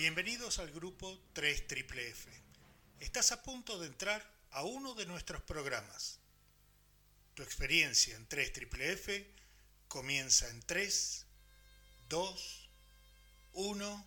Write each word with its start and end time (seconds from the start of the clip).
Bienvenidos 0.00 0.58
al 0.58 0.70
grupo 0.70 1.20
3 1.34 1.64
F. 1.68 2.30
Estás 3.00 3.32
a 3.32 3.42
punto 3.42 3.78
de 3.78 3.86
entrar 3.86 4.26
a 4.50 4.64
uno 4.64 4.94
de 4.94 5.04
nuestros 5.04 5.42
programas. 5.42 6.18
Tu 7.34 7.42
experiencia 7.42 8.16
en 8.16 8.26
3 8.26 8.50
F 8.78 9.30
comienza 9.88 10.48
en 10.48 10.62
3, 10.62 11.26
2, 12.08 12.68
1. 13.52 14.06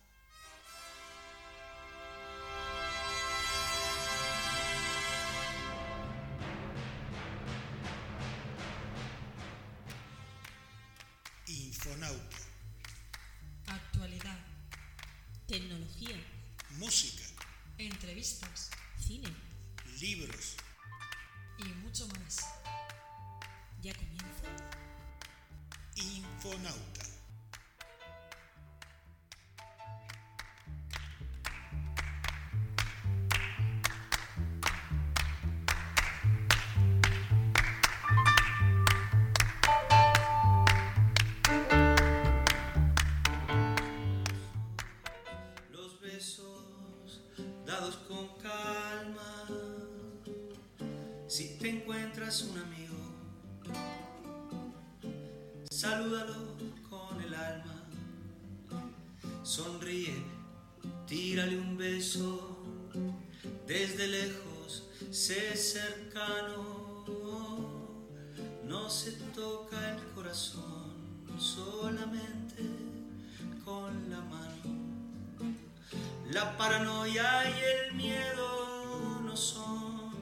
La 76.44 76.58
paranoia 76.58 77.42
y 77.48 77.88
el 77.88 77.94
miedo 77.94 79.20
no 79.24 79.34
son, 79.34 80.12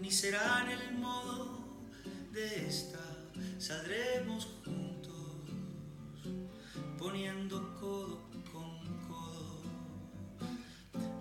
ni 0.00 0.12
serán 0.12 0.70
el 0.70 0.92
modo 0.92 1.58
de 2.30 2.68
esta. 2.68 3.00
Saldremos 3.58 4.46
juntos, 4.64 5.50
poniendo 6.96 7.74
codo 7.80 8.30
con 8.52 8.78
codo. 9.08 9.62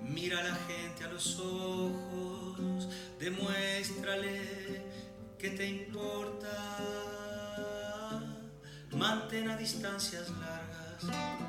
Mira 0.03 0.41
a 0.41 0.43
la 0.43 0.55
gente 0.69 1.05
a 1.05 1.07
los 1.07 1.39
ojos, 1.39 2.87
demuéstrale 3.19 4.83
que 5.39 5.49
te 5.49 5.67
importa. 5.67 6.53
Mantén 8.91 9.49
a 9.49 9.57
distancias 9.57 10.29
largas 10.29 11.48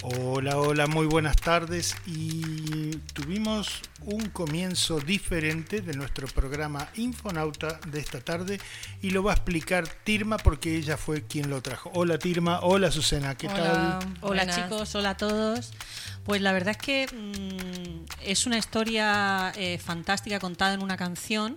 Hola, 0.02 0.56
hola, 0.58 0.86
muy 0.86 1.06
buenas 1.06 1.36
tardes 1.36 1.94
y 2.06 2.55
tuvimos 3.16 3.80
un 4.02 4.28
comienzo 4.28 5.00
diferente 5.00 5.80
de 5.80 5.94
nuestro 5.94 6.28
programa 6.28 6.90
Infonauta 6.96 7.80
de 7.86 7.98
esta 7.98 8.20
tarde 8.20 8.60
y 9.00 9.08
lo 9.08 9.22
va 9.22 9.30
a 9.30 9.34
explicar 9.36 9.88
Tirma 10.04 10.36
porque 10.36 10.76
ella 10.76 10.98
fue 10.98 11.22
quien 11.22 11.48
lo 11.48 11.62
trajo. 11.62 11.90
Hola 11.94 12.18
Tirma, 12.18 12.60
hola 12.60 12.92
Susana, 12.92 13.34
¿qué 13.34 13.48
Hola. 13.48 13.56
tal? 13.56 14.18
Hola 14.20 14.44
Buenas. 14.44 14.56
chicos, 14.56 14.94
hola 14.94 15.10
a 15.10 15.16
todos. 15.16 15.72
Pues 16.24 16.42
la 16.42 16.52
verdad 16.52 16.72
es 16.72 16.76
que 16.76 17.06
mm, 17.06 18.04
es 18.22 18.44
una 18.44 18.58
historia 18.58 19.50
eh, 19.56 19.78
fantástica 19.78 20.38
contada 20.38 20.74
en 20.74 20.82
una 20.82 20.98
canción 20.98 21.56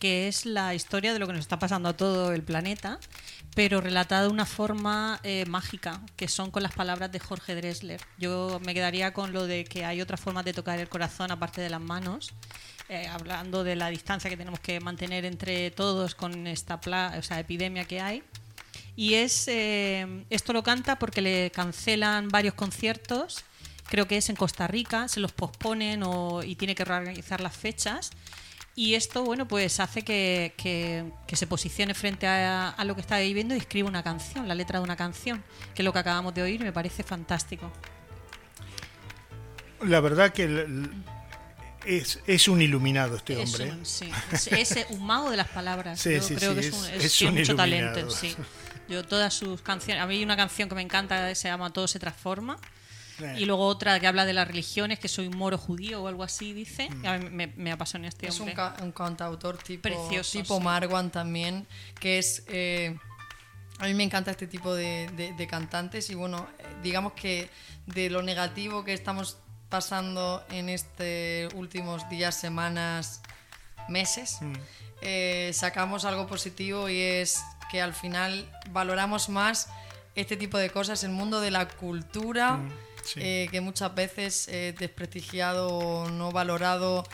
que 0.00 0.26
es 0.26 0.44
la 0.44 0.74
historia 0.74 1.12
de 1.12 1.20
lo 1.20 1.28
que 1.28 1.34
nos 1.34 1.40
está 1.40 1.58
pasando 1.58 1.88
a 1.88 1.96
todo 1.96 2.32
el 2.32 2.42
planeta, 2.42 2.98
pero 3.56 3.80
relatada 3.80 4.24
de 4.24 4.28
una 4.28 4.44
forma 4.44 5.18
eh, 5.22 5.46
mágica, 5.46 6.02
que 6.14 6.28
son 6.28 6.50
con 6.50 6.62
las 6.62 6.72
palabras 6.74 7.10
de 7.10 7.18
Jorge 7.18 7.54
Dressler. 7.54 8.02
Yo 8.18 8.60
me 8.62 8.74
quedaría 8.74 9.14
con 9.14 9.32
lo 9.32 9.46
de 9.46 9.64
que 9.64 9.86
hay 9.86 10.02
otras 10.02 10.20
formas 10.20 10.44
de 10.44 10.52
tocar 10.52 10.78
el 10.78 10.90
corazón 10.90 11.30
aparte 11.30 11.62
de 11.62 11.70
las 11.70 11.80
manos, 11.80 12.34
eh, 12.90 13.06
hablando 13.08 13.64
de 13.64 13.74
la 13.74 13.88
distancia 13.88 14.28
que 14.28 14.36
tenemos 14.36 14.60
que 14.60 14.78
mantener 14.78 15.24
entre 15.24 15.70
todos 15.70 16.14
con 16.14 16.46
esta 16.46 16.80
pla- 16.82 17.14
o 17.18 17.22
sea, 17.22 17.40
epidemia 17.40 17.86
que 17.86 18.02
hay. 18.02 18.22
Y 18.94 19.14
es 19.14 19.48
eh, 19.48 20.24
esto 20.28 20.52
lo 20.52 20.62
canta 20.62 20.98
porque 20.98 21.22
le 21.22 21.50
cancelan 21.50 22.28
varios 22.28 22.52
conciertos, 22.52 23.42
creo 23.88 24.06
que 24.06 24.18
es 24.18 24.28
en 24.28 24.36
Costa 24.36 24.66
Rica, 24.66 25.08
se 25.08 25.20
los 25.20 25.32
posponen 25.32 26.02
o- 26.02 26.42
y 26.42 26.56
tiene 26.56 26.74
que 26.74 26.84
reorganizar 26.84 27.40
las 27.40 27.56
fechas. 27.56 28.10
Y 28.78 28.94
esto, 28.94 29.24
bueno, 29.24 29.48
pues 29.48 29.80
hace 29.80 30.02
que, 30.02 30.52
que- 30.58 31.10
que 31.26 31.34
se 31.36 31.46
posicione 31.46 31.94
frente 31.94 32.26
a, 32.26 32.68
a 32.68 32.84
lo 32.84 32.94
que 32.94 33.00
está 33.00 33.18
viviendo 33.18 33.54
y 33.54 33.58
escriba 33.58 33.88
una 33.88 34.02
canción, 34.02 34.46
la 34.46 34.54
letra 34.54 34.78
de 34.80 34.84
una 34.84 34.96
canción, 34.96 35.42
que 35.74 35.80
es 35.80 35.84
lo 35.84 35.92
que 35.94 35.98
acabamos 35.98 36.34
de 36.34 36.42
oír 36.42 36.60
y 36.60 36.64
me 36.64 36.72
parece 36.72 37.02
fantástico. 37.02 37.72
La 39.82 40.00
verdad 40.00 40.30
que 40.32 40.44
el- 40.44 40.58
el- 40.58 40.90
es, 41.86 42.18
es 42.26 42.48
un 42.48 42.60
iluminado 42.60 43.16
este 43.16 43.40
Es 43.40 43.48
hombre. 43.54 43.70
un, 43.72 43.86
sí, 43.86 44.10
es, 44.32 44.72
es 44.72 44.86
un 44.90 45.06
mago 45.06 45.30
de 45.30 45.36
las 45.36 45.48
palabras. 45.48 46.00
Sí, 46.00 46.14
Yo 46.14 46.22
sí, 46.22 46.34
creo 46.34 46.54
que 46.54 46.60
es, 46.60 46.70
tiene 47.16 47.32
un 47.32 47.38
mucho 47.38 47.52
iluminado. 47.52 47.56
talento. 47.94 48.10
Sí. 48.10 48.34
Yo 48.88 49.04
todas 49.04 49.32
sus 49.34 49.62
canciones, 49.62 50.02
a 50.02 50.06
mí 50.06 50.16
hay 50.16 50.24
una 50.24 50.36
canción 50.36 50.68
que 50.68 50.74
me 50.74 50.82
encanta 50.82 51.34
se 51.34 51.48
llama 51.48 51.72
Todo 51.72 51.86
se 51.88 51.98
transforma. 51.98 52.58
Y 53.38 53.44
luego 53.46 53.66
otra 53.66 53.98
que 54.00 54.06
habla 54.06 54.24
de 54.26 54.32
las 54.32 54.46
religiones, 54.46 54.98
que 54.98 55.08
soy 55.08 55.26
un 55.28 55.36
moro 55.36 55.56
judío 55.58 56.02
o 56.02 56.08
algo 56.08 56.22
así, 56.22 56.52
dice. 56.52 56.88
Mí 56.90 57.30
me, 57.30 57.46
me 57.56 57.72
apasiona 57.72 58.08
este 58.08 58.26
Es 58.28 58.34
un, 58.36 58.40
hombre. 58.42 58.54
ca- 58.54 58.76
un 58.82 58.92
cantautor 58.92 59.56
tipo, 59.58 59.82
Precioso, 59.82 60.38
tipo 60.38 60.58
sí. 60.58 60.62
Marwan 60.64 61.10
también, 61.10 61.66
que 62.00 62.18
es... 62.18 62.42
eh, 62.48 62.96
a 63.78 63.84
mí 63.86 63.94
me 63.94 64.04
encanta 64.04 64.30
este 64.30 64.46
tipo 64.46 64.74
de, 64.74 65.08
de- 65.16 65.32
de 65.34 65.46
cantantes 65.46 66.08
y 66.10 66.14
bueno, 66.14 66.48
eh, 66.58 66.64
digamos 66.82 67.12
que 67.12 67.50
de 67.86 68.08
lo 68.08 68.22
negativo 68.22 68.84
que 68.84 68.92
estamos 68.94 69.36
pasando 69.68 70.42
en 70.50 70.68
estos 70.70 71.52
últimos 71.54 72.08
días, 72.08 72.34
semanas, 72.34 73.20
meses, 73.88 74.38
Mm. 74.40 74.52
eh, 75.02 75.50
sacamos 75.52 76.04
algo 76.04 76.26
positivo 76.26 76.88
y 76.88 76.98
es 77.00 77.42
que 77.70 77.82
al 77.82 77.92
final 77.94 78.50
valoramos 78.70 79.28
más 79.28 79.68
este 80.14 80.36
tipo 80.36 80.56
de 80.56 80.70
cosas, 80.70 81.04
el 81.04 81.10
mundo 81.10 81.40
de 81.40 81.50
la 81.50 81.68
cultura, 81.68 82.54
Mm, 82.56 82.70
sí. 83.06 83.20
eh, 83.22 83.48
que 83.50 83.60
muchas 83.60 83.94
veces 83.94 84.48
es 84.48 84.76
desprestigiado 84.76 85.68
o 85.68 86.10
no 86.10 86.32
valorado 86.32 87.04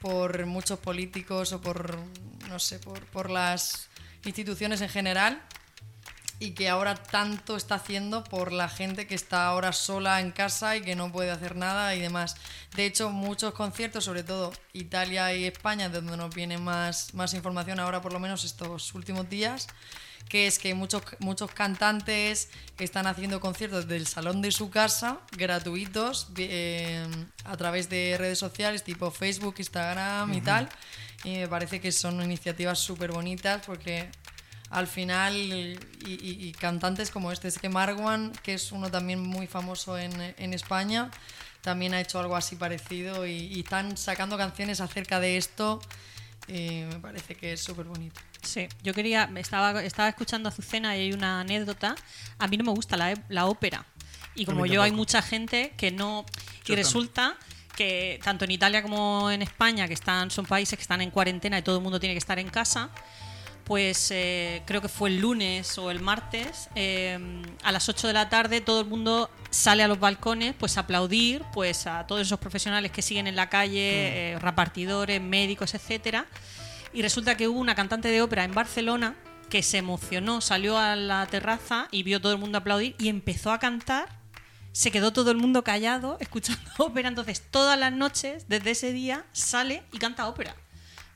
por 0.00 0.46
muchos 0.46 0.78
políticos 0.78 1.52
o 1.52 1.60
por, 1.60 1.98
no 2.48 2.58
sé, 2.58 2.78
por, 2.78 3.04
por 3.06 3.30
las 3.30 3.88
instituciones 4.24 4.80
en 4.80 4.88
general 4.88 5.42
y 6.38 6.50
que 6.50 6.68
ahora 6.68 6.94
tanto 6.94 7.56
está 7.56 7.76
haciendo 7.76 8.22
por 8.24 8.52
la 8.52 8.68
gente 8.68 9.06
que 9.06 9.14
está 9.14 9.46
ahora 9.46 9.72
sola 9.72 10.20
en 10.20 10.32
casa 10.32 10.76
y 10.76 10.82
que 10.82 10.94
no 10.94 11.10
puede 11.10 11.30
hacer 11.30 11.56
nada 11.56 11.94
y 11.94 12.00
demás. 12.00 12.36
De 12.74 12.84
hecho, 12.84 13.10
muchos 13.10 13.54
conciertos, 13.54 14.04
sobre 14.04 14.22
todo 14.22 14.52
Italia 14.72 15.34
y 15.34 15.44
España, 15.46 15.88
de 15.88 15.96
donde 15.96 16.16
nos 16.16 16.34
viene 16.34 16.58
más, 16.58 17.14
más 17.14 17.32
información 17.32 17.80
ahora 17.80 18.02
por 18.02 18.12
lo 18.12 18.20
menos 18.20 18.44
estos 18.44 18.94
últimos 18.94 19.28
días, 19.30 19.68
que 20.28 20.46
es 20.46 20.58
que 20.58 20.74
muchos, 20.74 21.02
muchos 21.20 21.50
cantantes 21.52 22.48
están 22.78 23.06
haciendo 23.06 23.40
conciertos 23.40 23.86
del 23.86 24.06
salón 24.06 24.42
de 24.42 24.50
su 24.50 24.70
casa, 24.70 25.20
gratuitos, 25.36 26.28
eh, 26.36 27.06
a 27.44 27.56
través 27.56 27.88
de 27.88 28.16
redes 28.18 28.38
sociales 28.38 28.82
tipo 28.82 29.10
Facebook, 29.10 29.54
Instagram 29.58 30.32
y 30.34 30.40
tal. 30.40 30.68
Y 31.24 31.36
me 31.38 31.48
parece 31.48 31.80
que 31.80 31.92
son 31.92 32.20
iniciativas 32.22 32.78
súper 32.78 33.12
bonitas 33.12 33.62
porque 33.66 34.08
al 34.70 34.88
final, 34.88 35.34
y, 35.36 35.78
y- 36.04 36.48
y 36.48 36.52
cantantes 36.52 37.10
como 37.12 37.30
este, 37.30 37.46
es 37.48 37.58
que 37.58 37.68
Marwan, 37.68 38.32
que 38.42 38.54
es 38.54 38.72
uno 38.72 38.90
también 38.90 39.20
muy 39.20 39.46
famoso 39.46 39.96
en, 39.96 40.12
en 40.36 40.54
España, 40.54 41.08
también 41.62 41.94
ha 41.94 42.00
hecho 42.00 42.18
algo 42.18 42.34
así 42.36 42.56
parecido 42.56 43.26
y, 43.26 43.32
y 43.32 43.60
están 43.60 43.96
sacando 43.96 44.36
canciones 44.36 44.80
acerca 44.80 45.20
de 45.20 45.36
esto 45.36 45.80
y 46.48 46.80
me 46.82 46.98
parece 47.00 47.34
que 47.36 47.52
es 47.54 47.60
súper 47.62 47.86
bonito. 47.86 48.20
Sí, 48.46 48.68
yo 48.82 48.94
quería, 48.94 49.30
estaba, 49.36 49.82
estaba 49.82 50.08
escuchando 50.08 50.48
a 50.48 50.52
Azucena 50.52 50.96
y 50.96 51.00
hay 51.00 51.12
una 51.12 51.40
anécdota. 51.40 51.96
A 52.38 52.46
mí 52.46 52.56
no 52.56 52.64
me 52.64 52.70
gusta 52.70 52.96
la, 52.96 53.14
la 53.28 53.46
ópera. 53.46 53.84
Y 54.34 54.46
como 54.46 54.66
yo 54.66 54.82
hay 54.82 54.92
mucha 54.92 55.22
gente 55.22 55.72
que 55.76 55.90
no... 55.90 56.24
Yo 56.64 56.74
Y 56.74 56.76
resulta 56.76 57.36
que 57.76 58.20
tanto 58.24 58.44
en 58.44 58.50
Italia 58.50 58.82
como 58.82 59.30
en 59.30 59.42
España, 59.42 59.86
que 59.86 59.94
están, 59.94 60.30
son 60.30 60.46
países 60.46 60.76
que 60.76 60.82
están 60.82 61.00
en 61.00 61.10
cuarentena 61.10 61.58
y 61.58 61.62
todo 61.62 61.76
el 61.76 61.82
mundo 61.82 62.00
tiene 62.00 62.14
que 62.14 62.18
estar 62.18 62.38
en 62.38 62.48
casa, 62.48 62.90
pues 63.64 64.10
eh, 64.12 64.62
creo 64.64 64.80
que 64.80 64.88
fue 64.88 65.10
el 65.10 65.20
lunes 65.20 65.76
o 65.78 65.90
el 65.90 66.00
martes, 66.00 66.68
eh, 66.74 67.18
a 67.62 67.72
las 67.72 67.88
8 67.88 68.06
de 68.06 68.12
la 68.12 68.28
tarde 68.28 68.60
todo 68.60 68.80
el 68.80 68.86
mundo 68.86 69.28
sale 69.50 69.82
a 69.82 69.88
los 69.88 69.98
balcones 69.98 70.54
pues 70.58 70.76
a 70.76 70.80
aplaudir 70.80 71.42
pues 71.52 71.86
a 71.86 72.06
todos 72.06 72.22
esos 72.22 72.38
profesionales 72.38 72.92
que 72.92 73.02
siguen 73.02 73.26
en 73.26 73.36
la 73.36 73.48
calle, 73.48 74.34
eh, 74.34 74.38
repartidores, 74.38 75.20
médicos, 75.20 75.74
etcétera. 75.74 76.26
Y 76.96 77.02
resulta 77.02 77.36
que 77.36 77.46
hubo 77.46 77.60
una 77.60 77.74
cantante 77.74 78.08
de 78.08 78.22
ópera 78.22 78.44
en 78.44 78.54
Barcelona 78.54 79.16
que 79.50 79.62
se 79.62 79.76
emocionó, 79.76 80.40
salió 80.40 80.78
a 80.78 80.96
la 80.96 81.26
terraza 81.26 81.88
y 81.90 82.02
vio 82.02 82.22
todo 82.22 82.32
el 82.32 82.38
mundo 82.38 82.56
aplaudir 82.56 82.96
y 82.98 83.08
empezó 83.10 83.52
a 83.52 83.58
cantar. 83.58 84.08
Se 84.72 84.90
quedó 84.90 85.12
todo 85.12 85.30
el 85.30 85.36
mundo 85.36 85.62
callado 85.62 86.16
escuchando 86.20 86.62
ópera. 86.78 87.08
Entonces, 87.10 87.42
todas 87.50 87.78
las 87.78 87.92
noches, 87.92 88.46
desde 88.48 88.70
ese 88.70 88.92
día, 88.94 89.26
sale 89.32 89.82
y 89.92 89.98
canta 89.98 90.26
ópera. 90.26 90.56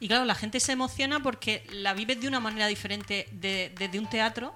Y 0.00 0.08
claro, 0.08 0.26
la 0.26 0.34
gente 0.34 0.60
se 0.60 0.72
emociona 0.72 1.22
porque 1.22 1.66
la 1.72 1.94
vives 1.94 2.20
de 2.20 2.28
una 2.28 2.40
manera 2.40 2.66
diferente 2.66 3.26
de- 3.32 3.72
desde 3.78 3.98
un 3.98 4.06
teatro 4.10 4.54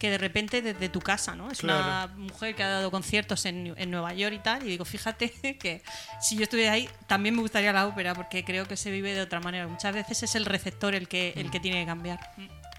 que 0.00 0.10
de 0.10 0.16
repente 0.18 0.62
desde 0.62 0.88
tu 0.88 1.00
casa, 1.00 1.36
¿no? 1.36 1.50
Es 1.50 1.62
una 1.62 2.08
mujer 2.16 2.56
que 2.56 2.62
ha 2.64 2.68
dado 2.70 2.90
conciertos 2.90 3.44
en, 3.44 3.74
en 3.76 3.90
Nueva 3.90 4.14
York 4.14 4.34
y 4.34 4.38
tal, 4.38 4.62
y 4.64 4.70
digo, 4.70 4.84
fíjate 4.86 5.30
que 5.60 5.82
si 6.22 6.36
yo 6.36 6.44
estuviera 6.44 6.72
ahí, 6.72 6.88
también 7.06 7.34
me 7.36 7.42
gustaría 7.42 7.70
la 7.72 7.86
ópera, 7.86 8.14
porque 8.14 8.42
creo 8.44 8.66
que 8.66 8.76
se 8.78 8.90
vive 8.90 9.12
de 9.12 9.20
otra 9.20 9.40
manera. 9.40 9.68
Muchas 9.68 9.94
veces 9.94 10.22
es 10.22 10.34
el 10.34 10.46
receptor 10.46 10.94
el 10.94 11.06
que, 11.06 11.34
el 11.36 11.50
que 11.50 11.60
tiene 11.60 11.80
que 11.80 11.86
cambiar. 11.86 12.18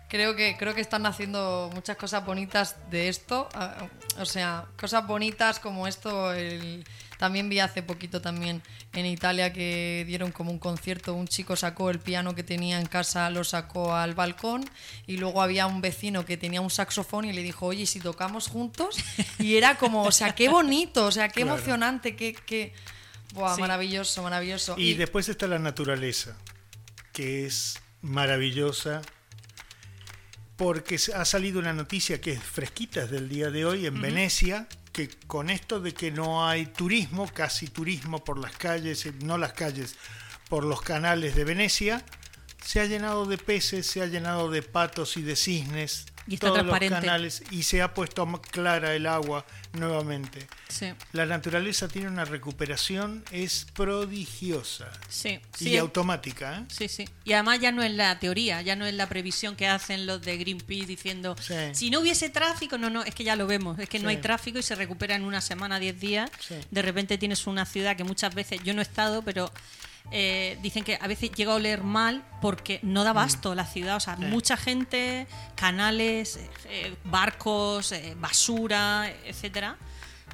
Creo 0.10 0.36
que, 0.36 0.58
creo 0.58 0.74
que 0.76 0.82
están 0.82 1.06
haciendo 1.06 1.70
muchas 1.74 1.96
cosas 1.96 2.26
bonitas 2.26 2.76
de 2.90 3.08
esto. 3.08 3.48
ah, 3.54 3.88
O 4.20 4.26
sea, 4.26 4.66
cosas 4.78 5.06
bonitas 5.08 5.60
como 5.60 5.88
esto. 5.88 6.34
el- 6.34 6.84
también 7.22 7.50
vi 7.50 7.60
hace 7.60 7.84
poquito 7.84 8.20
también 8.20 8.64
en 8.94 9.06
Italia 9.06 9.54
que 9.54 10.04
dieron 10.08 10.32
como 10.32 10.50
un 10.50 10.58
concierto. 10.58 11.14
Un 11.14 11.28
chico 11.28 11.56
sacó 11.56 11.92
el 11.92 12.00
piano 12.00 12.34
que 12.34 12.42
tenía 12.42 12.80
en 12.80 12.88
casa, 12.88 13.30
lo 13.30 13.44
sacó 13.44 13.96
al 13.96 14.16
balcón. 14.16 14.68
Y 15.06 15.18
luego 15.18 15.44
había 15.44 15.68
un 15.68 15.82
vecino 15.82 16.26
que 16.26 16.36
tenía 16.36 16.62
un 16.62 16.72
saxofón 16.72 17.26
y 17.26 17.32
le 17.34 17.44
dijo, 17.44 17.68
oye, 17.68 17.84
¿y 17.84 17.86
si 17.86 18.00
tocamos 18.00 18.48
juntos. 18.48 18.98
Y 19.38 19.56
era 19.56 19.78
como, 19.78 20.02
o 20.02 20.12
sea, 20.12 20.34
qué 20.34 20.50
bonito, 20.50 21.06
o 21.06 21.12
sea, 21.12 21.30
qué 21.30 21.44
Claro. 21.44 21.58
emocionante, 21.58 22.16
qué... 22.16 22.34
qué... 22.34 22.74
Buah, 23.36 23.54
Sí. 23.56 23.62
maravilloso, 23.62 24.24
maravilloso. 24.24 24.74
Y 24.80 24.96
después 24.96 25.30
está 25.30 25.46
la 25.46 25.60
naturaleza, 25.60 26.36
que 27.14 27.46
es 27.46 27.80
maravillosa, 28.02 29.04
porque 30.58 30.98
ha 31.16 31.24
salido 31.26 31.60
una 31.60 31.74
noticia 31.74 32.20
que 32.20 32.32
es 32.32 32.42
fresquita 32.44 33.04
es 33.04 33.12
del 33.12 33.30
día 33.30 33.52
de 33.52 33.64
hoy 33.66 33.86
en 33.86 34.02
Venecia, 34.02 34.68
que 34.92 35.10
con 35.28 35.50
esto 35.50 35.80
de 35.80 35.94
que 35.94 36.12
no 36.12 36.46
hay 36.46 36.66
turismo, 36.66 37.30
casi 37.34 37.68
turismo 37.68 38.24
por 38.24 38.38
las 38.38 38.56
calles, 38.58 39.06
eh, 39.06 39.14
no 39.24 39.38
las 39.38 39.54
calles, 39.54 39.96
por 40.50 40.66
los 40.66 40.82
canales 40.82 41.36
de 41.36 41.46
Venecia, 41.46 42.04
se 42.64 42.80
ha 42.80 42.86
llenado 42.86 43.26
de 43.26 43.38
peces, 43.38 43.88
se 43.88 44.02
ha 44.02 44.06
llenado 44.06 44.52
de 44.52 44.62
patos 44.62 45.18
y 45.18 45.22
de 45.22 45.36
cisnes, 45.36 46.06
Y 46.32 46.36
está 46.36 46.48
todos 46.48 46.60
transparente. 46.60 46.96
los 46.96 47.04
canales, 47.06 47.44
y 47.52 47.64
se 47.64 47.82
ha 47.82 47.94
puesto 47.94 48.26
clara 48.42 48.96
el 48.96 49.06
agua 49.06 49.46
nuevamente. 49.74 50.48
Sí, 50.70 50.88
La 51.12 51.26
naturaleza 51.26 51.88
tiene 51.88 52.08
una 52.08 52.26
recuperación, 52.26 53.24
es 53.32 53.68
prodigiosa 53.74 54.90
sí. 55.10 55.40
y 55.60 55.78
automática. 55.78 56.60
¿eh? 56.60 56.64
Sí, 56.70 56.88
sí. 56.88 57.08
Y 57.26 57.34
además 57.34 57.60
ya 57.60 57.72
no 57.72 57.84
es 57.84 57.92
la 57.92 58.18
teoría, 58.20 58.62
ya 58.62 58.76
no 58.76 58.86
es 58.86 58.94
la 58.94 59.08
previsión 59.10 59.56
que 59.56 59.68
hacen 59.68 60.06
los 60.06 60.22
de 60.22 60.38
Greenpeace 60.38 60.86
diciendo, 60.86 61.36
Sí. 61.42 61.54
si 61.74 61.90
no 61.90 62.00
hubiese 62.00 62.30
tráfico, 62.30 62.78
no, 62.78 62.90
no, 62.90 63.04
es 63.04 63.14
que 63.16 63.24
ya 63.24 63.36
lo 63.36 63.48
vemos, 63.48 63.78
es 63.80 63.90
que 63.90 64.00
no 64.00 64.10
hay 64.10 64.18
tráfico 64.18 64.60
y 64.60 64.64
se 64.64 64.76
recupera 64.76 65.16
en 65.16 65.24
una 65.24 65.42
semana, 65.42 65.80
10 65.80 66.00
días. 66.00 66.32
De 66.70 66.82
repente 66.82 67.18
tienes 67.18 67.46
una 67.48 67.66
ciudad 67.66 67.96
que 67.98 68.04
muchas 68.04 68.34
veces, 68.34 68.62
yo 68.64 68.74
no 68.74 68.80
he 68.80 68.84
estado, 68.84 69.22
pero 69.22 69.52
eh, 70.12 70.58
dicen 70.62 70.84
que 70.84 70.98
a 71.02 71.08
veces 71.08 71.32
llega 71.32 71.52
a 71.54 71.56
oler 71.56 71.84
mal 71.84 72.24
porque 72.42 72.80
no 72.84 73.04
da 73.04 73.14
basto 73.14 73.56
la 73.56 73.66
ciudad, 73.66 73.96
o 73.98 74.00
sea, 74.00 74.18
Sí. 74.18 74.24
mucha 74.26 74.58
gente, 74.58 75.28
canales, 75.56 76.40
eh, 76.66 76.96
barcos, 77.06 77.92
eh, 77.92 78.16
basura, 78.20 79.12
etcétera. 79.26 79.78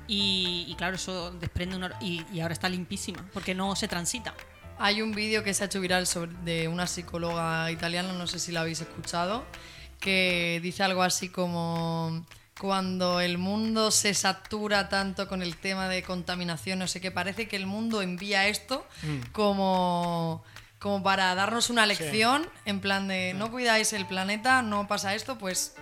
Y, 0.08 0.66
y 0.68 0.76
claro, 0.76 0.96
eso 0.96 1.32
desprende 1.32 1.76
un... 1.76 1.90
Y, 2.02 2.24
y 2.34 2.40
ahora 2.40 2.54
está 2.54 2.70
limpísima, 2.70 3.26
porque 3.34 3.54
no 3.54 3.76
se 3.76 3.88
transita. 3.88 4.34
Hay 4.80 5.02
un 5.02 5.12
vídeo 5.12 5.44
que 5.44 5.54
se 5.54 5.64
ha 5.64 5.66
hecho 5.66 5.82
viral 5.82 6.08
sobre, 6.08 6.32
de 6.44 6.68
una 6.68 6.88
psicóloga 6.88 7.70
italiana, 7.72 8.14
no 8.14 8.26
sé 8.28 8.40
si 8.40 8.52
la 8.52 8.62
habéis 8.62 8.80
escuchado, 8.80 9.44
que 10.00 10.60
dice 10.64 10.84
algo 10.84 11.02
así 11.04 11.30
como 11.30 12.26
cuando 12.60 13.22
el 13.22 13.38
mundo 13.38 13.92
se 13.92 14.14
satura 14.14 14.90
tanto 14.90 15.28
con 15.28 15.42
el 15.42 15.58
tema 15.58 15.88
de 15.88 16.04
contaminación, 16.04 16.80
no 16.80 16.88
sé 16.88 17.02
qué, 17.02 17.12
parece 17.12 17.48
que 17.48 17.56
el 17.56 17.66
mundo 17.66 18.02
envía 18.02 18.48
esto 18.48 18.86
como, 19.32 20.44
como 20.80 21.04
para 21.04 21.34
darnos 21.36 21.70
una 21.70 21.86
lección, 21.86 22.50
en 22.66 22.80
plan 22.80 23.08
de 23.08 23.34
no 23.36 23.52
cuidáis 23.52 23.94
el 23.94 24.06
planeta, 24.06 24.62
no 24.62 24.88
pasa 24.88 25.14
esto, 25.14 25.38
pues 25.38 25.76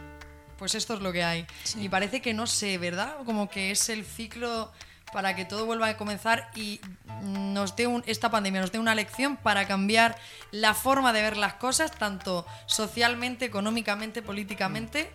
pues 0.57 0.73
esto 0.73 0.93
es 0.93 1.01
lo 1.01 1.11
que 1.11 1.23
hay. 1.23 1.45
Y 1.77 1.89
parece 1.89 2.21
que 2.21 2.33
no 2.33 2.47
sé, 2.47 2.77
¿verdad? 2.77 3.17
Como 3.25 3.49
que 3.49 3.71
es 3.71 3.89
el 3.89 4.05
ciclo 4.05 4.71
para 5.11 5.35
que 5.35 5.45
todo 5.45 5.65
vuelva 5.65 5.87
a 5.87 5.97
comenzar 5.97 6.49
y 6.55 6.81
nos 7.23 7.75
dé 7.75 7.87
un, 7.87 8.03
esta 8.05 8.29
pandemia 8.31 8.61
nos 8.61 8.71
dé 8.71 8.79
una 8.79 8.95
lección 8.95 9.37
para 9.37 9.67
cambiar 9.67 10.17
la 10.51 10.73
forma 10.73 11.13
de 11.13 11.21
ver 11.21 11.37
las 11.37 11.53
cosas, 11.53 11.91
tanto 11.91 12.45
socialmente, 12.65 13.45
económicamente, 13.45 14.21
políticamente, 14.21 15.09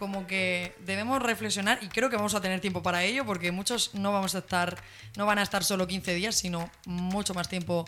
como 0.00 0.26
que 0.26 0.74
debemos 0.86 1.22
reflexionar 1.22 1.78
y 1.82 1.88
creo 1.88 2.08
que 2.08 2.16
vamos 2.16 2.34
a 2.34 2.40
tener 2.40 2.58
tiempo 2.60 2.82
para 2.82 3.04
ello 3.04 3.26
porque 3.26 3.52
muchos 3.52 3.94
no 3.94 4.12
vamos 4.12 4.34
a 4.34 4.38
estar, 4.38 4.82
no 5.16 5.26
van 5.26 5.38
a 5.38 5.42
estar 5.42 5.62
solo 5.62 5.86
15 5.86 6.14
días, 6.14 6.34
sino 6.34 6.70
mucho 6.86 7.34
más 7.34 7.50
tiempo 7.50 7.86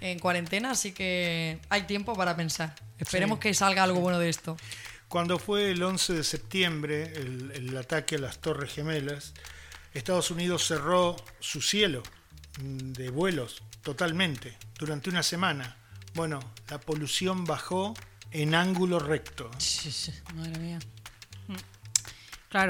en 0.00 0.18
cuarentena, 0.18 0.72
así 0.72 0.90
que 0.90 1.60
hay 1.68 1.82
tiempo 1.82 2.14
para 2.14 2.34
pensar. 2.34 2.74
Esperemos 2.98 3.38
Sí, 3.38 3.42
que 3.42 3.54
salga 3.54 3.84
algo 3.84 4.00
bueno 4.00 4.18
de 4.18 4.28
esto. 4.28 4.56
Cuando 5.06 5.38
fue 5.38 5.70
el 5.70 5.80
11 5.80 6.14
de 6.14 6.24
septiembre 6.24 7.12
el, 7.14 7.52
el 7.54 7.76
ataque 7.76 8.16
a 8.16 8.18
las 8.18 8.38
Torres 8.38 8.74
Gemelas, 8.74 9.32
Estados 9.94 10.32
Unidos 10.32 10.66
cerró 10.66 11.14
su 11.38 11.62
cielo 11.62 12.02
de 12.58 13.10
vuelos 13.10 13.62
totalmente 13.82 14.58
durante 14.76 15.08
una 15.08 15.22
semana. 15.22 15.76
Bueno, 16.14 16.40
la 16.68 16.80
polución 16.80 17.44
bajó 17.44 17.94
en 18.32 18.56
ángulo 18.56 18.98
recto. 18.98 19.48
Sí, 19.58 19.92
sí, 19.92 20.12
madre 20.34 20.58
mía. 20.58 20.80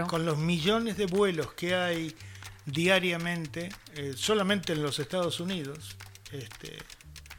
Con 0.06 0.24
los 0.24 0.38
millones 0.38 0.96
de 0.96 1.04
vuelos 1.04 1.52
que 1.52 1.74
hay 1.74 2.16
diariamente, 2.64 3.68
eh, 3.94 4.14
solamente 4.16 4.72
en 4.72 4.82
los 4.82 4.98
Estados 4.98 5.40
Unidos, 5.40 5.96
este, 6.32 6.78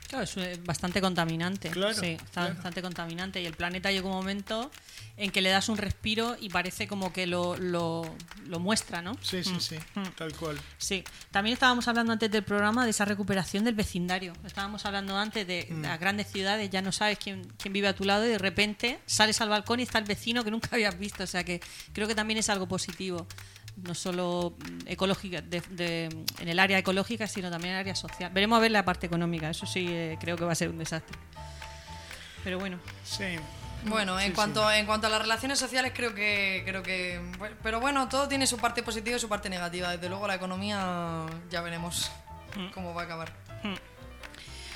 Claro, 0.07 0.23
es 0.23 0.37
eh, 0.37 0.59
bastante 0.63 1.01
contaminante. 1.01 1.69
Claro, 1.69 1.93
sí, 1.93 2.11
está 2.11 2.41
claro. 2.41 2.53
bastante 2.55 2.81
contaminante. 2.81 3.41
Y 3.41 3.45
el 3.45 3.53
planeta 3.53 3.91
llega 3.91 4.05
un 4.07 4.13
momento 4.13 4.69
en 5.17 5.31
que 5.31 5.41
le 5.41 5.49
das 5.49 5.69
un 5.69 5.77
respiro 5.77 6.35
y 6.39 6.49
parece 6.49 6.87
como 6.87 7.11
que 7.13 7.25
lo, 7.25 7.55
lo, 7.57 8.03
lo 8.47 8.59
muestra, 8.59 9.01
¿no? 9.01 9.15
sí, 9.21 9.43
sí, 9.43 9.51
Mm, 9.51 9.59
sí, 9.61 9.75
mm. 9.95 10.03
tal 10.17 10.33
cual. 10.35 10.59
Sí, 10.77 11.03
también 11.31 11.53
estábamos 11.53 11.87
hablando 11.87 12.11
antes 12.13 12.29
del 12.29 12.43
programa 12.43 12.83
de 12.83 12.91
esa 12.91 13.05
recuperación 13.05 13.63
del 13.63 13.75
vecindario. 13.75 14.33
Estábamos 14.45 14.85
hablando 14.85 15.17
antes 15.17 15.47
de 15.47 15.67
Mm. 15.69 15.81
las 15.83 15.99
grandes 15.99 16.27
ciudades, 16.27 16.69
ya 16.69 16.81
no 16.81 16.91
sabes 16.91 17.17
quién, 17.17 17.47
quién 17.57 17.73
vive 17.73 17.87
a 17.87 17.95
tu 17.95 18.03
lado 18.03 18.25
y 18.25 18.29
de 18.29 18.37
repente 18.37 18.99
sales 19.05 19.39
al 19.41 19.49
balcón 19.49 19.79
y 19.79 19.83
está 19.83 19.99
el 19.99 20.03
vecino 20.05 20.43
que 20.43 20.51
nunca 20.51 20.69
habías 20.73 20.99
visto. 20.99 21.23
O 21.23 21.27
sea 21.27 21.43
que 21.43 21.61
creo 21.93 22.07
que 22.07 22.15
también 22.15 22.37
es 22.37 22.49
algo 22.49 22.67
positivo, 22.67 23.25
no 23.77 23.93
solo 23.95 24.55
mm, 24.57 24.87
ecológica, 24.87 25.41
de- 25.41 25.61
de- 25.69 26.25
en 26.39 26.47
el 26.47 26.59
área 26.59 26.77
ecológica, 26.77 27.27
sino 27.27 27.49
también 27.49 27.71
en 27.71 27.75
el 27.77 27.81
área 27.81 27.95
social. 27.95 28.31
Veremos 28.33 28.57
a 28.57 28.61
ver 28.61 28.71
la 28.71 28.83
parte 28.85 29.05
económica, 29.07 29.49
eso 29.49 29.65
sí 29.65 29.85
eh, 29.89 30.17
creo 30.19 30.37
que 30.37 30.45
va 30.45 30.51
a 30.53 30.55
ser 30.55 30.69
un 30.69 30.77
desastre. 30.77 31.17
Pero 32.43 32.59
bueno, 32.59 32.79
Sí. 33.03 33.35
Bueno, 33.87 34.19
en 34.19 34.29
Sí, 34.29 34.33
cuanto 34.33 34.71
en 34.71 34.87
cuanto 34.87 35.05
a 35.05 35.09
las 35.11 35.21
relaciones 35.21 35.59
sociales 35.59 35.91
creo 35.95 36.15
que 36.15 36.63
creo 36.65 36.81
que 36.81 37.21
bueno, 37.37 37.55
pero 37.61 37.79
bueno, 37.79 38.09
todo 38.09 38.27
tiene 38.27 38.47
su 38.47 38.57
parte 38.57 38.81
positiva 38.81 39.15
y 39.17 39.19
su 39.19 39.29
parte 39.29 39.47
negativa. 39.47 39.91
Desde 39.91 40.09
luego 40.09 40.25
la 40.27 40.33
economía 40.35 41.25
ya 41.51 41.61
veremos 41.61 42.09
cómo 42.73 42.95
va 42.95 43.03
a 43.03 43.05
acabar. 43.05 43.31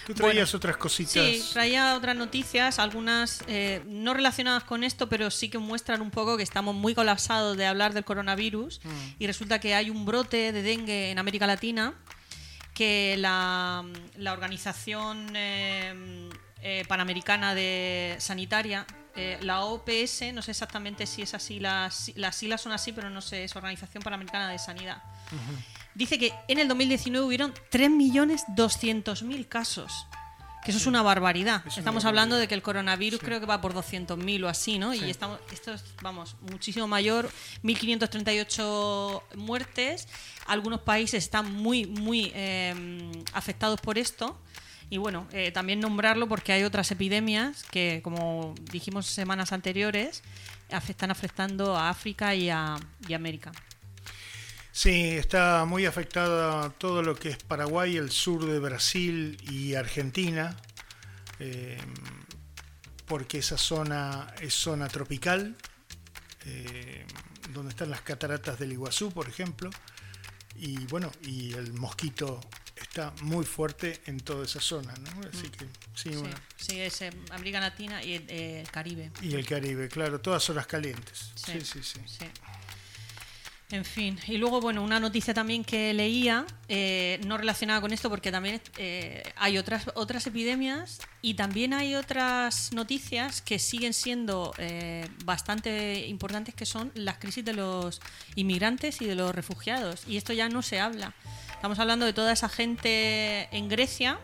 Tú 0.09 0.15
traías 0.15 0.51
Bueno, 0.51 0.57
otras 0.57 0.77
cositas. 0.77 1.13
Sí, 1.13 1.43
traía 1.53 1.95
otras 1.95 2.15
noticias, 2.15 2.79
algunas 2.79 3.43
eh, 3.47 3.83
no 3.85 4.15
relacionadas 4.15 4.63
con 4.63 4.83
esto, 4.83 5.07
pero 5.07 5.29
sí 5.29 5.49
que 5.49 5.59
muestran 5.59 6.01
un 6.01 6.09
poco 6.09 6.35
que 6.35 6.41
estamos 6.41 6.73
muy 6.73 6.95
colapsados 6.95 7.55
de 7.57 7.67
hablar 7.67 7.93
del 7.93 8.03
coronavirus 8.03 8.79
Mm. 8.83 8.89
y 9.19 9.27
resulta 9.27 9.59
que 9.59 9.75
hay 9.75 9.91
un 9.91 10.05
brote 10.05 10.51
de 10.51 10.63
dengue 10.63 11.11
en 11.11 11.19
América 11.19 11.45
Latina 11.45 11.93
que 12.73 13.15
la, 13.19 13.85
la 14.17 14.33
Organización 14.33 15.31
eh, 15.35 16.29
eh, 16.63 16.85
Panamericana 16.87 17.53
de 17.53 18.15
Sanitaria, 18.19 18.87
eh, 19.15 19.37
la 19.41 19.61
OPS, 19.65 20.33
no 20.33 20.41
sé 20.41 20.51
exactamente 20.51 21.05
si 21.05 21.21
es 21.21 21.35
así, 21.35 21.59
las, 21.59 22.11
las 22.15 22.35
siglas 22.35 22.61
son 22.61 22.71
así, 22.71 22.93
pero 22.93 23.11
no 23.11 23.21
sé, 23.21 23.43
es 23.43 23.55
Organización 23.55 24.01
Panamericana 24.01 24.49
de 24.49 24.57
Sanidad. 24.57 25.03
Dice 25.99 26.17
que 26.17 26.33
en 26.47 26.59
el 26.59 26.69
2019 26.69 27.27
hubieron 27.27 27.53
3.200.000 27.53 29.47
casos. 29.49 30.07
Que 30.63 30.71
eso 30.71 30.77
es 30.77 30.87
una 30.87 31.01
barbaridad. 31.01 31.57
Es 31.67 31.73
una 31.73 31.79
estamos 31.79 32.05
hablando 32.05 32.35
barbaridad. 32.35 32.43
de 32.43 32.47
que 32.47 32.55
el 32.55 32.61
coronavirus 32.61 33.19
creo 33.19 33.41
que 33.41 33.45
va 33.45 33.59
por 33.59 33.73
200.000 33.73 34.45
o 34.45 34.47
así, 34.47 34.79
¿no? 34.79 34.93
Sí. 34.93 35.03
Y 35.03 35.09
estamos, 35.09 35.41
esto 35.51 35.73
es, 35.73 35.83
vamos, 36.01 36.37
muchísimo 36.39 36.87
mayor. 36.87 37.29
1.538 37.65 39.23
muertes. 39.35 40.07
Algunos 40.47 40.79
países 40.79 41.21
están 41.21 41.53
muy, 41.53 41.85
muy 41.85 42.31
eh, 42.33 43.11
afectados 43.33 43.81
por 43.81 43.97
esto. 43.97 44.39
Y 44.89 44.99
bueno, 44.99 45.27
eh, 45.33 45.51
también 45.51 45.81
nombrarlo 45.81 46.29
porque 46.29 46.53
hay 46.53 46.63
otras 46.63 46.89
epidemias 46.91 47.63
que, 47.71 47.99
como 48.05 48.55
dijimos 48.71 49.05
semanas 49.05 49.51
anteriores, 49.51 50.23
están 50.69 51.11
afectando 51.11 51.75
a 51.75 51.89
África 51.89 52.35
y 52.35 52.49
a, 52.49 52.77
y 53.05 53.11
a 53.11 53.17
América. 53.17 53.51
Sí, 54.81 55.17
está 55.17 55.65
muy 55.65 55.85
afectada 55.85 56.69
todo 56.69 57.03
lo 57.03 57.13
que 57.13 57.27
es 57.27 57.37
Paraguay, 57.43 57.97
el 57.97 58.11
sur 58.11 58.45
de 58.45 58.59
Brasil 58.59 59.37
y 59.51 59.75
Argentina, 59.75 60.55
eh, 61.37 61.77
porque 63.05 63.39
esa 63.39 63.57
zona 63.57 64.33
es 64.39 64.53
zona 64.53 64.87
tropical, 64.87 65.57
eh, 66.45 67.05
donde 67.49 67.71
están 67.71 67.89
las 67.89 67.99
cataratas 68.03 68.57
del 68.57 68.71
Iguazú, 68.71 69.11
por 69.11 69.27
ejemplo, 69.27 69.69
y 70.55 70.77
bueno, 70.85 71.11
y 71.23 71.51
el 71.55 71.73
mosquito 71.73 72.39
está 72.81 73.11
muy 73.23 73.43
fuerte 73.43 73.99
en 74.05 74.21
toda 74.21 74.45
esa 74.45 74.61
zona, 74.61 74.93
¿no? 74.93 75.27
Así 75.27 75.49
que 75.49 75.65
sí, 75.93 76.11
Sí, 76.11 76.15
bueno. 76.15 76.37
sí, 76.55 76.79
es 76.79 77.01
eh, 77.01 77.09
América 77.31 77.59
Latina 77.59 78.01
y 78.01 78.13
el 78.13 78.71
Caribe. 78.71 79.11
Y 79.21 79.35
el 79.35 79.45
Caribe, 79.45 79.89
claro, 79.89 80.21
todas 80.21 80.41
zonas 80.41 80.67
calientes. 80.67 81.33
Sí, 81.35 81.59
sí, 81.65 81.83
sí. 81.83 81.99
sí. 82.05 82.25
En 83.71 83.85
fin, 83.85 84.17
y 84.27 84.37
luego, 84.37 84.61
bueno, 84.61 84.81
una 84.81 84.99
noticia 84.99 85.31
también 85.31 85.63
que 85.63 85.93
leía, 85.93 86.43
eh, 86.69 87.19
no 87.27 87.37
relacionada 87.37 87.79
con 87.81 87.93
esto, 87.93 88.09
porque 88.09 88.31
también 88.31 88.59
eh, 88.77 89.21
hay 89.35 89.59
otras, 89.59 89.91
otras 89.93 90.25
epidemias 90.25 90.99
y 91.21 91.35
también 91.35 91.75
hay 91.75 91.93
otras 91.93 92.73
noticias 92.73 93.43
que 93.43 93.59
siguen 93.59 93.93
siendo 93.93 94.55
eh, 94.57 95.07
bastante 95.23 96.07
importantes, 96.07 96.55
que 96.55 96.65
son 96.65 96.91
las 96.95 97.19
crisis 97.19 97.45
de 97.45 97.53
los 97.53 98.01
inmigrantes 98.33 99.03
y 99.03 99.05
de 99.05 99.13
los 99.13 99.35
refugiados. 99.35 100.01
Y 100.07 100.17
esto 100.17 100.33
ya 100.33 100.49
no 100.49 100.63
se 100.63 100.79
habla. 100.79 101.13
Estamos 101.51 101.77
hablando 101.77 102.07
de 102.07 102.13
toda 102.13 102.33
esa 102.33 102.49
gente 102.49 103.55
en 103.55 103.69
Grecia 103.69 104.17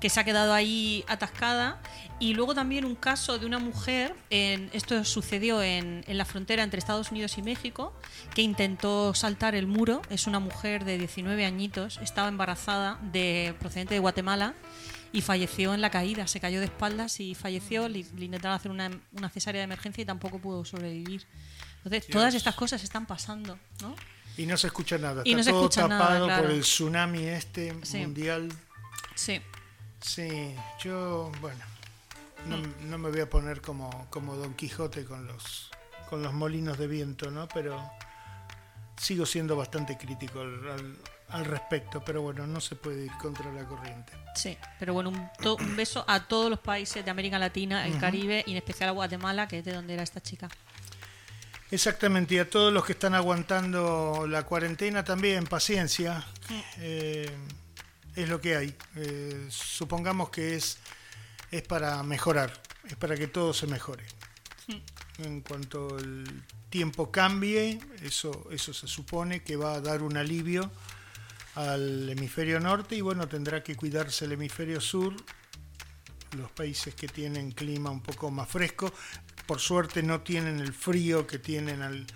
que 0.00 0.10
se 0.10 0.20
ha 0.20 0.24
quedado 0.24 0.52
ahí 0.52 1.04
atascada. 1.08 1.80
Y 2.18 2.32
luego 2.32 2.54
también 2.54 2.86
un 2.86 2.94
caso 2.94 3.38
de 3.38 3.44
una 3.44 3.58
mujer, 3.58 4.14
en, 4.30 4.70
esto 4.72 5.04
sucedió 5.04 5.62
en, 5.62 6.02
en 6.06 6.16
la 6.16 6.24
frontera 6.24 6.62
entre 6.62 6.78
Estados 6.78 7.10
Unidos 7.10 7.36
y 7.36 7.42
México, 7.42 7.92
que 8.34 8.40
intentó 8.40 9.12
saltar 9.14 9.54
el 9.54 9.66
muro. 9.66 10.00
Es 10.08 10.26
una 10.26 10.40
mujer 10.40 10.84
de 10.86 10.96
19 10.96 11.44
añitos, 11.44 11.98
estaba 12.02 12.28
embarazada, 12.28 12.98
de, 13.12 13.54
procedente 13.60 13.92
de 13.94 14.00
Guatemala, 14.00 14.54
y 15.12 15.20
falleció 15.20 15.74
en 15.74 15.80
la 15.82 15.90
caída. 15.90 16.26
Se 16.26 16.40
cayó 16.40 16.60
de 16.60 16.66
espaldas 16.66 17.20
y 17.20 17.34
falleció. 17.34 17.88
Le, 17.88 18.04
le 18.16 18.24
intentaron 18.24 18.56
hacer 18.56 18.70
una, 18.70 18.90
una 19.12 19.28
cesárea 19.28 19.60
de 19.60 19.64
emergencia 19.64 20.00
y 20.02 20.04
tampoco 20.06 20.38
pudo 20.38 20.64
sobrevivir. 20.64 21.26
Entonces, 21.84 22.06
todas 22.08 22.34
estas 22.34 22.54
cosas 22.54 22.82
están 22.82 23.06
pasando, 23.06 23.58
¿no? 23.82 23.94
Y 24.38 24.44
no 24.46 24.56
se 24.56 24.66
escucha 24.66 24.98
nada, 24.98 25.22
Y 25.24 25.32
está 25.34 25.50
no 25.52 25.56
todo 25.58 25.68
escucha 25.68 25.88
nada, 25.88 26.04
tapado 26.04 26.26
claro. 26.26 26.42
por 26.44 26.50
el 26.52 26.60
tsunami 26.62 27.24
este 27.24 27.74
Sí. 27.82 27.98
mundial. 27.98 28.48
Sí. 29.14 29.40
Sí, 30.00 30.54
yo, 30.82 31.32
bueno, 31.40 31.64
no, 32.46 32.56
no 32.86 32.98
me 32.98 33.10
voy 33.10 33.20
a 33.20 33.28
poner 33.30 33.60
como, 33.60 34.06
como 34.10 34.36
Don 34.36 34.54
Quijote 34.54 35.04
con 35.04 35.26
los, 35.26 35.70
con 36.08 36.22
los 36.22 36.32
molinos 36.32 36.78
de 36.78 36.86
viento, 36.86 37.30
¿no? 37.30 37.48
Pero 37.48 37.90
sigo 38.96 39.26
siendo 39.26 39.56
bastante 39.56 39.96
crítico 39.98 40.40
al, 40.40 40.68
al- 40.70 40.96
al 41.28 41.44
respecto, 41.44 42.04
pero 42.04 42.22
bueno, 42.22 42.46
no 42.46 42.60
se 42.60 42.76
puede 42.76 43.06
ir 43.06 43.12
contra 43.20 43.52
la 43.52 43.64
corriente. 43.64 44.12
Sí, 44.36 44.56
pero 44.78 44.94
bueno, 44.94 45.10
un, 45.10 45.28
to- 45.42 45.56
un 45.56 45.74
beso 45.74 46.04
a 46.06 46.22
todos 46.28 46.48
los 46.50 46.60
países 46.60 47.04
de 47.04 47.10
América 47.10 47.36
Latina, 47.36 47.84
el 47.84 47.98
Caribe 47.98 48.44
y 48.46 48.52
en 48.52 48.58
especial 48.58 48.90
a 48.90 48.92
Guatemala, 48.92 49.48
que 49.48 49.58
es 49.58 49.64
de 49.64 49.72
donde 49.72 49.94
era 49.94 50.04
esta 50.04 50.20
chica. 50.22 50.48
Exactamente, 51.72 52.36
y 52.36 52.38
a 52.38 52.48
todos 52.48 52.72
los 52.72 52.84
que 52.84 52.92
están 52.92 53.14
aguantando 53.14 54.24
la 54.28 54.44
cuarentena 54.44 55.02
también, 55.02 55.46
paciencia, 55.46 56.24
eh, 56.78 57.28
es 58.16 58.28
lo 58.28 58.40
que 58.40 58.56
hay. 58.56 58.76
Eh, 58.96 59.46
supongamos 59.50 60.30
que 60.30 60.56
es, 60.56 60.78
es 61.50 61.62
para 61.62 62.02
mejorar, 62.02 62.60
es 62.88 62.96
para 62.96 63.14
que 63.16 63.28
todo 63.28 63.52
se 63.52 63.66
mejore. 63.66 64.04
En 65.18 65.42
cuanto 65.42 65.96
el 65.98 66.42
tiempo 66.68 67.10
cambie, 67.10 67.78
eso, 68.02 68.48
eso 68.50 68.74
se 68.74 68.86
supone 68.88 69.42
que 69.42 69.56
va 69.56 69.74
a 69.74 69.80
dar 69.80 70.02
un 70.02 70.16
alivio 70.16 70.70
al 71.54 72.08
hemisferio 72.10 72.60
norte 72.60 72.96
y 72.96 73.00
bueno, 73.00 73.28
tendrá 73.28 73.62
que 73.62 73.76
cuidarse 73.76 74.26
el 74.26 74.32
hemisferio 74.32 74.80
sur, 74.80 75.14
los 76.36 76.50
países 76.50 76.94
que 76.94 77.08
tienen 77.08 77.52
clima 77.52 77.90
un 77.90 78.02
poco 78.02 78.30
más 78.30 78.48
fresco. 78.48 78.92
Por 79.46 79.60
suerte 79.60 80.02
no 80.02 80.20
tienen 80.20 80.58
el 80.58 80.74
frío 80.74 81.26
que 81.26 81.38
tienen 81.38 81.80
al, 81.80 82.06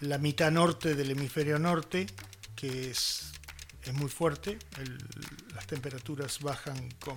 la 0.00 0.18
mitad 0.18 0.50
norte 0.50 0.94
del 0.94 1.10
hemisferio 1.12 1.58
norte, 1.58 2.06
que 2.56 2.90
es, 2.90 3.29
es 3.84 3.92
muy 3.94 4.08
fuerte. 4.10 4.58
El- 4.78 4.98
las 5.54 5.66
temperaturas 5.66 6.40
bajan 6.40 6.90
con 7.00 7.16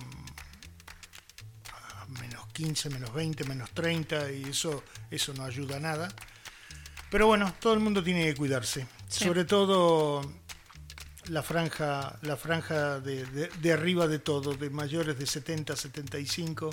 a 1.72 2.06
menos 2.20 2.46
15, 2.52 2.90
menos 2.90 3.12
20, 3.14 3.44
menos 3.44 3.70
30 3.72 4.30
y 4.32 4.44
eso, 4.44 4.82
eso 5.10 5.32
no 5.34 5.44
ayuda 5.44 5.76
a 5.76 5.80
nada. 5.80 6.08
Pero 7.10 7.26
bueno, 7.26 7.54
todo 7.60 7.74
el 7.74 7.80
mundo 7.80 8.02
tiene 8.02 8.24
que 8.24 8.34
cuidarse. 8.34 8.86
Sí. 9.08 9.24
Sobre 9.24 9.44
todo 9.44 10.20
la 11.28 11.42
franja, 11.42 12.18
la 12.22 12.36
franja 12.36 13.00
de, 13.00 13.24
de- 13.26 13.48
de 13.48 13.72
arriba 13.72 14.06
de 14.08 14.18
todo, 14.18 14.54
de 14.54 14.68
mayores 14.70 15.18
de 15.18 15.26
70, 15.26 15.76
75, 15.76 16.70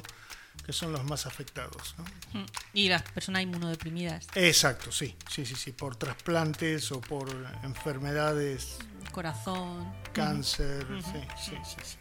que 0.62 0.74
son 0.74 0.91
los 0.91 1.03
más 1.03 1.25
afectados. 1.25 1.96
¿no? 1.98 2.39
Mm. 2.41 2.46
Y 2.74 2.89
las 2.89 3.01
personas 3.03 3.44
inmunodeprimidas, 3.44 4.27
Exacto, 4.36 4.91
sí, 4.91 5.15
sí, 5.30 5.46
sí, 5.46 5.56
sí, 5.56 5.72
por 5.72 5.96
trasplantes 5.96 6.91
o 6.91 7.01
por 7.01 7.30
enfermedades, 7.63 8.77
corazón. 9.12 9.91
cáncer, 10.13 10.86
sí, 11.03 11.20
sí, 11.38 11.58
sí, 11.63 11.75
sí. 11.84 11.98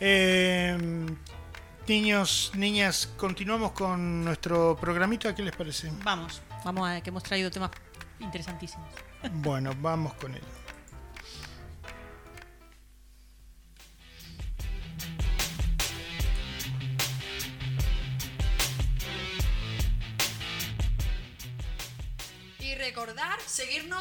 Eh, 0.00 1.06
niños, 1.88 2.52
niñas, 2.54 3.08
continuamos 3.16 3.72
con 3.72 4.24
nuestro 4.24 4.76
programita, 4.80 5.34
¿qué 5.34 5.42
les 5.42 5.56
parece? 5.56 5.90
Vamos, 6.04 6.42
vamos 6.64 6.88
a 6.88 6.94
ver, 6.94 7.02
que 7.02 7.10
hemos 7.10 7.22
traído 7.22 7.50
temas 7.50 7.70
interesantísimos. 8.20 8.88
Bueno, 9.32 9.72
vamos 9.80 10.14
con 10.14 10.34
ello. 10.34 10.44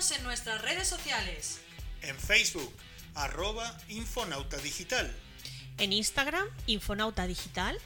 Seguirnos 0.01 0.11
en 0.11 0.23
nuestras 0.23 0.61
redes 0.61 0.87
sociales. 0.87 1.59
En 2.01 2.17
Facebook, 2.17 2.71
arroba 3.15 3.75
Infonauta 3.89 4.57
Digital. 4.57 5.11
En 5.77 5.91
Instagram, 5.93 6.47
Infonauta 6.67 7.25
Digital. 7.25 7.77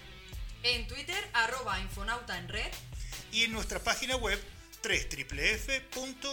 En 0.64 0.88
Twitter, 0.88 1.30
arroba 1.34 1.80
Infonauta 1.80 2.38
en 2.38 2.50
red. 2.50 2.72
Y 3.32 3.44
en 3.44 3.54
nuestra 3.54 3.80
página 3.80 4.16
web, 4.18 4.40
www.co. 4.84 6.32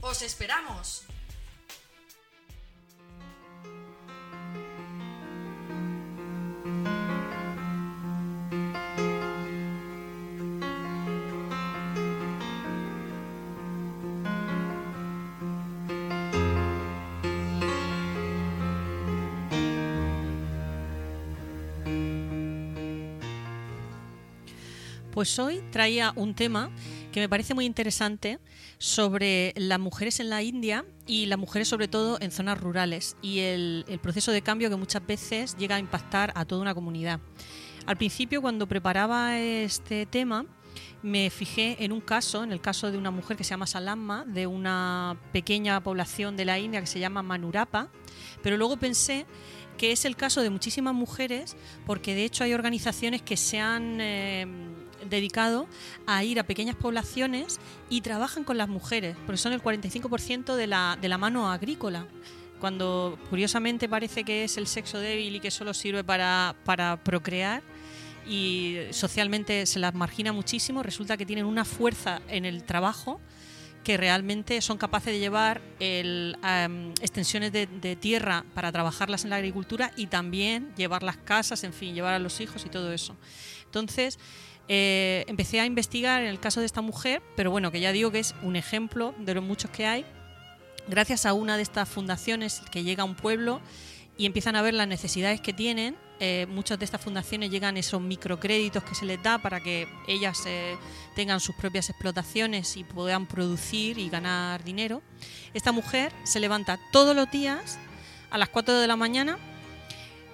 ¡Os 0.00 0.22
esperamos! 0.22 1.04
Pues 25.18 25.36
hoy 25.40 25.64
traía 25.72 26.12
un 26.14 26.32
tema 26.32 26.70
que 27.10 27.18
me 27.18 27.28
parece 27.28 27.52
muy 27.52 27.64
interesante 27.64 28.38
sobre 28.78 29.52
las 29.56 29.80
mujeres 29.80 30.20
en 30.20 30.30
la 30.30 30.44
India 30.44 30.84
y 31.08 31.26
las 31.26 31.40
mujeres 31.40 31.66
sobre 31.66 31.88
todo 31.88 32.18
en 32.20 32.30
zonas 32.30 32.56
rurales 32.60 33.16
y 33.20 33.40
el, 33.40 33.84
el 33.88 33.98
proceso 33.98 34.30
de 34.30 34.42
cambio 34.42 34.70
que 34.70 34.76
muchas 34.76 35.04
veces 35.04 35.56
llega 35.56 35.74
a 35.74 35.80
impactar 35.80 36.32
a 36.36 36.44
toda 36.44 36.62
una 36.62 36.72
comunidad. 36.72 37.18
Al 37.84 37.96
principio, 37.96 38.40
cuando 38.40 38.68
preparaba 38.68 39.40
este 39.40 40.06
tema, 40.06 40.46
me 41.02 41.30
fijé 41.30 41.82
en 41.84 41.90
un 41.90 42.00
caso, 42.00 42.44
en 42.44 42.52
el 42.52 42.60
caso 42.60 42.92
de 42.92 42.96
una 42.96 43.10
mujer 43.10 43.36
que 43.36 43.42
se 43.42 43.50
llama 43.50 43.66
Salamma, 43.66 44.24
de 44.24 44.46
una 44.46 45.18
pequeña 45.32 45.82
población 45.82 46.36
de 46.36 46.44
la 46.44 46.60
India 46.60 46.80
que 46.80 46.86
se 46.86 47.00
llama 47.00 47.24
Manurapa, 47.24 47.88
pero 48.40 48.56
luego 48.56 48.76
pensé 48.76 49.26
que 49.78 49.90
es 49.90 50.04
el 50.04 50.14
caso 50.14 50.42
de 50.42 50.50
muchísimas 50.50 50.94
mujeres, 50.94 51.56
porque 51.86 52.14
de 52.14 52.24
hecho 52.24 52.44
hay 52.44 52.52
organizaciones 52.52 53.20
que 53.22 53.36
se 53.36 53.58
han 53.58 54.00
eh, 54.00 54.46
dedicado 55.08 55.66
a 56.06 56.24
ir 56.24 56.38
a 56.40 56.44
pequeñas 56.44 56.76
poblaciones 56.76 57.60
y 57.88 58.00
trabajan 58.00 58.44
con 58.44 58.58
las 58.58 58.68
mujeres, 58.68 59.16
porque 59.26 59.38
son 59.38 59.52
el 59.52 59.62
45% 59.62 60.54
de 60.54 60.66
la, 60.66 60.98
de 61.00 61.08
la 61.08 61.18
mano 61.18 61.50
agrícola. 61.50 62.06
Cuando 62.60 63.18
curiosamente 63.30 63.88
parece 63.88 64.24
que 64.24 64.44
es 64.44 64.56
el 64.56 64.66
sexo 64.66 64.98
débil 64.98 65.36
y 65.36 65.40
que 65.40 65.50
solo 65.50 65.72
sirve 65.74 66.02
para, 66.02 66.56
para 66.64 67.02
procrear, 67.02 67.62
y 68.28 68.76
socialmente 68.90 69.64
se 69.66 69.78
las 69.78 69.94
margina 69.94 70.32
muchísimo, 70.32 70.82
resulta 70.82 71.16
que 71.16 71.24
tienen 71.24 71.46
una 71.46 71.64
fuerza 71.64 72.20
en 72.28 72.44
el 72.44 72.62
trabajo 72.62 73.20
que 73.84 73.96
realmente 73.96 74.60
son 74.60 74.76
capaces 74.76 75.14
de 75.14 75.18
llevar 75.18 75.62
el, 75.80 76.36
am, 76.42 76.90
extensiones 77.00 77.52
de, 77.52 77.66
de 77.66 77.96
tierra 77.96 78.44
para 78.52 78.70
trabajarlas 78.70 79.24
en 79.24 79.30
la 79.30 79.36
agricultura 79.36 79.92
y 79.96 80.08
también 80.08 80.74
llevar 80.76 81.02
las 81.02 81.16
casas, 81.16 81.64
en 81.64 81.72
fin, 81.72 81.94
llevar 81.94 82.12
a 82.12 82.18
los 82.18 82.40
hijos 82.40 82.66
y 82.66 82.68
todo 82.68 82.92
eso. 82.92 83.16
Entonces, 83.64 84.18
eh, 84.68 85.24
empecé 85.28 85.60
a 85.60 85.66
investigar 85.66 86.22
en 86.22 86.28
el 86.28 86.40
caso 86.40 86.60
de 86.60 86.66
esta 86.66 86.82
mujer, 86.82 87.22
pero 87.36 87.50
bueno, 87.50 87.72
que 87.72 87.80
ya 87.80 87.92
digo 87.92 88.10
que 88.10 88.18
es 88.18 88.34
un 88.42 88.56
ejemplo 88.56 89.14
de 89.18 89.34
los 89.34 89.44
muchos 89.44 89.70
que 89.70 89.86
hay, 89.86 90.04
gracias 90.88 91.26
a 91.26 91.32
una 91.32 91.56
de 91.56 91.62
estas 91.62 91.88
fundaciones 91.88 92.62
que 92.70 92.82
llega 92.82 93.02
a 93.02 93.06
un 93.06 93.14
pueblo 93.14 93.60
y 94.18 94.26
empiezan 94.26 94.56
a 94.56 94.62
ver 94.62 94.74
las 94.74 94.88
necesidades 94.88 95.40
que 95.40 95.52
tienen. 95.52 95.96
Eh, 96.20 96.46
muchas 96.50 96.78
de 96.80 96.84
estas 96.84 97.00
fundaciones 97.00 97.50
llegan 97.50 97.76
esos 97.76 98.02
microcréditos 98.02 98.82
que 98.82 98.96
se 98.96 99.06
les 99.06 99.22
da 99.22 99.38
para 99.38 99.60
que 99.60 99.86
ellas 100.08 100.42
eh, 100.46 100.76
tengan 101.14 101.38
sus 101.38 101.54
propias 101.54 101.88
explotaciones 101.88 102.76
y 102.76 102.82
puedan 102.82 103.26
producir 103.26 103.98
y 103.98 104.08
ganar 104.08 104.64
dinero. 104.64 105.00
Esta 105.54 105.70
mujer 105.70 106.12
se 106.24 106.40
levanta 106.40 106.80
todos 106.90 107.14
los 107.14 107.30
días 107.30 107.78
a 108.30 108.38
las 108.38 108.48
4 108.48 108.80
de 108.80 108.88
la 108.88 108.96
mañana, 108.96 109.38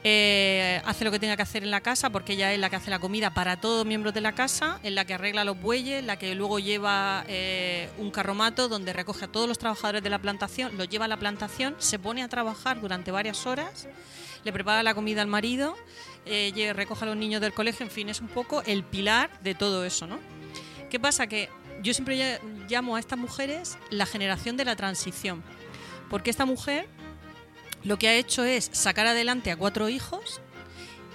eh, 0.07 0.83
hace 0.85 1.05
lo 1.05 1.11
que 1.11 1.19
tenga 1.19 1.35
que 1.35 1.43
hacer 1.43 1.63
en 1.65 1.71
la 1.71 1.81
casa 1.81 2.11
porque 2.11 2.35
ella 2.35 2.53
es 2.53 2.59
la 2.59 2.69
que 2.69 2.77
hace 2.77 2.91
la 2.91 2.99
comida 2.99 3.33
para 3.33 3.57
todos 3.59 3.79
los 3.79 3.87
miembros 3.87 4.13
de 4.13 4.21
la 4.21 4.33
casa, 4.33 4.79
es 4.83 4.93
la 4.93 5.05
que 5.07 5.15
arregla 5.15 5.45
los 5.45 5.59
bueyes, 5.59 6.05
la 6.05 6.19
que 6.19 6.35
luego 6.35 6.59
lleva 6.59 7.25
eh, 7.27 7.89
un 7.99 8.11
carromato 8.11 8.69
donde 8.69 8.93
recoge 8.93 9.25
a 9.25 9.29
todos 9.29 9.49
los 9.49 9.59
trabajadores 9.59 10.03
de 10.03 10.11
la 10.11 10.19
plantación, 10.19 10.77
los 10.77 10.89
lleva 10.89 11.07
a 11.07 11.09
la 11.09 11.17
plantación, 11.17 11.75
se 11.79 11.99
pone 11.99 12.23
a 12.23 12.29
trabajar 12.29 12.81
durante 12.81 13.11
varias 13.11 13.47
horas, 13.47 13.89
le 14.45 14.53
prepara 14.53 14.83
la 14.83 14.95
comida 14.95 15.23
al 15.23 15.29
marido, 15.29 15.75
eh, 16.27 16.73
recoge 16.77 17.05
a 17.05 17.09
los 17.09 17.17
niños 17.17 17.41
del 17.41 17.55
colegio, 17.55 17.85
en 17.87 17.91
fin, 17.91 18.11
es 18.11 18.21
un 18.21 18.29
poco 18.29 18.63
el 18.67 18.85
pilar 18.85 19.31
de 19.43 19.55
todo 19.55 19.87
eso, 19.87 20.07
¿no? 20.07 20.19
¿Qué 20.91 21.01
pasa? 21.01 21.27
Que 21.27 21.49
yo 21.83 21.95
siempre 21.95 22.17
ll- 22.19 22.69
llamo 22.69 22.97
a 22.97 23.01
estas 23.01 23.19
mujeres 23.19 23.79
la 23.89 24.05
generación 24.05 24.59
de 24.59 24.67
la 24.67 24.77
transición, 24.77 25.43
porque 26.11 26.29
esta 26.31 26.45
mujer 26.45 26.87
lo 27.85 27.99
que 27.99 28.09
ha 28.09 28.15
hecho 28.15 28.45
es 28.45 28.71
sacar 28.73 29.07
adelante 29.07 29.51
a 29.51 29.57
cuatro 29.57 29.89
hijos 29.89 30.41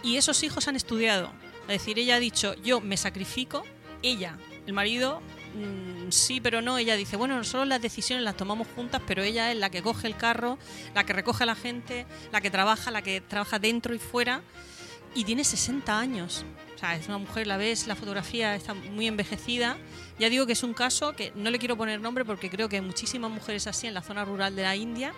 y 0.03 0.17
esos 0.17 0.43
hijos 0.43 0.67
han 0.67 0.75
estudiado. 0.75 1.31
Es 1.63 1.79
decir, 1.79 1.99
ella 1.99 2.15
ha 2.15 2.19
dicho, 2.19 2.53
yo 2.63 2.79
me 2.79 2.97
sacrifico, 2.97 3.63
ella, 4.01 4.37
el 4.65 4.73
marido, 4.73 5.21
mm, 5.55 6.11
sí, 6.11 6.39
pero 6.39 6.61
no, 6.61 6.77
ella 6.77 6.95
dice, 6.95 7.17
bueno, 7.17 7.35
nosotros 7.37 7.67
las 7.67 7.81
decisiones 7.81 8.23
las 8.23 8.37
tomamos 8.37 8.67
juntas, 8.75 9.01
pero 9.05 9.23
ella 9.23 9.51
es 9.51 9.57
la 9.57 9.69
que 9.69 9.81
coge 9.81 10.07
el 10.07 10.15
carro, 10.15 10.57
la 10.95 11.03
que 11.03 11.13
recoge 11.13 11.43
a 11.43 11.47
la 11.47 11.55
gente, 11.55 12.05
la 12.31 12.41
que 12.41 12.49
trabaja, 12.49 12.91
la 12.91 13.01
que 13.01 13.21
trabaja 13.21 13.59
dentro 13.59 13.93
y 13.93 13.99
fuera, 13.99 14.41
y 15.15 15.23
tiene 15.23 15.43
60 15.43 15.99
años. 15.99 16.45
O 16.75 16.77
sea, 16.79 16.95
es 16.95 17.07
una 17.07 17.17
mujer, 17.17 17.47
la 17.47 17.57
ves, 17.57 17.87
la 17.87 17.95
fotografía 17.95 18.55
está 18.55 18.73
muy 18.73 19.07
envejecida. 19.07 19.75
Ya 20.17 20.29
digo 20.29 20.45
que 20.45 20.53
es 20.53 20.63
un 20.63 20.73
caso 20.73 21.13
que 21.13 21.33
no 21.35 21.49
le 21.49 21.59
quiero 21.59 21.75
poner 21.75 21.99
nombre 21.99 22.25
porque 22.25 22.49
creo 22.49 22.69
que 22.69 22.77
hay 22.77 22.81
muchísimas 22.81 23.29
mujeres 23.29 23.67
así 23.67 23.87
en 23.87 23.93
la 23.93 24.01
zona 24.01 24.23
rural 24.23 24.55
de 24.55 24.61
la 24.63 24.75
India 24.75 25.13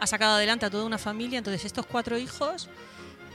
ha 0.00 0.06
sacado 0.06 0.34
adelante 0.36 0.66
a 0.66 0.70
toda 0.70 0.84
una 0.84 0.98
familia. 0.98 1.38
Entonces, 1.38 1.64
estos 1.64 1.86
cuatro 1.86 2.18
hijos, 2.18 2.68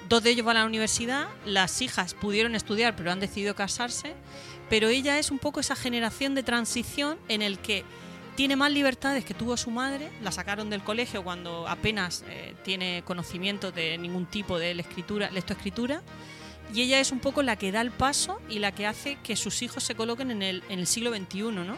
dos 0.10 0.24
de 0.24 0.32
ellos 0.32 0.46
van 0.46 0.58
a 0.58 0.62
la 0.62 0.66
universidad, 0.66 1.28
las 1.46 1.82
hijas 1.82 2.14
pudieron 2.14 2.56
estudiar, 2.56 2.96
pero 2.96 3.12
han 3.12 3.20
decidido 3.20 3.56
casarse. 3.56 4.14
Pero 4.70 4.88
ella 4.90 5.20
es 5.20 5.30
un 5.32 5.40
poco 5.40 5.60
esa 5.60 5.76
generación 5.76 6.34
de 6.36 6.44
transición 6.44 7.18
en 7.28 7.42
el 7.44 7.60
que 7.60 7.84
tiene 8.36 8.56
más 8.56 8.72
libertades 8.72 9.24
que 9.24 9.34
tuvo 9.34 9.56
su 9.58 9.70
madre. 9.72 10.12
La 10.24 10.32
sacaron 10.32 10.70
del 10.70 10.84
colegio 10.84 11.24
cuando 11.24 11.68
apenas 11.68 12.24
eh, 12.28 12.56
tiene 12.64 13.04
conocimiento 13.06 13.72
de 13.72 13.98
ningún 13.98 14.26
tipo 14.26 14.58
de 14.58 14.72
escritura, 14.72 15.30
lectoescritura. 15.32 16.02
Y 16.74 16.82
ella 16.82 17.00
es 17.00 17.12
un 17.12 17.20
poco 17.20 17.44
la 17.44 17.56
que 17.58 17.72
da 17.72 17.80
el 17.82 17.92
paso 17.92 18.42
y 18.50 18.58
la 18.58 18.72
que 18.74 18.88
hace 18.88 19.18
que 19.24 19.36
sus 19.36 19.62
hijos 19.62 19.84
se 19.84 19.94
coloquen 19.94 20.32
en 20.32 20.42
el, 20.42 20.64
en 20.68 20.80
el 20.80 20.88
siglo 20.88 21.12
XXI, 21.16 21.42
¿no? 21.44 21.78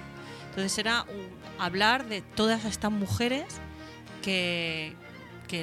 Entonces 0.50 0.78
era 0.78 1.04
un- 1.04 1.28
hablar 1.60 2.08
de 2.08 2.22
todas 2.22 2.64
estas 2.66 2.92
mujeres 2.92 3.44
que, 4.28 4.94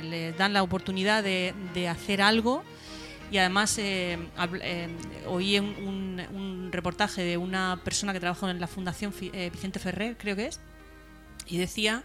les 0.03 0.37
dan 0.37 0.53
la 0.53 0.63
oportunidad 0.63 1.23
de, 1.23 1.89
hacer 1.89 2.23
algo 2.23 2.65
y 3.31 3.39
además 3.39 3.77
eh, 3.79 4.19
eh, 4.63 4.89
oí 5.27 5.59
un, 5.59 6.69
reportaje 6.73 7.23
de 7.23 7.37
una 7.37 7.81
persona 7.85 8.13
que 8.13 8.21
trabaja 8.21 8.51
en 8.51 8.61
la 8.61 8.67
Fundación 8.67 9.15
eh, 9.21 9.51
Vicente 9.53 9.79
Ferrer, 9.79 10.17
creo 10.17 10.35
que 10.35 10.47
es, 10.47 10.61
y 11.47 11.59
decía 11.59 12.03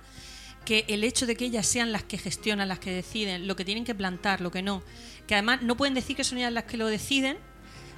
que 0.64 0.86
el 0.88 1.04
hecho 1.04 1.26
de 1.26 1.36
que 1.36 1.46
ellas 1.46 1.66
sean 1.66 1.92
las 1.92 2.04
que 2.04 2.20
gestionan, 2.20 2.68
las 2.68 2.78
que 2.78 2.92
deciden, 2.92 3.48
lo 3.48 3.56
que 3.56 3.66
tienen 3.66 3.84
que 3.84 3.96
plantar, 3.96 4.42
lo 4.42 4.52
que 4.52 4.62
no, 4.62 4.84
que 5.26 5.34
además 5.34 5.64
no 5.64 5.76
pueden 5.76 5.96
decir 5.96 6.16
que 6.16 6.24
son 6.24 6.38
ellas 6.38 6.54
las 6.54 6.66
que 6.66 6.78
lo 6.78 6.86
deciden, 6.86 7.38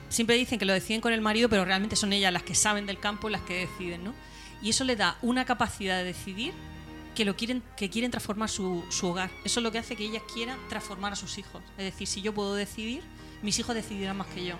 siempre 0.07 0.37
dicen 0.37 0.59
que 0.59 0.65
lo 0.65 0.73
deciden 0.73 1.01
con 1.01 1.11
el 1.11 1.19
marido, 1.19 1.49
pero 1.49 1.65
realmente 1.65 1.95
son 1.95 2.13
ellas 2.13 2.31
las 2.31 2.43
que 2.43 2.55
saben 2.55 2.85
del 2.85 2.99
campo 2.99 3.27
y 3.27 3.31
las 3.33 3.41
que 3.41 3.67
deciden, 3.67 4.03
¿no? 4.03 4.13
Y 4.61 4.69
eso 4.69 4.83
le 4.83 4.95
da 4.95 5.17
una 5.21 5.43
capacidad 5.43 5.97
de 5.97 6.05
decidir 6.05 6.53
que 7.15 7.25
lo 7.25 7.35
quieren, 7.35 7.63
que 7.75 7.89
quieren 7.89 8.11
transformar 8.11 8.49
su, 8.49 8.83
su 8.89 9.07
hogar. 9.07 9.29
Eso 9.43 9.59
es 9.59 9.63
lo 9.63 9.71
que 9.71 9.79
hace 9.79 9.95
que 9.95 10.05
ellas 10.05 10.23
quieran 10.33 10.57
transformar 10.69 11.13
a 11.13 11.15
sus 11.15 11.37
hijos. 11.37 11.61
Es 11.77 11.85
decir, 11.85 12.07
si 12.07 12.21
yo 12.21 12.33
puedo 12.33 12.55
decidir, 12.55 13.03
mis 13.41 13.57
hijos 13.59 13.75
decidirán 13.75 14.17
más 14.17 14.27
que 14.27 14.45
yo. 14.45 14.55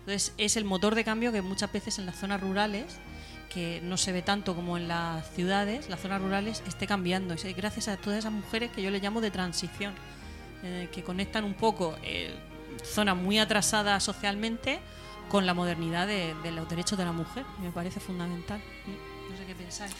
Entonces 0.00 0.34
es 0.36 0.56
el 0.56 0.64
motor 0.64 0.94
de 0.94 1.04
cambio 1.04 1.32
que 1.32 1.40
muchas 1.40 1.72
veces 1.72 1.98
en 1.98 2.06
las 2.06 2.16
zonas 2.16 2.40
rurales, 2.40 2.98
que 3.52 3.80
no 3.82 3.96
se 3.96 4.12
ve 4.12 4.20
tanto 4.20 4.54
como 4.54 4.76
en 4.76 4.88
las 4.88 5.30
ciudades, 5.30 5.88
las 5.88 6.00
zonas 6.00 6.20
rurales 6.20 6.62
esté 6.66 6.86
cambiando. 6.86 7.34
Es 7.34 7.56
gracias 7.56 7.88
a 7.88 7.96
todas 7.96 8.18
esas 8.18 8.32
mujeres 8.32 8.70
que 8.70 8.82
yo 8.82 8.90
le 8.90 8.98
llamo 8.98 9.20
de 9.20 9.30
transición, 9.30 9.94
eh, 10.62 10.88
que 10.92 11.02
conectan 11.02 11.44
un 11.44 11.54
poco 11.54 11.96
eh, 12.02 12.34
zonas 12.82 13.16
muy 13.16 13.38
atrasadas 13.38 14.02
socialmente 14.02 14.78
con 15.30 15.46
la 15.46 15.54
modernidad 15.54 16.06
de, 16.06 16.34
de 16.42 16.50
los 16.50 16.68
derechos 16.68 16.98
de 16.98 17.04
la 17.06 17.12
mujer. 17.12 17.46
Me 17.62 17.70
parece 17.70 17.98
fundamental. 17.98 18.60
No 19.30 19.38
sé 19.38 19.46
qué 19.46 19.54
pensáis. 19.54 19.94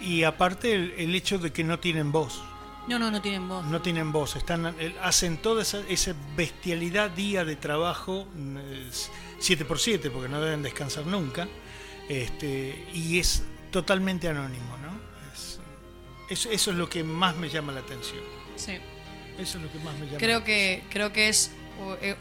Y 0.00 0.22
aparte 0.24 0.74
el, 0.74 0.92
el 0.98 1.14
hecho 1.14 1.38
de 1.38 1.52
que 1.52 1.64
no 1.64 1.78
tienen 1.78 2.12
voz. 2.12 2.42
No, 2.88 2.98
no, 2.98 3.10
no 3.10 3.22
tienen 3.22 3.48
voz. 3.48 3.64
No 3.66 3.80
tienen 3.80 4.12
voz, 4.12 4.36
están, 4.36 4.66
el- 4.78 4.94
hacen 5.02 5.38
toda 5.38 5.62
esa, 5.62 5.80
esa 5.88 6.14
bestialidad 6.36 7.10
día 7.10 7.44
de 7.44 7.56
trabajo, 7.56 8.26
7x7, 9.40 10.10
porque 10.10 10.28
no 10.28 10.40
deben 10.40 10.62
descansar 10.62 11.06
nunca, 11.06 11.48
este, 12.08 12.86
y 12.92 13.18
es 13.18 13.42
totalmente 13.70 14.28
anónimo, 14.28 14.76
¿no? 14.82 14.92
Es- 15.32 15.58
eso, 16.28 16.50
eso 16.50 16.70
es 16.72 16.76
lo 16.76 16.88
que 16.88 17.02
más 17.04 17.36
me 17.36 17.48
llama 17.48 17.72
la 17.72 17.80
atención. 17.80 18.22
Sí. 18.56 18.72
Eso 19.38 19.58
es 19.58 19.64
lo 19.64 19.72
que 19.72 19.78
más 19.78 19.94
me 19.98 20.06
llama 20.06 20.18
Creo 20.18 20.38
la 20.40 20.44
que, 20.44 20.82
creo 20.90 21.12
que 21.12 21.28
es 21.28 21.48
eh, 21.48 21.52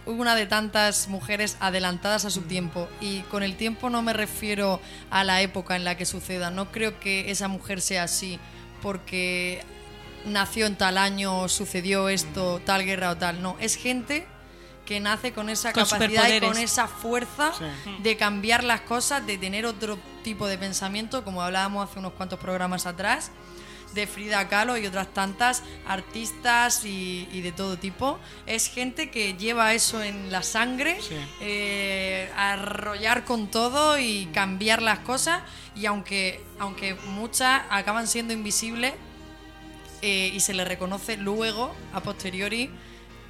una 0.06 0.36
de 0.36 0.46
tantas 0.46 1.08
mujeres 1.08 1.58
adelantadas 1.60 2.26
a 2.26 2.30
su 2.30 2.42
tiempo. 2.42 2.88
Y 3.02 3.22
con 3.24 3.44
el 3.44 3.56
tiempo 3.56 3.90
no 3.90 4.02
me 4.02 4.14
refiero 4.14 4.80
a 5.10 5.24
la 5.24 5.42
época 5.42 5.76
en 5.76 5.84
la 5.84 5.96
que 5.98 6.06
suceda. 6.06 6.50
No 6.52 6.72
creo 6.72 7.00
que 7.00 7.32
esa 7.32 7.48
mujer 7.48 7.82
sea 7.82 8.04
así 8.04 8.40
porque 8.82 9.64
nació 10.26 10.66
en 10.66 10.76
tal 10.76 10.98
año, 10.98 11.48
sucedió 11.50 12.10
esto, 12.10 12.62
tal 12.66 12.84
guerra 12.86 13.12
o 13.12 13.18
tal. 13.18 13.42
No, 13.42 13.56
es 13.60 13.76
gente 13.76 14.26
que 14.86 15.00
nace 15.00 15.32
con 15.32 15.50
esa 15.50 15.72
Con 15.72 15.86
capacidad 15.86 16.28
y 16.28 16.40
con 16.42 16.58
esa 16.58 16.88
fuerza 16.88 17.54
Sí. 17.58 17.64
de 18.02 18.18
cambiar 18.18 18.64
las 18.66 18.82
cosas, 18.82 19.26
de 19.26 19.38
tener 19.38 19.66
otro 19.66 19.98
tipo 20.24 20.46
de 20.48 20.58
pensamiento, 20.58 21.24
como 21.24 21.42
hablábamos 21.42 21.90
hace 21.90 22.00
unos 22.00 22.14
cuantos 22.14 22.38
programas 22.40 22.86
atrás, 22.86 23.32
de 23.94 24.08
Frida 24.08 24.48
Kahlo 24.48 24.78
y 24.78 24.86
otras 24.88 25.14
tantas 25.14 25.64
artistas 25.88 26.86
y, 26.86 27.28
y 27.32 27.42
de 27.42 27.52
todo 27.52 27.78
tipo. 27.78 28.20
Es 28.46 28.68
gente 28.68 29.10
que 29.10 29.34
lleva 29.36 29.74
eso 29.74 30.02
en 30.04 30.32
la 30.32 30.44
sangre, 30.44 30.98
Sí. 31.02 31.16
eh, 31.42 32.32
arrollar 32.36 33.24
con 33.26 33.50
todo 33.50 33.98
y 34.00 34.28
cambiar 34.34 34.82
las 34.82 35.00
cosas. 35.00 35.42
Y 35.76 35.86
aunque, 35.86 36.42
aunque 36.60 36.96
muchas 37.08 37.64
acaban 37.70 38.08
siendo 38.08 38.34
invisibles 38.34 38.94
eh, 40.02 40.32
y 40.34 40.40
se 40.40 40.54
les 40.54 40.68
reconoce 40.68 41.18
luego, 41.18 41.74
a 41.94 42.02
posteriori, 42.02 42.70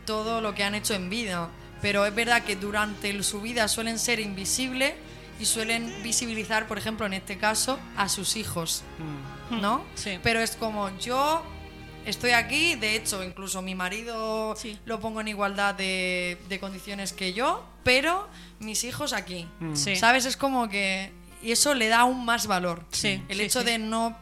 todo 0.06 0.42
lo 0.42 0.54
que 0.56 0.64
han 0.64 0.76
hecho 0.76 0.94
en 0.94 1.10
vida. 1.10 1.50
Pero 1.82 2.06
es 2.06 2.16
verdad 2.16 2.44
que 2.44 2.56
durante 2.56 3.22
su 3.24 3.42
vida 3.42 3.68
suelen 3.68 4.00
ser 4.00 4.20
invisibles 4.20 4.94
y 5.40 5.46
suelen 5.46 5.94
visibilizar, 6.04 6.68
por 6.68 6.78
ejemplo, 6.78 7.06
en 7.06 7.14
este 7.14 7.38
caso, 7.38 7.80
a 7.98 8.08
sus 8.08 8.36
hijos, 8.38 8.84
¿no? 9.62 9.84
Sí. 9.96 10.20
Pero 10.24 10.40
es 10.40 10.56
como 10.56 10.96
yo 11.00 11.44
estoy 12.06 12.32
aquí, 12.32 12.76
de 12.76 12.96
hecho, 12.96 13.24
incluso 13.24 13.62
mi 13.62 13.76
marido 13.76 14.56
Sí. 14.58 14.78
lo 14.86 15.00
pongo 15.00 15.22
en 15.22 15.28
igualdad 15.30 15.74
de, 15.76 16.38
de 16.50 16.60
condiciones 16.60 17.14
que 17.14 17.34
yo, 17.34 17.66
pero 17.84 18.28
mis 18.60 18.84
hijos 18.84 19.14
aquí. 19.14 19.48
Sí. 19.74 19.96
¿Sabes? 19.96 20.26
Es 20.26 20.38
como 20.38 20.70
que. 20.70 21.12
Y 21.42 21.52
eso 21.52 21.74
le 21.76 21.88
da 21.90 22.00
aún 22.02 22.24
más 22.26 22.48
valor. 22.48 22.86
Sí, 22.92 23.22
El 23.28 23.38
sí, 23.38 23.44
hecho 23.44 23.60
sí. 23.62 23.66
de 23.66 23.78
no 23.78 24.18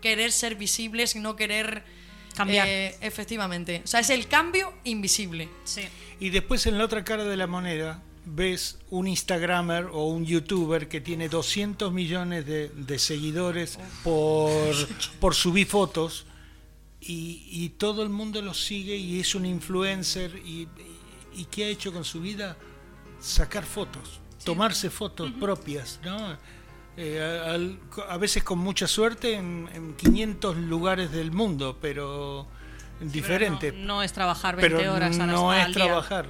querer 0.00 0.30
ser 0.32 0.54
visibles 0.54 1.14
y 1.16 1.20
no 1.20 1.34
querer. 1.36 1.84
Cambiar. 2.36 2.66
eh, 2.68 2.96
efectivamente. 3.00 3.82
O 3.84 3.86
sea, 3.88 4.00
es 4.00 4.08
el 4.10 4.28
cambio 4.28 4.72
invisible. 4.84 5.48
Sí. 5.64 5.82
Y 6.20 6.30
después 6.30 6.64
en 6.66 6.78
la 6.78 6.84
otra 6.84 7.02
cara 7.04 7.24
de 7.24 7.36
la 7.36 7.46
moneda 7.48 8.02
ves 8.26 8.78
un 8.90 9.08
Instagramer 9.08 9.86
o 9.92 10.06
un 10.08 10.24
YouTuber 10.26 10.88
que 10.88 11.00
tiene 11.00 11.28
200 11.28 11.92
millones 11.92 12.46
de, 12.46 12.68
de 12.68 12.98
seguidores 12.98 13.78
por, 14.04 14.74
por 15.20 15.34
subir 15.34 15.66
fotos 15.66 16.26
y, 17.00 17.46
y 17.50 17.70
todo 17.70 18.02
el 18.02 18.10
mundo 18.10 18.42
lo 18.42 18.52
sigue 18.54 18.96
y 18.96 19.20
es 19.20 19.34
un 19.34 19.46
influencer 19.46 20.36
y, 20.44 20.62
y, 21.34 21.40
y 21.40 21.44
¿qué 21.46 21.64
ha 21.64 21.68
hecho 21.68 21.92
con 21.92 22.04
su 22.04 22.20
vida? 22.20 22.56
Sacar 23.20 23.64
fotos, 23.64 24.20
tomarse 24.44 24.90
fotos 24.90 25.30
propias, 25.32 26.00
¿no? 26.04 26.36
Eh, 26.96 27.20
a, 27.20 27.52
al- 27.54 27.78
a 28.08 28.16
veces 28.18 28.42
con 28.42 28.58
mucha 28.58 28.86
suerte 28.86 29.34
en, 29.34 29.68
en 29.72 29.94
500 29.94 30.56
lugares 30.56 31.10
del 31.12 31.30
mundo, 31.32 31.78
pero 31.80 32.46
diferente. 33.00 33.72
No, 33.72 33.86
no 33.96 34.02
es 34.02 34.12
trabajar 34.12 34.56
20 34.56 34.76
pero 34.76 34.92
horas 34.94 35.18
a 35.18 35.26
la- 35.26 35.32
no 35.32 35.50
al 35.50 35.70
es 35.70 35.76
día. 35.76 35.84
trabajar, 35.86 36.28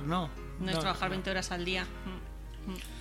no. 0.61 0.67
No, 0.67 0.73
es 0.73 0.79
trabajar 0.79 1.11
20 1.11 1.31
horas 1.31 1.51
al 1.51 1.65
día. 1.65 1.87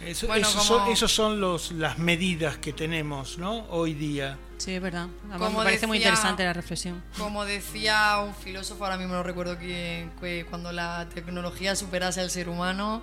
Eso- 0.04 0.28
Bueno, 0.28 0.48
esos, 0.48 0.66
como- 0.68 0.80
son, 0.86 0.92
esos 0.92 1.12
son 1.14 1.42
los, 1.42 1.72
las 1.74 1.98
medidas 2.00 2.58
que 2.58 2.72
tenemos 2.74 3.38
¿no? 3.38 3.66
hoy 3.70 3.94
día. 3.94 4.38
Sí, 4.58 4.74
es 4.74 4.82
verdad. 4.82 5.08
Además, 5.30 5.40
Como 5.48 5.60
me 5.60 5.66
parece 5.66 5.86
muy 5.88 5.98
decía- 6.00 6.10
interesante 6.12 6.44
la 6.44 6.54
reflexión. 6.54 7.04
Como 7.18 7.46
decía 7.46 8.20
un 8.26 8.34
filósofo, 8.34 8.84
ahora 8.86 8.98
mismo 8.98 9.14
no 9.14 9.24
recuerdo 9.24 9.58
quién, 9.58 10.12
que 10.20 10.46
cuando 10.50 10.72
la 10.72 11.08
tecnología 11.14 11.76
superase 11.76 12.22
al 12.22 12.30
ser 12.32 12.50
humano, 12.50 13.02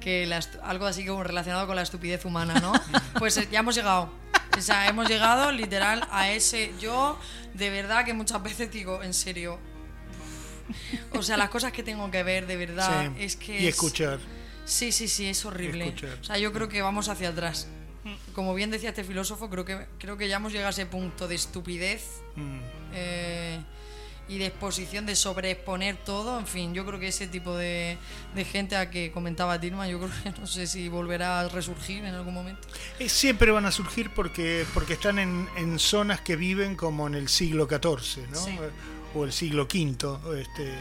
que 0.00 0.26
la 0.26 0.40
algo 0.64 0.86
así 0.86 1.06
como 1.06 1.22
relacionado 1.24 1.66
con 1.66 1.76
la 1.76 1.82
estupidez 1.82 2.24
humana, 2.24 2.54
¿no? 2.60 2.72
Pues 3.18 3.36
eh, 3.38 3.48
ya 3.50 3.60
hemos 3.60 3.74
llegado. 3.74 4.10
O 4.56 4.60
sea, 4.60 4.88
hemos 4.88 5.08
llegado 5.08 5.50
literal 5.52 6.06
a 6.10 6.28
ese. 6.30 6.74
Yo, 6.80 7.18
de 7.54 7.70
verdad, 7.70 8.04
que 8.04 8.12
muchas 8.14 8.42
veces 8.42 8.70
digo, 8.70 9.02
en 9.02 9.14
serio. 9.14 9.58
O 11.12 11.22
sea, 11.22 11.36
las 11.36 11.50
cosas 11.50 11.72
que 11.72 11.82
tengo 11.82 12.10
que 12.10 12.22
ver, 12.22 12.46
de 12.46 12.56
verdad, 12.56 13.10
Sí, 13.16 13.22
es 13.22 13.36
que. 13.36 13.60
y 13.60 13.66
es- 13.66 13.74
escuchar. 13.74 14.18
Sí, 14.64 14.92
sí, 14.92 15.08
sí, 15.08 15.26
es 15.28 15.44
horrible. 15.44 15.86
Escuchar. 15.88 16.18
O 16.20 16.24
sea, 16.24 16.38
yo 16.38 16.52
creo 16.52 16.68
que 16.68 16.80
vamos 16.82 17.08
hacia 17.08 17.28
atrás. 17.30 17.68
Como 18.34 18.54
bien 18.54 18.70
decía 18.70 18.90
este 18.90 19.04
filósofo, 19.04 19.48
creo 19.48 19.64
que, 19.64 19.86
creo 19.98 20.16
que 20.18 20.28
ya 20.28 20.36
hemos 20.36 20.52
llegado 20.52 20.68
a 20.68 20.70
ese 20.70 20.84
punto 20.86 21.26
de 21.28 21.34
estupidez 21.36 22.20
Mm. 22.36 22.58
eh, 22.94 23.60
y 24.26 24.38
de 24.38 24.46
exposición, 24.46 25.04
de 25.06 25.16
sobreexponer 25.16 25.96
todo. 25.98 26.38
En 26.38 26.46
fin, 26.46 26.72
yo 26.74 26.84
creo 26.86 26.98
que 26.98 27.08
ese 27.08 27.26
tipo 27.28 27.54
de, 27.56 27.98
de 28.34 28.44
gente 28.46 28.74
a 28.76 28.90
que 28.90 29.10
comentaba 29.12 29.60
Tilma, 29.60 29.86
yo 29.88 29.98
creo 30.00 30.10
que 30.22 30.40
no 30.40 30.46
sé 30.46 30.66
si 30.66 30.88
volverá 30.88 31.40
a 31.40 31.48
resurgir 31.48 32.04
en 32.04 32.14
algún 32.14 32.32
momento. 32.34 32.66
Eh, 32.98 33.08
Siempre 33.10 33.50
van 33.50 33.66
a 33.66 33.70
surgir 33.72 34.10
porque, 34.10 34.64
porque 34.74 34.94
están 34.94 35.18
en, 35.18 35.46
en 35.56 35.78
zonas 35.78 36.20
que 36.22 36.36
viven 36.36 36.74
como 36.76 37.06
en 37.06 37.14
el 37.14 37.28
siglo 37.28 37.66
XIV 37.68 38.28
¿no? 38.30 38.36
Sí. 38.44 38.58
Eh, 39.14 39.18
o 39.18 39.24
el 39.24 39.32
siglo 39.32 39.64
V. 39.64 40.40
Este, 40.40 40.72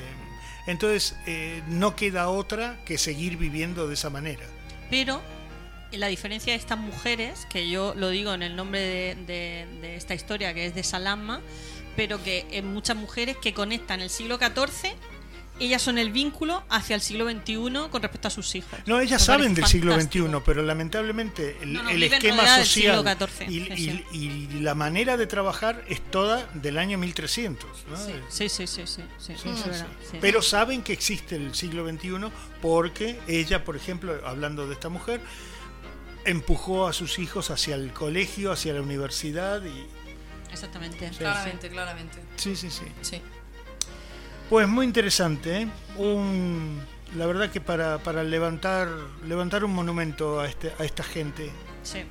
entonces 0.67 1.15
eh, 1.27 1.61
no 1.67 1.95
queda 1.95 2.29
otra 2.29 2.79
que 2.85 2.97
seguir 2.97 3.37
viviendo 3.37 3.87
de 3.87 3.93
esa 3.93 4.09
manera. 4.09 4.45
Pero 4.89 5.21
la 5.91 6.07
diferencia 6.07 6.53
de 6.53 6.59
estas 6.59 6.79
mujeres, 6.79 7.45
que 7.49 7.69
yo 7.69 7.93
lo 7.95 8.09
digo 8.09 8.33
en 8.33 8.41
el 8.43 8.55
nombre 8.55 8.79
de, 8.79 9.67
de- 9.81 9.95
esta 9.95 10.15
historia, 10.15 10.53
que 10.53 10.65
es 10.65 10.75
de 10.75 10.83
Salamma, 10.83 11.41
pero 11.95 12.23
que 12.23 12.47
en 12.51 12.73
muchas 12.73 12.97
mujeres 12.97 13.37
que 13.37 13.53
conectan 13.53 14.01
el 14.01 14.09
siglo 14.09 14.37
XIV, 14.39 14.93
ellas 15.59 15.81
son 15.81 15.97
el 15.97 16.11
vínculo 16.11 16.63
hacia 16.69 16.95
el 16.95 17.01
siglo 17.01 17.29
XXI 17.29 17.89
con 17.91 18.01
respecto 18.01 18.27
a 18.27 18.31
sus 18.31 18.53
hijos. 18.55 18.79
No, 18.85 18.99
ellas 18.99 19.21
Me 19.21 19.25
saben 19.25 19.53
del 19.53 19.65
siglo. 19.67 19.99
XXI, 19.99 20.25
pero 20.45 20.63
lamentablemente 20.63 21.57
el, 21.61 21.73
No, 21.73 21.83
no, 21.83 21.89
el 21.89 21.95
viven 21.97 22.13
esquema 22.13 22.41
del 22.57 22.65
social 22.65 23.03
siglo 23.05 23.27
XIV, 23.27 23.49
y, 23.51 23.77
sí, 23.77 24.05
y- 24.11 24.17
y 24.17 24.59
la 24.61 24.73
manera 24.75 25.15
de 25.15 25.27
trabajar 25.27 25.85
es 25.87 26.01
toda 26.11 26.47
del 26.55 26.77
año 26.77 26.97
1300. 26.97 27.69
¿no? 27.89 27.95
Sí, 27.97 28.13
sí, 28.29 28.49
sí, 28.49 28.67
sí, 28.67 28.81
sí, 28.85 28.85
sí, 28.87 29.03
Sí, 29.19 29.31
es 29.33 29.39
sí, 29.41 29.49
verdad, 29.69 29.87
sí. 30.01 30.07
sí. 30.11 30.17
Pero 30.19 30.41
saben 30.41 30.81
que 30.83 30.93
existe 30.93 31.35
el 31.35 31.53
siglo 31.55 31.87
XXI 31.87 32.31
porque 32.61 33.19
ella, 33.27 33.63
por 33.63 33.75
ejemplo, 33.75 34.19
hablando 34.25 34.67
de 34.67 34.73
esta 34.73 34.89
mujer, 34.89 35.21
empujó 36.25 36.87
a 36.87 36.93
sus 36.93 37.19
hijos 37.19 37.49
hacia 37.51 37.75
el 37.75 37.91
colegio, 37.93 38.51
hacia 38.51 38.73
la 38.73 38.81
universidad 38.81 39.61
y 39.63 39.85
Exactamente. 40.51 41.09
Claramente, 41.17 41.69
claramente. 41.69 42.19
sí, 42.37 42.55
sí, 42.55 42.69
sí. 42.69 42.85
Sí. 43.01 43.21
Pues 44.53 44.67
muy 44.67 44.85
interesante, 44.85 45.61
¿eh? 45.63 45.67
Un, 45.97 46.79
la 47.17 47.25
verdad 47.25 47.49
que 47.49 47.59
para, 47.59 47.97
para 47.97 48.23
levantar 48.23 48.87
levantar 49.25 49.63
un 49.63 49.73
monumento 49.73 50.39
a 50.39 50.47
este 50.47 50.71
a 50.77 50.83
esta 50.85 51.01
gente. 51.01 51.49
Sí. 51.81 52.03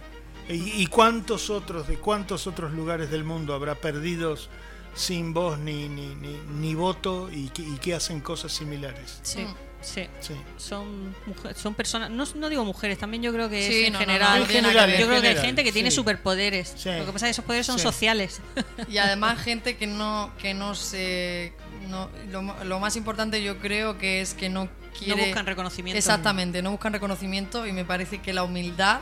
¿Y, 0.49 0.83
y 0.83 0.87
cuántos 0.89 1.51
otros 1.51 1.87
de 1.87 1.99
cuántos 1.99 2.49
otros 2.49 2.73
lugares 2.73 3.13
del 3.13 3.23
mundo 3.23 3.55
habrá 3.55 3.77
perdidos 3.77 4.49
sin 4.93 5.33
voz 5.33 5.57
ni 5.61 5.89
ni, 5.89 6.17
ni, 6.17 6.37
ni 6.59 6.75
voto 6.75 7.31
y 7.31 7.49
que, 7.51 7.63
y 7.63 7.77
que 7.77 7.95
hacen 7.95 8.21
cosas 8.21 8.51
similares? 8.51 9.21
Sí, 9.23 9.43
Mm. 9.43 9.55
sí. 9.81 10.09
Sí. 10.21 10.35
Son, 10.57 11.15
mujer- 11.27 11.55
son 11.55 11.75
personas, 11.75 12.11
no, 12.11 12.25
no 12.35 12.49
digo 12.49 12.65
mujeres, 12.65 12.99
también 12.99 13.23
yo 13.23 13.33
creo 13.33 13.49
que 13.49 13.65
Sí, 13.69 13.83
es 13.83 13.87
en 13.87 13.93
no, 13.93 14.01
no, 14.01 14.05
no, 14.05 14.13
general. 14.47 14.91
no 14.91 14.99
yo 14.99 15.07
creo 15.07 15.23
que 15.23 15.29
hay 15.29 15.37
gente 15.37 15.63
que 15.63 15.71
tiene 15.71 15.93
superpoderes. 15.93 16.73
Sí. 16.77 16.91
Lo 16.91 17.07
que 17.07 17.13
pasa 17.13 17.27
es 17.27 17.29
que 17.29 17.41
esos 17.41 17.45
poderes 17.45 17.67
son 17.67 17.79
Sí. 17.79 17.85
sociales. 17.85 18.41
Y 18.89 18.99
además 18.99 19.41
gente 19.41 19.77
que 19.77 19.87
no, 19.87 20.33
que 20.39 20.55
no 20.55 20.75
se... 20.75 21.53
No, 21.89 22.09
lo, 22.31 22.65
lo 22.65 22.81
más 22.81 22.97
importante 22.97 23.43
yo 23.43 23.59
creo 23.59 23.99
que 23.99 24.21
es 24.21 24.35
que 24.35 24.49
no 24.49 24.69
quiere... 24.99 25.21
No 25.21 25.27
buscan 25.27 25.47
reconocimiento. 25.47 25.99
Exactamente, 25.99 26.63
no 26.63 26.71
buscan 26.71 26.93
reconocimiento 26.93 27.67
y 27.67 27.73
me 27.73 27.85
parece 27.85 28.19
que 28.21 28.33
la 28.33 28.45
humildad 28.45 29.01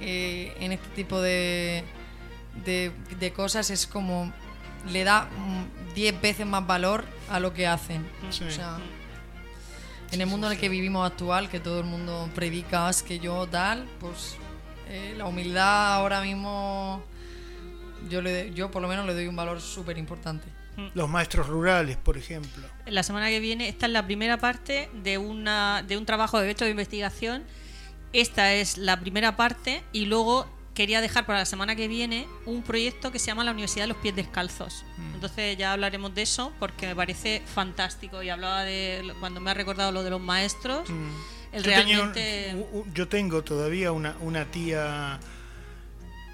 eh, 0.00 0.54
en 0.60 0.72
este 0.72 0.88
tipo 0.90 1.20
de, 1.20 1.84
de, 2.64 2.92
de 3.18 3.32
cosas 3.32 3.70
es 3.70 3.86
como... 3.86 4.32
Le 4.90 5.02
da 5.02 5.28
10 5.94 6.20
veces 6.20 6.46
más 6.46 6.66
valor 6.66 7.04
a 7.30 7.40
lo 7.40 7.54
que 7.54 7.66
hacen. 7.66 8.06
Sí. 8.30 8.44
O 8.44 8.50
sea, 8.50 8.78
en 10.12 10.20
el 10.20 10.26
mundo 10.26 10.46
en 10.46 10.52
el 10.52 10.58
que 10.58 10.68
vivimos 10.68 11.10
actual, 11.10 11.48
que 11.48 11.58
todo 11.58 11.80
el 11.80 11.86
mundo 11.86 12.28
predica 12.34 12.86
"Haz 12.86 13.02
que 13.02 13.18
yo 13.18 13.46
tal, 13.48 13.86
pues 13.98 14.36
eh, 14.88 15.14
la 15.16 15.24
humildad 15.24 15.94
ahora 15.94 16.20
mismo 16.20 17.02
yo, 18.10 18.20
le, 18.20 18.52
yo 18.52 18.70
por 18.70 18.82
lo 18.82 18.88
menos 18.88 19.06
le 19.06 19.14
doy 19.14 19.26
un 19.26 19.36
valor 19.36 19.60
súper 19.60 19.96
importante. 19.96 20.46
Los 20.94 21.08
maestros 21.08 21.46
rurales, 21.46 21.96
por 21.96 22.16
ejemplo. 22.18 22.66
La 22.86 23.02
semana 23.02 23.28
que 23.28 23.40
viene, 23.40 23.68
esta 23.68 23.86
es 23.86 23.92
la 23.92 24.04
primera 24.04 24.38
parte 24.38 24.90
de, 25.02 25.18
una, 25.18 25.82
de 25.86 25.96
un 25.96 26.04
trabajo 26.06 26.40
de 26.40 26.50
hecho 26.50 26.64
de 26.64 26.72
investigación. 26.72 27.44
Esta 28.12 28.52
es 28.54 28.76
la 28.78 28.98
primera 29.00 29.36
parte 29.36 29.82
y 29.92 30.06
luego 30.06 30.46
quería 30.74 31.00
dejar 31.00 31.24
para 31.26 31.38
la 31.40 31.44
semana 31.44 31.76
que 31.76 31.86
viene 31.86 32.26
un 32.46 32.62
proyecto 32.62 33.12
que 33.12 33.18
se 33.20 33.26
llama 33.26 33.44
la 33.44 33.52
Universidad 33.52 33.84
de 33.84 33.88
los 33.88 33.96
Pies 33.98 34.16
Descalzos. 34.16 34.84
Entonces 35.14 35.56
ya 35.56 35.72
hablaremos 35.72 36.12
de 36.14 36.22
eso 36.22 36.52
porque 36.58 36.86
me 36.88 36.96
parece 36.96 37.42
fantástico 37.46 38.22
y 38.24 38.28
hablaba 38.28 38.64
de 38.64 39.14
cuando 39.20 39.40
me 39.40 39.50
ha 39.52 39.54
recordado 39.54 39.92
lo 39.92 40.02
de 40.02 40.10
los 40.10 40.20
maestros. 40.20 40.88
El 41.52 41.62
Yo, 41.62 41.70
tenía 41.72 41.96
realmente... 41.98 42.56
u- 42.72 42.84
yo 42.92 43.06
tengo 43.06 43.44
todavía 43.44 43.92
una, 43.92 44.16
una 44.20 44.44
tía, 44.46 45.20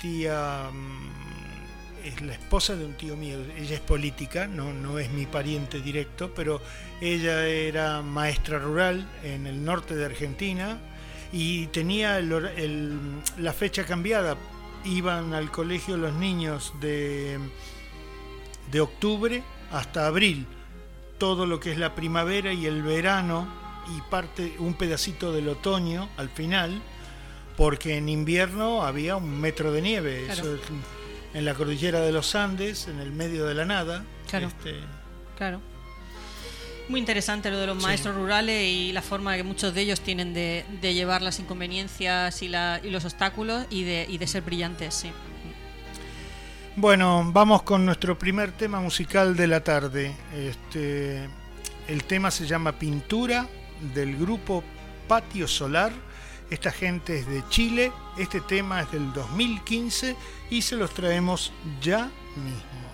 tía, 0.01 0.71
mm, 0.73 1.40
es 2.05 2.21
la 2.23 2.35
esposa 2.35 2.77
de 2.77 2.85
un 2.85 2.95
tío 2.95 3.17
mío, 3.17 3.39
ella 3.57 3.75
es 3.75 3.81
política, 3.81 4.47
no, 4.47 4.73
no 4.73 4.99
es 4.99 5.11
mi 5.11 5.27
pariente 5.27 5.81
directo, 5.81 6.33
pero 6.35 6.61
ella 7.01 7.47
era 7.47 8.03
maestra 8.03 8.59
rural 8.59 9.09
en 9.23 9.47
el 9.47 9.65
norte 9.65 9.95
de 9.97 10.05
Argentina 10.05 10.79
y 11.33 11.67
tenía 11.69 12.19
el 12.19 12.33
el- 12.57 12.99
la 13.39 13.53
fecha 13.53 13.85
cambiada, 13.85 14.37
iban 14.85 15.35
al 15.35 15.51
colegio 15.51 15.97
los 15.97 16.15
niños 16.15 16.73
de, 16.81 17.39
de 18.71 18.81
octubre 18.81 19.43
hasta 19.73 20.07
abril, 20.07 20.47
todo 21.19 21.47
lo 21.47 21.61
que 21.61 21.73
es 21.73 21.79
la 21.79 21.95
primavera 21.95 22.53
y 22.53 22.67
el 22.67 22.83
verano 22.83 23.47
y 23.97 24.01
parte 24.11 24.55
un 24.59 24.75
pedacito 24.75 25.33
del 25.33 25.49
otoño 25.49 26.09
al 26.17 26.29
final, 26.31 26.81
porque 27.57 27.97
en 27.99 28.09
invierno 28.09 28.83
había 28.83 29.17
un 29.17 29.41
metro 29.41 29.71
de 29.73 29.83
nieve, 29.83 30.23
Claro. 30.27 30.41
eso 30.41 30.55
es 30.55 30.61
en 31.35 31.45
la 31.45 31.55
cordillera 31.55 32.01
de 32.01 32.13
los 32.13 32.35
Andes, 32.35 32.89
en 32.89 32.99
el 33.01 33.13
medio 33.13 33.45
de 33.47 33.55
la 33.55 33.65
nada. 33.65 34.05
Claro. 34.29 34.49
Este, 34.49 34.75
Claro. 35.37 35.61
Muy 36.89 36.99
interesante 36.99 37.51
lo 37.53 37.59
de 37.59 37.69
los 37.69 37.81
maestros 37.81 38.17
rurales 38.17 38.65
y 38.67 38.91
la 38.93 39.01
forma 39.01 39.37
que 39.37 39.45
muchos 39.45 39.73
de 39.75 39.81
ellos 39.83 40.01
tienen 40.01 40.35
de, 40.35 40.65
de 40.83 40.93
llevar 40.93 41.23
las 41.23 41.39
inconveniencias 41.39 42.43
y, 42.43 42.49
la- 42.49 42.81
y 42.83 42.91
los 42.91 43.05
obstáculos 43.05 43.65
y 43.71 43.85
de, 43.85 44.07
y 44.09 44.19
de 44.19 44.27
ser 44.27 44.43
brillantes, 44.43 44.93
sí. 44.95 45.11
Bueno, 46.77 47.31
vamos 47.33 47.63
con 47.63 47.85
nuestro 47.87 48.19
primer 48.19 48.53
tema 48.53 48.81
musical 48.81 49.37
de 49.37 49.47
la 49.47 49.63
tarde. 49.63 50.15
Este, 50.35 51.29
el 51.89 52.05
tema 52.05 52.31
se 52.31 52.47
llama 52.47 52.73
Pintura 52.73 53.47
del 53.95 54.17
grupo 54.17 54.63
Patio 55.09 55.47
Solar 55.49 55.93
Esta 56.51 56.73
gente 56.73 57.21
es 57.21 57.29
de 57.29 57.45
Chile, 57.49 57.93
este 58.19 58.41
tema 58.41 58.83
es 58.83 58.91
del 58.91 59.13
2015 59.13 60.17
y 60.51 60.63
se 60.63 60.77
los 60.77 60.91
traemos 60.91 61.53
ya 61.81 62.11
mismo. 62.37 62.90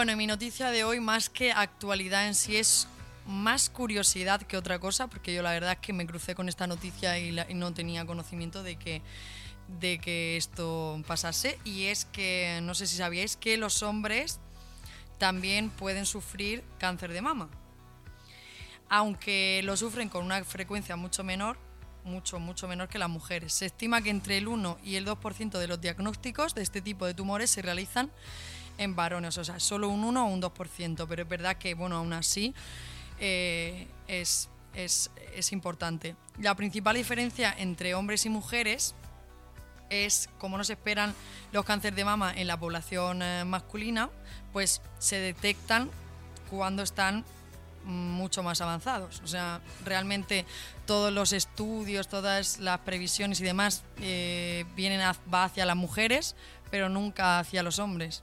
Bueno, 0.00 0.16
mi 0.16 0.26
noticia 0.26 0.70
de 0.70 0.82
hoy, 0.82 0.98
más 0.98 1.28
que 1.28 1.52
actualidad 1.52 2.26
en 2.26 2.34
sí, 2.34 2.56
es 2.56 2.88
más 3.26 3.68
curiosidad 3.68 4.40
que 4.40 4.56
otra 4.56 4.78
cosa, 4.78 5.08
porque 5.08 5.34
yo 5.34 5.42
la 5.42 5.50
verdad 5.50 5.72
es 5.72 5.78
que 5.80 5.92
me 5.92 6.06
crucé 6.06 6.34
con 6.34 6.48
esta 6.48 6.66
noticia 6.66 7.18
y, 7.18 7.32
no 7.54 7.74
tenía 7.74 8.06
conocimiento 8.06 8.62
de 8.62 8.76
que, 8.76 9.02
de 9.78 9.98
que 9.98 10.38
esto 10.38 11.02
pasase. 11.06 11.58
Y 11.66 11.84
es 11.88 12.06
que, 12.06 12.60
no 12.62 12.74
sé 12.74 12.86
si 12.86 12.96
sabíais, 12.96 13.36
que 13.36 13.58
los 13.58 13.82
hombres 13.82 14.40
también 15.18 15.68
pueden 15.68 16.06
sufrir 16.06 16.64
cáncer 16.78 17.12
de 17.12 17.20
mama. 17.20 17.50
Aunque 18.88 19.60
lo 19.64 19.76
sufren 19.76 20.08
con 20.08 20.24
una 20.24 20.42
frecuencia 20.44 20.96
mucho 20.96 21.24
menor, 21.24 21.58
mucho, 22.04 22.38
mucho 22.38 22.68
menor 22.68 22.88
que 22.88 22.98
las 22.98 23.10
mujeres. 23.10 23.52
Se 23.52 23.66
estima 23.66 24.00
que 24.00 24.08
entre 24.08 24.38
el 24.38 24.48
1 24.48 24.78
y 24.82 24.96
el 24.96 25.06
2% 25.06 25.58
de 25.58 25.68
los 25.68 25.78
diagnósticos 25.78 26.54
de 26.54 26.62
este 26.62 26.80
tipo 26.80 27.04
de 27.04 27.12
tumores 27.12 27.50
se 27.50 27.60
realizan 27.60 28.10
en 28.80 28.96
varones, 28.96 29.36
o 29.36 29.44
sea, 29.44 29.60
solo 29.60 29.88
un 29.88 30.02
1 30.02 30.26
o 30.26 30.28
un 30.28 30.40
2%, 30.40 31.06
pero 31.06 31.22
es 31.22 31.28
verdad 31.28 31.56
que, 31.58 31.74
bueno, 31.74 31.96
aún 31.96 32.14
así 32.14 32.54
eh, 33.18 33.86
es, 34.08 34.48
es, 34.74 35.10
es 35.34 35.52
importante. 35.52 36.16
La 36.38 36.54
principal 36.54 36.96
diferencia 36.96 37.54
entre 37.56 37.94
hombres 37.94 38.24
y 38.24 38.30
mujeres 38.30 38.94
es 39.90 40.30
cómo 40.38 40.56
nos 40.56 40.70
esperan 40.70 41.14
los 41.52 41.64
cánceres 41.66 41.94
de 41.94 42.04
mama 42.06 42.32
en 42.34 42.46
la 42.46 42.58
población 42.58 43.20
eh, 43.22 43.44
masculina, 43.44 44.08
pues 44.52 44.80
se 44.98 45.18
detectan 45.18 45.90
cuando 46.48 46.82
están 46.82 47.24
mucho 47.84 48.42
más 48.42 48.62
avanzados. 48.62 49.20
O 49.24 49.26
sea, 49.26 49.60
realmente 49.84 50.46
todos 50.86 51.12
los 51.12 51.34
estudios, 51.34 52.08
todas 52.08 52.60
las 52.60 52.78
previsiones 52.80 53.40
y 53.40 53.44
demás 53.44 53.82
eh, 54.00 54.64
vienen 54.74 55.00
va 55.32 55.44
hacia 55.44 55.66
las 55.66 55.76
mujeres, 55.76 56.34
pero 56.70 56.88
nunca 56.88 57.38
hacia 57.38 57.62
los 57.62 57.78
hombres. 57.78 58.22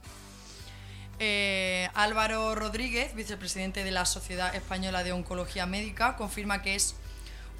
Eh, 1.20 1.88
Álvaro 1.94 2.54
Rodríguez, 2.54 3.14
vicepresidente 3.14 3.82
de 3.82 3.90
la 3.90 4.06
Sociedad 4.06 4.54
Española 4.54 5.02
de 5.02 5.12
Oncología 5.12 5.66
Médica, 5.66 6.16
confirma 6.16 6.62
que 6.62 6.76
es 6.76 6.94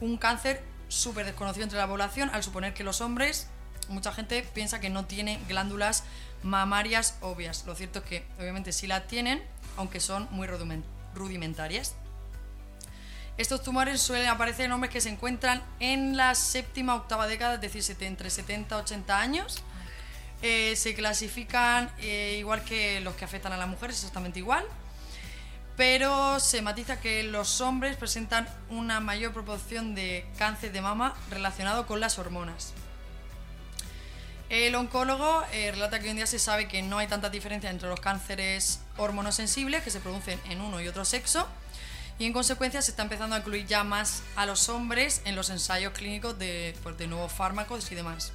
un 0.01 0.17
cáncer 0.17 0.63
súper 0.89 1.27
desconocido 1.27 1.65
entre 1.65 1.79
la 1.79 1.89
población, 1.89 2.31
al 2.33 2.45
suponer 2.45 2.73
que 2.73 2.85
los 2.85 3.01
hombres, 3.01 3.49
mucha 3.89 4.13
gente 4.13 4.47
piensa 4.55 4.81
que 4.81 4.91
no 4.91 5.07
tiene 5.07 5.41
glándulas 5.49 6.05
mamarias 6.45 7.17
obvias. 7.21 7.65
Lo 7.67 7.75
cierto 7.75 7.99
es 7.99 8.05
que 8.05 8.27
obviamente 8.39 8.73
sí 8.73 8.87
las 8.87 9.09
tienen, 9.09 9.43
aunque 9.77 9.99
son 9.99 10.29
muy 10.31 10.47
rudimentarias. 11.15 11.97
Estos 13.39 13.63
tumores 13.63 14.01
suelen 14.01 14.29
aparecer 14.29 14.67
en 14.67 14.73
hombres 14.73 14.93
que 14.93 15.01
se 15.01 15.09
encuentran 15.09 15.63
en 15.81 16.17
la 16.17 16.35
séptima 16.35 16.95
octava 16.95 17.27
década, 17.27 17.55
es 17.55 17.61
decir, 17.61 17.97
entre 18.01 18.31
70 18.31 18.77
y 18.77 18.81
80 18.81 19.19
años 19.19 19.63
eh, 20.41 20.77
se 20.77 20.95
clasifican 20.95 21.91
eh, 21.99 22.37
igual 22.39 22.63
que 22.63 23.01
los 23.01 23.15
que 23.17 23.25
afectan 23.25 23.53
a 23.53 23.57
las 23.57 23.69
mujeres, 23.69 23.97
exactamente 23.97 24.39
igual. 24.39 24.65
Pero 25.77 26.41
se 26.41 26.63
matiza 26.63 27.01
que 27.01 27.23
los 27.23 27.61
hombres 27.61 27.97
presentan 27.97 28.49
una 28.69 29.01
mayor 29.01 29.33
proporción 29.33 29.95
de 29.95 30.27
cáncer 30.37 30.73
de 30.73 30.81
mama 30.81 31.15
relacionado 31.31 31.87
con 31.87 32.01
las 32.01 32.19
hormonas. 32.19 32.73
El 34.49 34.75
oncólogo 34.77 35.45
eh, 35.53 35.71
relata 35.73 35.99
que 35.99 36.05
hoy 36.05 36.11
en 36.11 36.17
día 36.17 36.27
se 36.27 36.39
sabe 36.39 36.69
que 36.69 36.83
no 36.83 36.99
hay 36.99 37.07
tanta 37.07 37.31
diferencia 37.31 37.69
entre 37.71 37.89
los 37.89 38.01
cánceres 38.01 38.81
hormonosensibles 38.97 39.83
que 39.83 39.91
se 39.91 40.01
producen 40.01 40.41
en 40.49 40.61
uno 40.61 40.81
y 40.81 40.89
otro 40.89 41.05
sexo 41.05 41.47
y 42.19 42.25
en 42.25 42.33
consecuencia 42.33 42.81
se 42.81 42.93
está 42.93 43.03
empezando 43.03 43.37
a 43.37 43.41
incluir 43.41 43.67
ya 43.67 43.85
más 43.85 44.23
a 44.37 44.47
los 44.47 44.69
hombres 44.71 45.21
en 45.27 45.37
los 45.37 45.51
ensayos 45.51 45.93
clínicos 45.93 46.39
de, 46.39 46.75
pues, 46.83 46.97
de 46.97 47.07
nuevos 47.07 47.31
fármacos 47.31 47.93
y 47.93 47.95
demás 47.95 48.33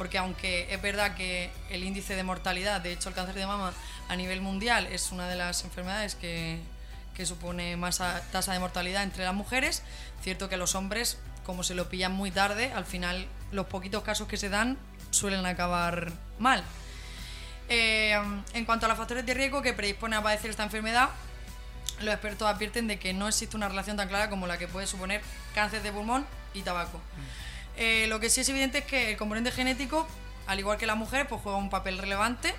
porque 0.00 0.16
aunque 0.16 0.66
es 0.72 0.80
verdad 0.80 1.14
que 1.14 1.50
el 1.68 1.84
índice 1.84 2.16
de 2.16 2.22
mortalidad, 2.22 2.80
de 2.80 2.90
hecho 2.90 3.10
el 3.10 3.14
cáncer 3.14 3.34
de 3.34 3.44
mama 3.44 3.74
a 4.08 4.16
nivel 4.16 4.40
mundial 4.40 4.86
es 4.86 5.12
una 5.12 5.28
de 5.28 5.36
las 5.36 5.62
enfermedades 5.62 6.14
que, 6.14 6.58
supone 7.22 7.76
más 7.76 7.98
tasa 8.32 8.54
de 8.54 8.58
mortalidad 8.60 9.02
entre 9.02 9.24
las 9.24 9.34
mujeres, 9.34 9.82
cierto 10.22 10.48
que 10.48 10.56
los 10.56 10.74
hombres, 10.74 11.18
como 11.44 11.62
se 11.62 11.74
lo 11.74 11.90
pillan 11.90 12.12
muy 12.12 12.30
tarde, 12.30 12.72
al 12.74 12.86
final 12.86 13.26
los 13.52 13.66
poquitos 13.66 14.02
casos 14.02 14.26
que 14.26 14.38
se 14.38 14.48
dan 14.48 14.78
suelen 15.10 15.44
acabar 15.44 16.12
mal. 16.38 16.64
Eh, 17.68 18.18
en 18.54 18.64
cuanto 18.64 18.86
a 18.86 18.88
los 18.88 18.96
factores 18.96 19.26
de 19.26 19.34
riesgo 19.34 19.60
que 19.60 19.74
predisponen 19.74 20.20
a 20.20 20.22
padecer 20.22 20.48
esta 20.48 20.62
enfermedad, 20.62 21.10
los 22.00 22.14
expertos 22.14 22.48
advierten 22.48 22.86
de 22.86 22.98
que 22.98 23.12
no 23.12 23.28
existe 23.28 23.54
una 23.54 23.68
relación 23.68 23.98
tan 23.98 24.08
clara 24.08 24.30
como 24.30 24.46
la 24.46 24.56
que 24.56 24.66
puede 24.66 24.86
suponer 24.86 25.20
cáncer 25.54 25.82
de 25.82 25.92
pulmón 25.92 26.24
y 26.54 26.62
tabaco. 26.62 27.02
Eh, 27.80 28.06
lo 28.08 28.20
que 28.20 28.28
sí 28.28 28.42
es 28.42 28.48
evidente 28.50 28.78
es 28.78 28.84
que 28.84 29.12
el 29.12 29.16
componente 29.16 29.50
genético, 29.50 30.06
al 30.46 30.58
igual 30.58 30.76
que 30.76 30.84
la 30.84 30.96
mujer, 30.96 31.26
pues 31.26 31.40
juega 31.40 31.56
un 31.56 31.70
papel 31.70 31.96
relevante. 31.96 32.54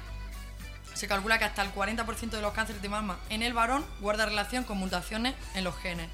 Se 0.96 1.08
calcula 1.08 1.38
que 1.38 1.46
hasta 1.46 1.62
el 1.62 1.72
40% 1.72 2.32
de 2.32 2.42
los 2.42 2.54
cánceres 2.54 2.82
de 2.82 2.90
mama 2.90 3.20
en 3.30 3.44
el 3.44 3.54
varón 3.54 3.86
guarda 4.00 4.26
relación 4.26 4.64
con 4.64 4.80
mutaciones 4.80 5.36
en 5.54 5.64
los 5.64 5.78
genes. 5.78 6.10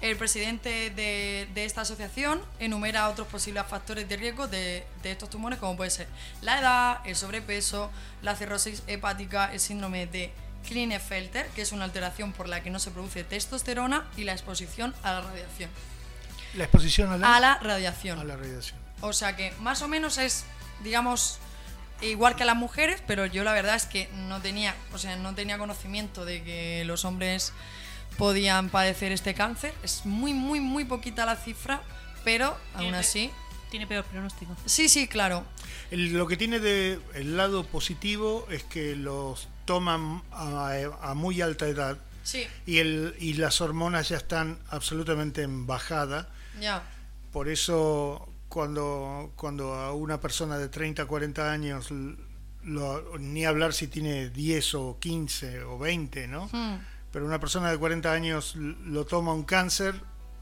El 0.00 0.16
presidente 0.16 0.88
de, 0.88 1.46
esta 1.56 1.82
asociación 1.82 2.40
enumera 2.58 3.10
otros 3.10 3.28
posibles 3.28 3.66
factores 3.66 4.08
de 4.08 4.16
riesgo 4.16 4.48
de, 4.48 4.86
de 5.02 5.12
estos 5.12 5.28
tumores, 5.28 5.58
como 5.58 5.76
puede 5.76 5.90
ser 5.90 6.08
la 6.40 6.58
edad, 6.58 7.00
el 7.04 7.14
sobrepeso, 7.14 7.90
la 8.22 8.34
cirrosis 8.34 8.82
hepática, 8.86 9.52
el 9.52 9.60
síndrome 9.60 10.06
de 10.06 10.32
Klinefelter, 10.66 11.46
que 11.48 11.60
es 11.60 11.70
una 11.70 11.84
alteración 11.84 12.32
por 12.32 12.48
la 12.48 12.62
que 12.62 12.70
no 12.70 12.78
se 12.78 12.90
produce 12.92 13.24
testosterona, 13.24 14.08
y 14.16 14.24
la 14.24 14.32
exposición 14.32 14.94
a 15.02 15.12
la 15.12 15.20
radiación. 15.20 15.68
La 16.54 16.64
exposición 16.64 17.10
a 17.10 17.16
la, 17.16 17.36
A 17.36 17.40
la 17.40 17.58
radiación. 17.58 18.18
a 18.18 18.24
la 18.24 18.36
radiación. 18.36 18.78
O 19.00 19.12
sea 19.12 19.36
que 19.36 19.52
más 19.60 19.82
o 19.82 19.88
menos 19.88 20.18
es, 20.18 20.44
digamos, 20.84 21.38
igual 22.00 22.36
que 22.36 22.42
a 22.42 22.46
las 22.46 22.56
mujeres, 22.56 23.02
pero 23.06 23.26
yo 23.26 23.42
la 23.44 23.52
verdad 23.52 23.74
es 23.76 23.86
que 23.86 24.08
no 24.28 24.40
tenía, 24.40 24.74
o 24.92 24.98
sea, 24.98 25.16
no 25.16 25.34
tenía 25.34 25.58
conocimiento 25.58 26.24
de 26.24 26.42
que 26.42 26.84
los 26.84 27.04
hombres 27.04 27.52
podían 28.18 28.68
padecer 28.68 29.12
este 29.12 29.34
cáncer. 29.34 29.72
Es 29.82 30.04
muy, 30.04 30.34
muy, 30.34 30.60
muy 30.60 30.84
poquita 30.84 31.24
la 31.26 31.36
cifra, 31.36 31.82
pero 32.24 32.56
aún 32.74 32.94
así. 32.94 33.30
Tiene 33.70 33.86
peor 33.86 34.04
pronóstico. 34.04 34.54
Sí, 34.66 34.90
sí, 34.90 35.08
claro. 35.08 35.44
El- 35.90 36.12
lo 36.12 36.26
que 36.26 36.36
tiene 36.36 36.58
de 36.58 37.00
el 37.14 37.38
lado 37.38 37.64
positivo 37.64 38.46
es 38.50 38.62
que 38.64 38.94
los 38.94 39.48
toman 39.64 40.22
a, 40.30 40.74
a 41.00 41.14
muy 41.14 41.40
alta 41.40 41.66
edad 41.66 41.96
Sí, 42.22 42.46
y, 42.66 42.78
el, 42.78 43.16
y 43.18 43.32
las 43.34 43.60
hormonas 43.62 44.10
ya 44.10 44.18
están 44.18 44.58
absolutamente 44.68 45.40
en 45.42 45.66
bajada. 45.66 46.28
Por 47.32 47.48
eso 47.48 48.28
cuando, 48.48 49.32
cuando 49.36 49.74
a 49.74 49.92
una 49.94 50.20
persona 50.20 50.58
de 50.58 50.68
30, 50.68 51.06
40 51.06 51.50
años, 51.50 51.88
lo- 52.64 53.18
ni 53.18 53.44
hablar 53.44 53.72
si 53.72 53.86
tiene 53.88 54.28
10 54.30 54.74
o 54.74 54.98
15 55.00 55.62
o 55.64 55.78
20, 55.78 56.28
¿no? 56.28 56.48
Hmm. 56.52 56.76
Pero 57.10 57.26
una 57.26 57.40
persona 57.40 57.70
de 57.70 57.78
40 57.78 58.12
años 58.12 58.54
lo 58.56 59.04
toma 59.04 59.32
un 59.34 59.44
cáncer, 59.44 59.94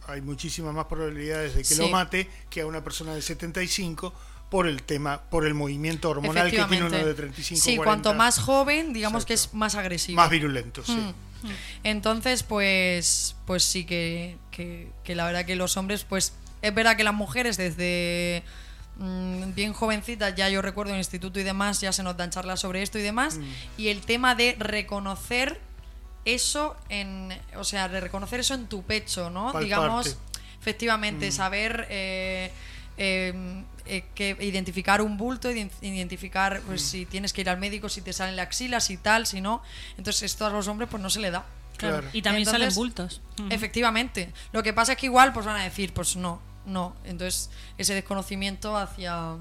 hay 0.07 0.21
muchísimas 0.21 0.75
más 0.75 0.87
probabilidades 0.87 1.55
de 1.55 1.63
que 1.63 1.75
lo 1.77 1.89
mate 1.89 2.29
que 2.49 2.63
a 2.63 2.67
una 2.67 2.83
persona 2.83 3.15
de 3.15 3.23
75 3.23 4.13
por 4.51 4.67
el 4.67 4.83
tema, 4.83 5.23
por 5.31 5.47
el 5.47 5.55
movimiento 5.55 6.11
hormonal 6.11 6.51
que 6.51 6.57
tiene 6.65 6.85
uno 6.87 6.97
de 6.97 7.15
35 7.15 7.61
Sí, 7.61 7.77
40, 7.77 7.85
cuanto 7.85 8.15
más 8.15 8.39
joven, 8.41 8.93
digamos 8.93 9.25
que 9.25 9.35
es 9.35 9.55
más 9.55 9.77
agresivo. 9.77 10.17
más 10.17 10.31
virulento, 10.31 10.83
sí. 10.85 10.93
Mm. 10.93 11.49
Entonces, 11.85 12.43
pues, 12.43 13.37
pues 13.47 13.65
sí 13.65 13.85
que, 13.87 14.37
que- 14.61 14.93
que 15.05 15.15
la 15.15 15.25
verdad 15.25 15.45
que 15.47 15.57
los 15.57 15.77
hombres, 15.77 16.05
pues 16.05 16.35
es 16.63 16.75
verdad 16.75 16.97
que 16.97 17.05
las 17.05 17.15
mujeres 17.15 17.57
desde 17.57 18.43
mm, 18.97 19.55
bien 19.55 19.73
jovencitas, 19.73 20.35
ya 20.35 20.51
yo 20.51 20.61
recuerdo 20.61 20.91
en 20.91 20.97
el 20.97 21.01
instituto 21.01 21.41
y 21.41 21.43
demás, 21.43 21.81
ya 21.81 21.91
se 21.93 22.03
nos 22.03 22.19
dan 22.19 22.29
charlas 22.31 22.61
sobre 22.61 22.83
esto 22.83 22.99
y 22.99 23.03
demás, 23.03 23.39
Mm. 23.39 23.45
y 23.79 23.89
el 23.89 24.03
tema 24.03 24.35
de 24.35 24.57
reconocer 24.59 25.59
eso 26.27 26.77
en, 26.91 27.31
o 27.57 27.65
sea, 27.65 27.89
de 27.89 27.99
reconocer 28.01 28.41
eso 28.41 28.53
en 28.53 28.67
tu 28.67 28.83
pecho, 28.83 29.31
¿no? 29.31 29.45
Palparte. 29.45 29.65
Digamos, 29.65 30.19
efectivamente, 30.61 31.29
Mm. 31.29 31.33
saber 31.33 31.87
eh, 31.89 32.51
eh, 32.99 33.33
eh, 33.87 34.05
que 34.15 34.37
identificar 34.41 35.01
un 35.01 35.17
bulto, 35.17 35.51
ident- 35.51 35.73
identificar 35.81 36.61
Mm. 36.61 36.67
pues, 36.67 36.83
si 36.83 37.07
tienes 37.07 37.33
que 37.33 37.41
ir 37.41 37.49
al 37.49 37.57
médico, 37.59 37.89
si 37.89 38.03
te 38.03 38.13
salen 38.13 38.37
la 38.37 38.43
axila, 38.43 38.81
si 38.81 38.99
tal, 38.99 39.27
si 39.27 39.41
no. 39.41 39.63
Entonces 39.97 40.25
esto 40.25 40.45
a 40.45 40.51
los 40.51 40.69
hombres 40.69 40.91
pues 40.91 41.03
no 41.03 41.09
se 41.09 41.21
le 41.21 41.31
da. 41.31 41.47
Claro. 41.89 42.09
Y 42.13 42.23
también 42.23 42.43
Entonces, 42.49 42.61
salen 42.61 42.75
bultos. 42.75 43.21
Efectivamente. 43.51 44.33
Lo 44.53 44.63
que 44.63 44.73
pasa 44.73 44.93
es 44.93 44.99
que 44.99 45.07
igual 45.07 45.33
pues 45.33 45.47
van 45.47 45.57
a 45.57 45.65
decir, 45.65 45.93
pues 45.95 46.17
no, 46.17 46.41
no. 46.67 46.95
Entonces 47.05 47.51
ese 47.79 47.95
desconocimiento 47.95 48.77
hacia 48.77 49.37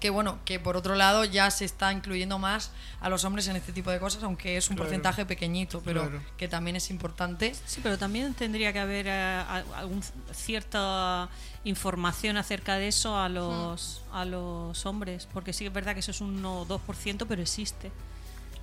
que 0.00 0.10
bueno, 0.10 0.40
que 0.44 0.58
por 0.58 0.76
otro 0.76 0.96
lado 0.96 1.24
ya 1.24 1.48
se 1.52 1.64
está 1.64 1.92
incluyendo 1.92 2.36
más 2.40 2.72
a 3.00 3.08
los 3.08 3.24
hombres 3.24 3.46
en 3.46 3.54
este 3.54 3.72
tipo 3.72 3.88
de 3.92 4.00
cosas, 4.00 4.24
aunque 4.24 4.56
es 4.56 4.68
un 4.68 4.74
Claro. 4.74 4.88
porcentaje 4.88 5.24
pequeñito, 5.26 5.80
pero 5.84 6.00
Claro. 6.02 6.20
que 6.36 6.48
también 6.48 6.74
es 6.74 6.90
importante. 6.90 7.54
Sí, 7.66 7.78
pero 7.84 7.96
también 7.96 8.34
tendría 8.34 8.72
que 8.72 8.80
haber 8.80 9.06
eh, 9.08 9.44
algún 9.76 10.02
cierta 10.32 11.28
información 11.62 12.36
acerca 12.36 12.76
de 12.78 12.88
eso 12.88 13.16
a 13.16 13.28
los 13.28 14.02
a 14.12 14.24
los 14.24 14.84
hombres, 14.86 15.28
porque 15.32 15.52
sí 15.52 15.60
que 15.64 15.68
es 15.68 15.72
verdad 15.74 15.94
que 15.94 16.00
eso 16.00 16.10
es 16.10 16.20
un 16.20 16.36
1 16.38 16.62
o 16.62 16.66
2%, 16.66 17.26
pero 17.28 17.40
existe. 17.40 17.92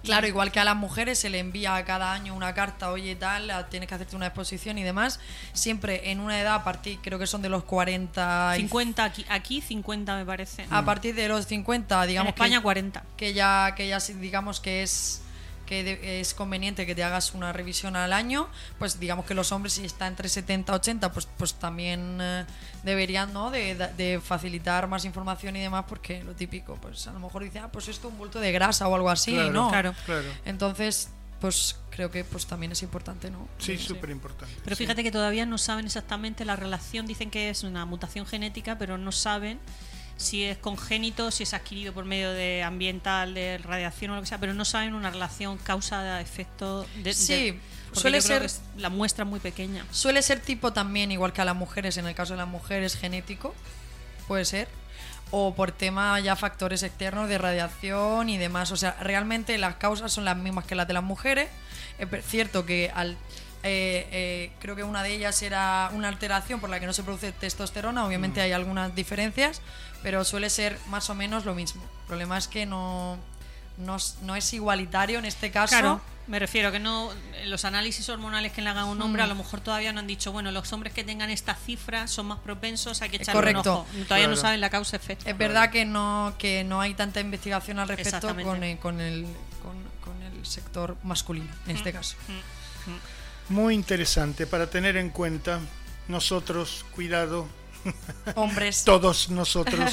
Claro, 0.04 0.28
igual 0.28 0.52
que 0.52 0.60
a 0.60 0.64
las 0.64 0.76
mujeres 0.76 1.20
se 1.20 1.30
le 1.30 1.40
envía 1.40 1.84
cada 1.86 2.14
año 2.14 2.34
una 2.34 2.54
carta, 2.54 2.92
oye 2.92 3.16
tal, 3.16 3.68
tienes 3.70 3.90
que 3.90 3.96
hacerte 3.96 4.16
una 4.16 4.28
exposición 4.28 4.78
y 4.78 4.84
demás, 4.84 5.20
siempre 5.54 6.12
en 6.12 6.20
una 6.20 6.40
edad 6.40 6.56
a 6.56 6.64
partir, 6.64 7.00
creo 7.02 7.20
que 7.20 7.28
son 7.28 7.42
de 7.42 7.50
los 7.50 7.64
40 7.64 8.54
y 8.56 8.62
50 8.62 9.04
aquí, 9.04 9.26
aquí 9.30 9.62
50 9.62 10.16
me 10.16 10.26
parece. 10.26 10.66
a 10.70 10.86
partir 10.86 11.16
de 11.16 11.28
los 11.28 11.46
50, 11.46 12.02
en 12.04 12.08
digamos 12.08 12.30
España 12.30 12.58
que, 12.58 12.64
40. 12.64 13.04
que 13.18 13.34
ya 13.34 13.74
que 13.76 13.88
ya 13.88 14.00
digamos 14.00 14.60
que 14.60 14.84
es 14.84 15.22
que 15.70 16.20
es 16.20 16.34
conveniente 16.34 16.88
que 16.88 16.96
te 16.96 17.04
hagas 17.04 17.36
una 17.36 17.54
revisión 17.54 17.96
al 17.96 18.12
año, 18.12 18.50
pues 18.80 19.00
digamos 19.00 19.26
que 19.28 19.36
los 19.36 19.52
hombres 19.52 19.74
si 19.74 19.86
está 19.86 20.08
entre 20.08 20.28
70 20.28 20.72
y 20.74 20.76
80, 20.76 21.12
pues 21.12 21.28
pues 21.38 21.54
también 21.54 22.18
eh, 22.20 22.46
deberían, 22.84 23.32
¿no? 23.34 23.52
De, 23.52 23.76
de 23.76 24.20
facilitar 24.20 24.88
más 24.88 25.06
información 25.06 25.56
y 25.56 25.62
demás 25.62 25.86
porque 25.88 26.24
lo 26.24 26.34
típico, 26.34 26.76
pues 26.82 27.06
a 27.08 27.14
lo 27.14 27.20
mejor 27.20 27.44
dicen, 27.44 27.64
ah, 27.64 27.72
pues 27.72 27.88
esto 27.88 28.08
es 28.08 28.14
un 28.14 28.18
bulto 28.18 28.40
de 28.40 28.52
grasa 28.52 28.88
o 28.88 28.96
algo 28.96 29.12
así, 29.12 29.34
Claro, 29.34 29.52
¿no? 29.52 29.70
claro. 29.70 29.94
claro. 30.06 30.28
Entonces, 30.46 31.10
pues 31.40 31.78
creo 31.92 32.10
que 32.12 32.24
pues 32.24 32.48
también 32.48 32.72
es 32.72 32.82
importante, 32.82 33.30
¿no? 33.30 33.48
Sí, 33.60 33.78
súper 33.78 34.10
importante. 34.10 34.54
Pero 34.64 34.76
fíjate 34.76 35.04
que 35.04 35.12
todavía 35.12 35.46
no 35.46 35.58
saben 35.58 35.86
exactamente 35.86 36.46
la 36.46 36.56
relación, 36.56 37.06
dicen 37.06 37.30
que 37.30 37.50
es 37.50 37.64
una 37.64 37.86
mutación 37.86 38.26
genética, 38.26 38.78
pero 38.78 38.98
no 38.98 39.12
saben 39.12 39.60
si 40.20 40.44
es 40.44 40.58
congénito, 40.58 41.32
si 41.32 41.44
es 41.44 41.54
adquirido 41.54 41.94
por 41.94 42.04
medio 42.04 42.32
de 42.34 42.62
ambiental, 42.62 43.34
de 43.34 43.58
radiación 43.58 44.12
o 44.12 44.16
lo 44.16 44.22
que 44.22 44.28
sea, 44.28 44.38
pero 44.38 44.54
no 44.54 44.66
saben 44.66 44.94
una 44.94 45.10
relación 45.10 45.58
causa-efecto. 45.58 46.86
De, 47.04 47.14
Sí, 47.14 47.34
de- 47.52 47.60
porque 47.88 48.00
suele 48.02 48.20
yo 48.20 48.26
creo 48.26 48.36
ser- 48.36 48.42
que 48.42 48.46
es- 48.48 48.62
la 48.82 48.90
muestra 48.90 49.24
es 49.24 49.30
muy 49.30 49.40
pequeña. 49.40 49.86
Suele 49.92 50.22
ser 50.22 50.40
tipo 50.42 50.74
también, 50.74 51.12
igual 51.12 51.34
que 51.34 51.42
a 51.42 51.46
las 51.46 51.56
mujeres, 51.56 51.98
en 51.98 52.06
el 52.06 52.16
caso 52.16 52.34
de 52.34 52.38
las 52.38 52.48
mujeres, 52.48 52.96
genético, 52.98 53.56
puede 54.28 54.46
ser. 54.46 54.68
O 55.32 55.54
por 55.56 55.72
tema 55.72 56.20
ya 56.20 56.36
factores 56.36 56.82
externos 56.84 57.30
de 57.30 57.38
radiación 57.38 58.30
y 58.30 58.38
demás. 58.38 58.72
O 58.72 58.78
sea, 58.78 58.98
realmente 59.00 59.58
las 59.58 59.76
causas 59.76 60.12
son 60.12 60.26
las 60.26 60.36
mismas 60.36 60.66
que 60.66 60.76
las 60.76 60.88
de 60.88 60.94
las 60.96 61.04
mujeres. 61.04 61.48
Es 62.00 62.08
cierto 62.26 62.66
que 62.66 62.92
al, 62.96 63.12
eh, 63.62 64.08
eh, 64.12 64.52
creo 64.60 64.76
que 64.76 64.84
una 64.84 65.04
de 65.04 65.14
ellas 65.14 65.40
era 65.44 65.92
una 65.94 66.08
alteración 66.08 66.60
por 66.60 66.70
la 66.72 66.80
que 66.80 66.88
no 66.88 66.94
se 66.94 67.04
produce 67.04 67.32
testosterona. 67.32 68.06
Obviamente 68.08 68.42
hay 68.42 68.54
algunas 68.54 68.96
diferencias, 68.96 69.62
pero 70.04 70.24
suele 70.24 70.50
ser 70.50 70.78
más 70.90 71.10
o 71.10 71.16
menos 71.16 71.46
lo 71.46 71.56
mismo. 71.56 71.82
El 71.84 72.08
problema 72.08 72.38
es 72.38 72.48
que 72.48 72.66
no, 72.66 73.18
no, 73.78 73.96
es- 73.98 74.18
no 74.22 74.36
es 74.36 74.54
igualitario 74.54 75.20
en 75.20 75.26
este 75.26 75.52
caso. 75.52 75.72
Claro, 75.72 76.02
me 76.28 76.38
refiero 76.38 76.72
que 76.72 76.80
no 76.80 77.12
los 77.46 77.66
análisis 77.66 78.08
hormonales 78.10 78.52
que 78.52 78.62
le 78.62 78.70
hagan 78.70 78.84
a 78.84 78.86
un 78.86 79.02
hombre 79.02 79.24
Mm. 79.24 79.26
a 79.26 79.28
lo 79.30 79.36
mejor 79.36 79.62
todavía 79.62 79.92
no 79.94 80.00
han 80.00 80.06
dicho, 80.08 80.32
bueno, 80.32 80.52
los 80.52 80.72
hombres 80.74 80.94
que 80.94 81.04
tengan 81.04 81.30
esta 81.32 81.56
cifra 81.56 82.08
son 82.08 82.28
más 82.28 82.40
propensos, 82.40 83.02
hay 83.02 83.10
que 83.10 83.16
Es 83.18 83.24
echarle 83.24 83.40
un 83.40 83.46
correcto. 83.56 83.74
ojo. 83.80 83.88
Todavía 84.08 84.28
no 84.28 84.36
saben 84.36 84.62
la 84.62 84.70
causa-efecto. 84.70 85.28
Es 85.28 85.38
verdad 85.38 85.72
que 85.72 85.86
no, 85.86 86.34
que 86.38 86.64
no 86.64 86.82
hay 86.82 86.94
tanta 86.94 87.20
investigación 87.20 87.80
al 87.80 87.88
respecto 87.88 88.36
con 88.44 88.64
el, 88.64 88.78
con, 88.78 89.02
el, 89.02 89.26
con, 89.64 89.76
con 90.04 90.22
el 90.22 90.46
sector 90.46 90.98
masculino, 91.04 91.52
en 91.68 91.76
este 91.78 91.92
caso. 91.92 92.16
Muy 93.50 93.74
interesante 93.74 94.46
para 94.46 94.70
tener 94.70 94.98
en 94.98 95.10
cuenta 95.10 95.60
nosotros, 96.08 96.86
cuidado, 96.94 97.48
Hombres. 98.36 98.84
todos 98.84 99.30
nosotros. 99.30 99.92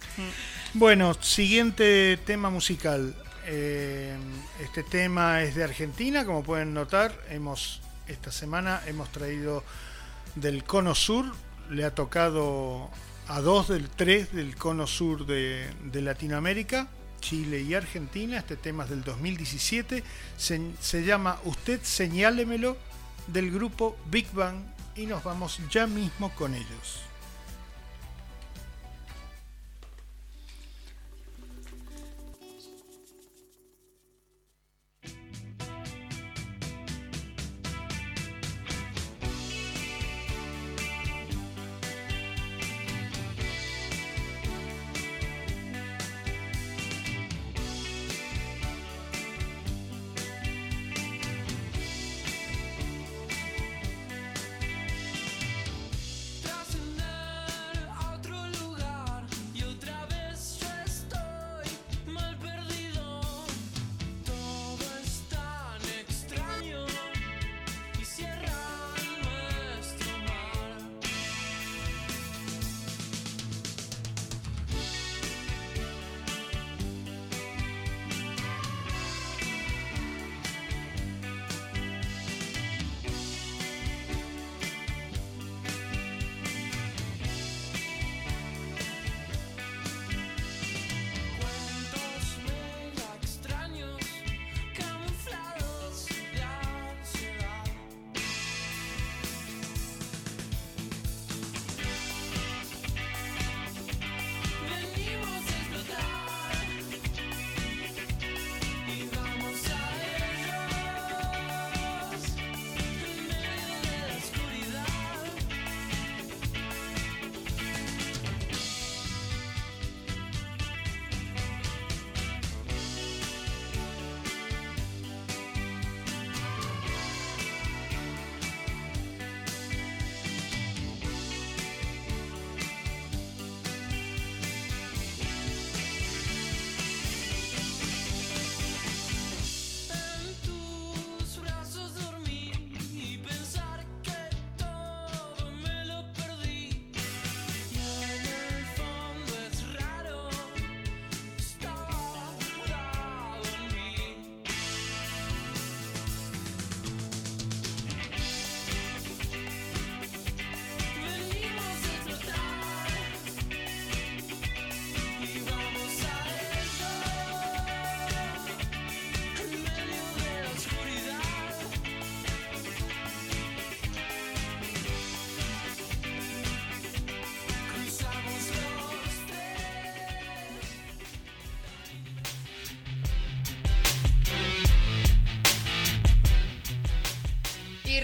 bueno, 0.74 1.14
siguiente 1.14 2.18
tema 2.24 2.50
musical. 2.50 3.14
Eh, 3.46 4.16
este 4.62 4.82
tema 4.82 5.42
es 5.42 5.54
de 5.54 5.64
Argentina, 5.64 6.24
como 6.24 6.42
pueden 6.42 6.74
notar, 6.74 7.12
hemos 7.30 7.80
esta 8.06 8.32
semana 8.32 8.82
hemos 8.86 9.10
traído 9.10 9.64
del 10.34 10.64
cono 10.64 10.94
sur, 10.94 11.26
le 11.70 11.84
ha 11.84 11.94
tocado 11.94 12.90
a 13.28 13.40
dos 13.40 13.68
del 13.68 13.88
tres 13.88 14.32
del 14.32 14.56
cono 14.56 14.86
sur 14.86 15.26
de, 15.26 15.70
de 15.84 16.02
Latinoamérica, 16.02 16.88
Chile 17.20 17.62
y 17.62 17.74
Argentina. 17.74 18.38
Este 18.38 18.56
tema 18.56 18.84
es 18.84 18.90
del 18.90 19.04
2017, 19.04 20.02
se, 20.36 20.60
se 20.80 21.04
llama 21.04 21.38
Usted 21.44 21.80
señálemelo 21.82 22.76
del 23.28 23.50
grupo 23.50 23.96
Big 24.10 24.30
Bang 24.32 24.56
y 25.00 25.06
nos 25.06 25.24
vamos 25.24 25.58
ya 25.70 25.86
mismo 25.86 26.30
con 26.34 26.54
ellos. 26.54 27.09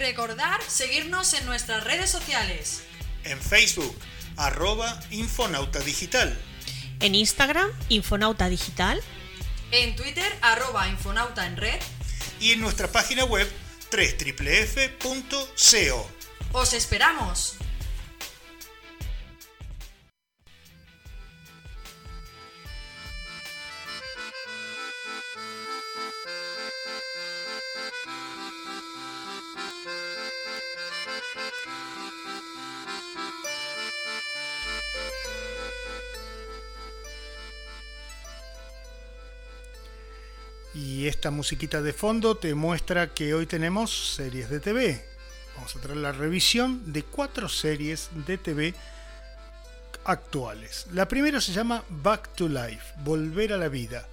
Recordar 0.06 0.62
seguirnos 0.68 1.34
en 1.34 1.44
nuestras 1.46 1.82
redes 1.82 2.08
sociales. 2.08 2.84
En 3.24 3.40
Facebook, 3.40 3.92
arroba 4.36 5.00
Infonauta 5.10 5.80
Digital. 5.80 6.38
En 7.00 7.16
Instagram, 7.16 7.68
Infonauta 7.88 8.48
Digital. 8.48 9.02
En 9.72 9.96
Twitter, 9.96 10.32
arroba 10.42 10.86
Infonauta 10.86 11.44
en 11.44 11.56
red. 11.56 11.80
Y 12.38 12.52
en 12.52 12.60
nuestra 12.60 12.86
página 12.86 13.24
web, 13.24 13.50
www.co. 13.90 15.40
¡Os 16.52 16.72
esperamos! 16.72 17.55
Esta 41.26 41.34
musiquita 41.34 41.82
de 41.82 41.92
fondo 41.92 42.36
te 42.36 42.54
muestra 42.54 43.12
que 43.12 43.34
hoy 43.34 43.46
tenemos 43.46 44.14
series 44.14 44.48
de 44.48 44.60
TV. 44.60 45.04
Vamos 45.56 45.74
a 45.74 45.80
traer 45.80 45.96
la 45.96 46.12
revisión 46.12 46.92
de 46.92 47.02
cuatro 47.02 47.48
series 47.48 48.10
de 48.28 48.38
TV 48.38 48.74
actuales. 50.04 50.86
La 50.92 51.08
primera 51.08 51.40
se 51.40 51.50
llama 51.50 51.82
Back 51.88 52.36
to 52.36 52.48
Life, 52.48 52.94
Volver 53.02 53.54
a 53.54 53.56
la 53.56 53.66
Vida. 53.66 54.06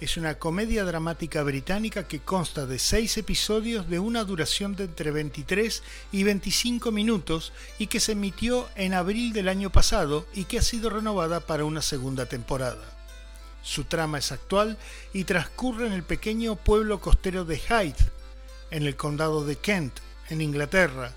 Es 0.00 0.16
una 0.16 0.38
comedia 0.38 0.84
dramática 0.84 1.42
británica 1.42 2.06
que 2.06 2.20
consta 2.20 2.66
de 2.66 2.78
seis 2.78 3.18
episodios 3.18 3.90
de 3.90 3.98
una 3.98 4.22
duración 4.22 4.76
de 4.76 4.84
entre 4.84 5.10
23 5.10 5.82
y 6.12 6.22
25 6.22 6.92
minutos 6.92 7.52
y 7.80 7.88
que 7.88 7.98
se 7.98 8.12
emitió 8.12 8.68
en 8.76 8.94
abril 8.94 9.32
del 9.32 9.48
año 9.48 9.70
pasado 9.70 10.24
y 10.34 10.44
que 10.44 10.60
ha 10.60 10.62
sido 10.62 10.88
renovada 10.88 11.40
para 11.40 11.64
una 11.64 11.82
segunda 11.82 12.26
temporada. 12.26 12.99
Su 13.62 13.84
trama 13.84 14.18
es 14.18 14.32
actual 14.32 14.78
y 15.12 15.24
transcurre 15.24 15.86
en 15.86 15.92
el 15.92 16.02
pequeño 16.02 16.56
pueblo 16.56 17.00
costero 17.00 17.44
de 17.44 17.58
Hythe, 17.58 18.10
en 18.70 18.86
el 18.86 18.96
condado 18.96 19.44
de 19.44 19.56
Kent, 19.56 19.98
en 20.28 20.40
Inglaterra, 20.40 21.12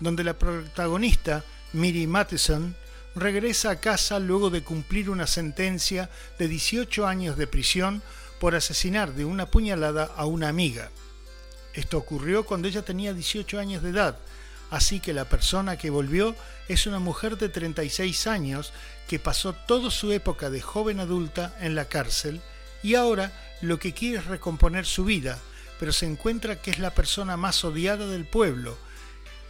donde 0.00 0.24
la 0.24 0.38
protagonista, 0.38 1.44
Miri 1.72 2.06
Matheson, 2.06 2.76
regresa 3.14 3.70
a 3.70 3.80
casa 3.80 4.18
luego 4.18 4.50
de 4.50 4.62
cumplir 4.62 5.10
una 5.10 5.26
sentencia 5.26 6.08
de 6.38 6.48
18 6.48 7.06
años 7.06 7.36
de 7.36 7.46
prisión 7.46 8.02
por 8.38 8.54
asesinar 8.54 9.14
de 9.14 9.24
una 9.24 9.46
puñalada 9.46 10.04
a 10.16 10.24
una 10.26 10.48
amiga. 10.48 10.90
Esto 11.74 11.98
ocurrió 11.98 12.44
cuando 12.44 12.68
ella 12.68 12.82
tenía 12.82 13.12
18 13.12 13.58
años 13.58 13.82
de 13.82 13.90
edad, 13.90 14.18
así 14.70 15.00
que 15.00 15.12
la 15.12 15.24
persona 15.24 15.76
que 15.76 15.90
volvió 15.90 16.36
es 16.68 16.86
una 16.86 16.98
mujer 16.98 17.36
de 17.38 17.48
36 17.48 18.26
años 18.26 18.72
que 19.08 19.18
pasó 19.18 19.54
toda 19.54 19.90
su 19.90 20.12
época 20.12 20.50
de 20.50 20.60
joven 20.60 21.00
adulta 21.00 21.56
en 21.60 21.74
la 21.74 21.86
cárcel 21.86 22.42
y 22.82 22.94
ahora 22.94 23.32
lo 23.62 23.78
que 23.78 23.94
quiere 23.94 24.18
es 24.18 24.26
recomponer 24.26 24.86
su 24.86 25.04
vida, 25.04 25.38
pero 25.80 25.92
se 25.92 26.06
encuentra 26.06 26.60
que 26.60 26.70
es 26.70 26.78
la 26.78 26.94
persona 26.94 27.36
más 27.36 27.64
odiada 27.64 28.06
del 28.06 28.26
pueblo, 28.26 28.76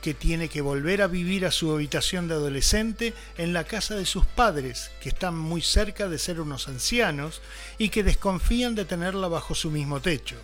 que 0.00 0.14
tiene 0.14 0.48
que 0.48 0.60
volver 0.60 1.02
a 1.02 1.08
vivir 1.08 1.44
a 1.44 1.50
su 1.50 1.72
habitación 1.72 2.28
de 2.28 2.34
adolescente 2.34 3.14
en 3.36 3.52
la 3.52 3.64
casa 3.64 3.96
de 3.96 4.06
sus 4.06 4.24
padres, 4.24 4.92
que 5.02 5.08
están 5.08 5.36
muy 5.36 5.60
cerca 5.60 6.08
de 6.08 6.18
ser 6.18 6.40
unos 6.40 6.68
ancianos 6.68 7.42
y 7.78 7.88
que 7.88 8.04
desconfían 8.04 8.76
de 8.76 8.84
tenerla 8.84 9.26
bajo 9.26 9.56
su 9.56 9.72
mismo 9.72 10.00
techo. 10.00 10.36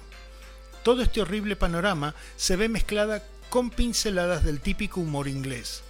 Todo 0.83 1.03
este 1.03 1.23
horrible 1.23 1.55
panorama 1.55 2.17
se 2.37 2.57
ve 2.57 2.69
mezclada 2.69 3.23
con 3.49 3.71
pinceladas 3.71 4.43
del 4.43 4.61
típico 4.61 5.01
humor 5.01 5.29
inglés. 5.29 5.83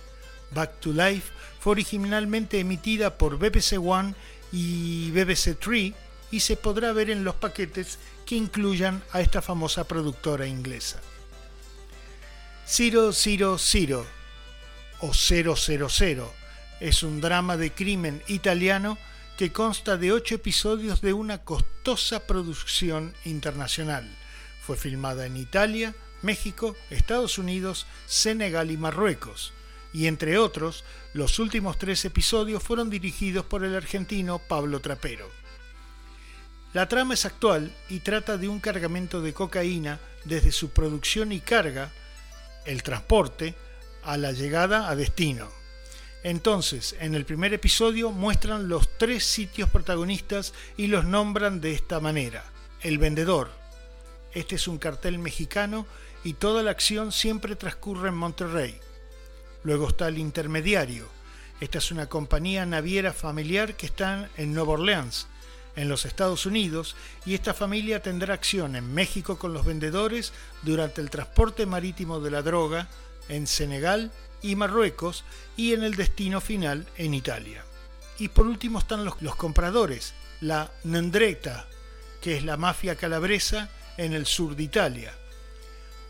Back 0.53 0.79
to 0.81 0.93
Life 0.93 1.33
fue 1.65 1.71
originalmente 1.71 2.61
emitida 2.61 3.17
por 3.17 3.39
BBC 3.39 3.79
One 3.83 4.15
y 4.53 5.11
BBC 5.13 5.59
Three 5.59 5.95
y 6.31 6.41
se 6.41 6.57
podrá 6.57 6.93
ver 6.93 7.09
en 7.09 7.25
los 7.25 7.37
paquetes 7.37 7.99
que 8.27 8.35
incluyan 8.35 9.03
a 9.13 9.23
esta 9.23 9.41
famosa 9.41 9.85
productora 9.85 10.47
inglesa. 10.47 11.01
000 12.67 13.09
o 13.09 13.13
000 13.15 14.07
es 16.81 17.03
un 17.03 17.23
drama 17.23 17.57
de 17.57 17.73
crimen 17.73 18.23
italiano 18.29 18.99
que 19.39 19.51
consta 19.51 19.97
de 19.97 20.13
ocho 20.13 20.35
episodios 20.35 21.01
de 21.01 21.15
una 21.15 21.45
costosa 21.45 22.27
producción 22.27 23.15
internacional. 23.25 24.07
Fue 24.67 24.77
filmada 24.77 25.25
en 25.25 25.39
Italia, 25.39 25.95
México, 26.21 26.77
Estados 26.91 27.39
Unidos, 27.39 27.87
Senegal 28.07 28.71
y 28.71 28.77
Marruecos 28.77 29.55
y 29.95 30.09
entre 30.09 30.37
otros, 30.39 30.85
los 31.15 31.39
últimos 31.39 31.79
tres 31.79 32.05
episodios 32.05 32.61
fueron 32.63 32.91
dirigidos 32.91 33.47
por 33.47 33.63
el 33.63 33.77
argentino 33.77 34.41
Pablo 34.41 34.81
Trapero. 34.81 35.31
La 36.73 36.89
trama 36.89 37.15
es 37.15 37.25
actual 37.25 37.73
y 37.89 38.01
trata 38.01 38.37
de 38.37 38.49
un 38.49 38.59
cargamento 38.59 39.23
de 39.23 39.33
cocaína 39.33 40.01
desde 40.25 40.51
su 40.51 40.71
producción 40.71 41.31
y 41.31 41.39
carga, 41.39 41.93
el 42.67 42.83
transporte, 42.83 43.55
a 44.03 44.17
la 44.17 44.33
llegada 44.33 44.91
a 44.91 44.97
destino. 44.97 45.49
Entonces, 46.25 46.97
en 46.99 47.15
el 47.15 47.25
primer 47.25 47.55
episodio 47.55 48.11
muestran 48.11 48.69
los 48.69 48.99
tres 48.99 49.25
sitios 49.25 49.71
protagonistas 49.71 50.55
y 50.77 50.89
los 50.89 51.05
nombran 51.05 51.61
de 51.61 51.73
esta 51.73 52.01
manera. 52.01 52.45
El 52.81 52.99
vendedor. 52.99 53.53
Este 54.33 54.57
es 54.57 54.67
un 54.67 54.79
cartel 54.79 55.21
mexicano 55.21 55.87
y 56.25 56.33
toda 56.33 56.65
la 56.65 56.73
acción 56.73 57.13
siempre 57.13 57.55
transcurre 57.55 58.09
en 58.09 58.17
Monterrey. 58.17 58.81
Luego 59.65 59.89
está 59.89 60.09
el 60.09 60.19
intermediario. 60.19 61.09
Esta 61.61 61.79
es 61.79 61.91
una 61.91 62.07
compañía 62.07 62.67
naviera 62.67 63.13
familiar 63.13 63.75
que 63.75 63.87
está 63.87 64.29
en 64.37 64.53
Nueva 64.55 64.75
Orleans, 64.75 65.27
en 65.75 65.89
los 65.89 66.05
Estados 66.05 66.47
Unidos, 66.47 66.95
y 67.25 67.35
esta 67.35 67.55
familia 67.55 68.03
tendrá 68.03 68.35
acción 68.35 68.77
en 68.77 68.93
México 68.93 69.39
con 69.39 69.55
los 69.55 69.65
vendedores 69.65 70.33
durante 70.63 71.01
el 71.01 71.11
transporte 71.11 71.65
marítimo 71.65 72.21
de 72.21 72.31
la 72.31 72.43
droga, 72.43 72.89
en 73.29 73.47
Senegal 73.47 74.13
y 74.43 74.55
Marruecos, 74.55 75.25
y 75.57 75.73
en 75.73 75.83
el 75.83 75.95
destino 75.95 76.43
final 76.43 76.87
en 76.97 77.15
Italia. 77.15 77.65
Y 78.19 78.29
por 78.29 78.47
último 78.47 78.79
están 78.79 79.05
los, 79.05 79.37
compradores, 79.37 80.15
la 80.41 80.71
Nandreta, 80.85 81.67
que 82.21 82.37
es 82.37 82.45
la 82.45 82.57
mafia 82.57 82.97
calabresa 82.97 83.71
en 83.97 84.13
el 84.13 84.27
sur 84.27 84.55
de 84.55 84.63
Italia. 84.63 85.15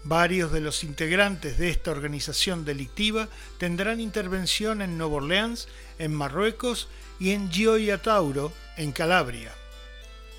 Varios 0.04 0.52
de 0.52 0.60
los 0.60 0.84
integrantes 0.84 1.56
de 1.56 1.70
esta 1.70 1.90
organización 1.90 2.66
delictiva 2.66 3.28
tendrán 3.56 4.00
intervención 4.00 4.82
en 4.82 4.98
Nueva 4.98 5.14
Orleans, 5.14 5.66
en 5.98 6.14
Marruecos 6.14 6.88
y 7.18 7.30
en 7.30 7.50
Gioia 7.50 8.02
Tauro, 8.02 8.52
en 8.76 8.92
Calabria. 8.92 9.52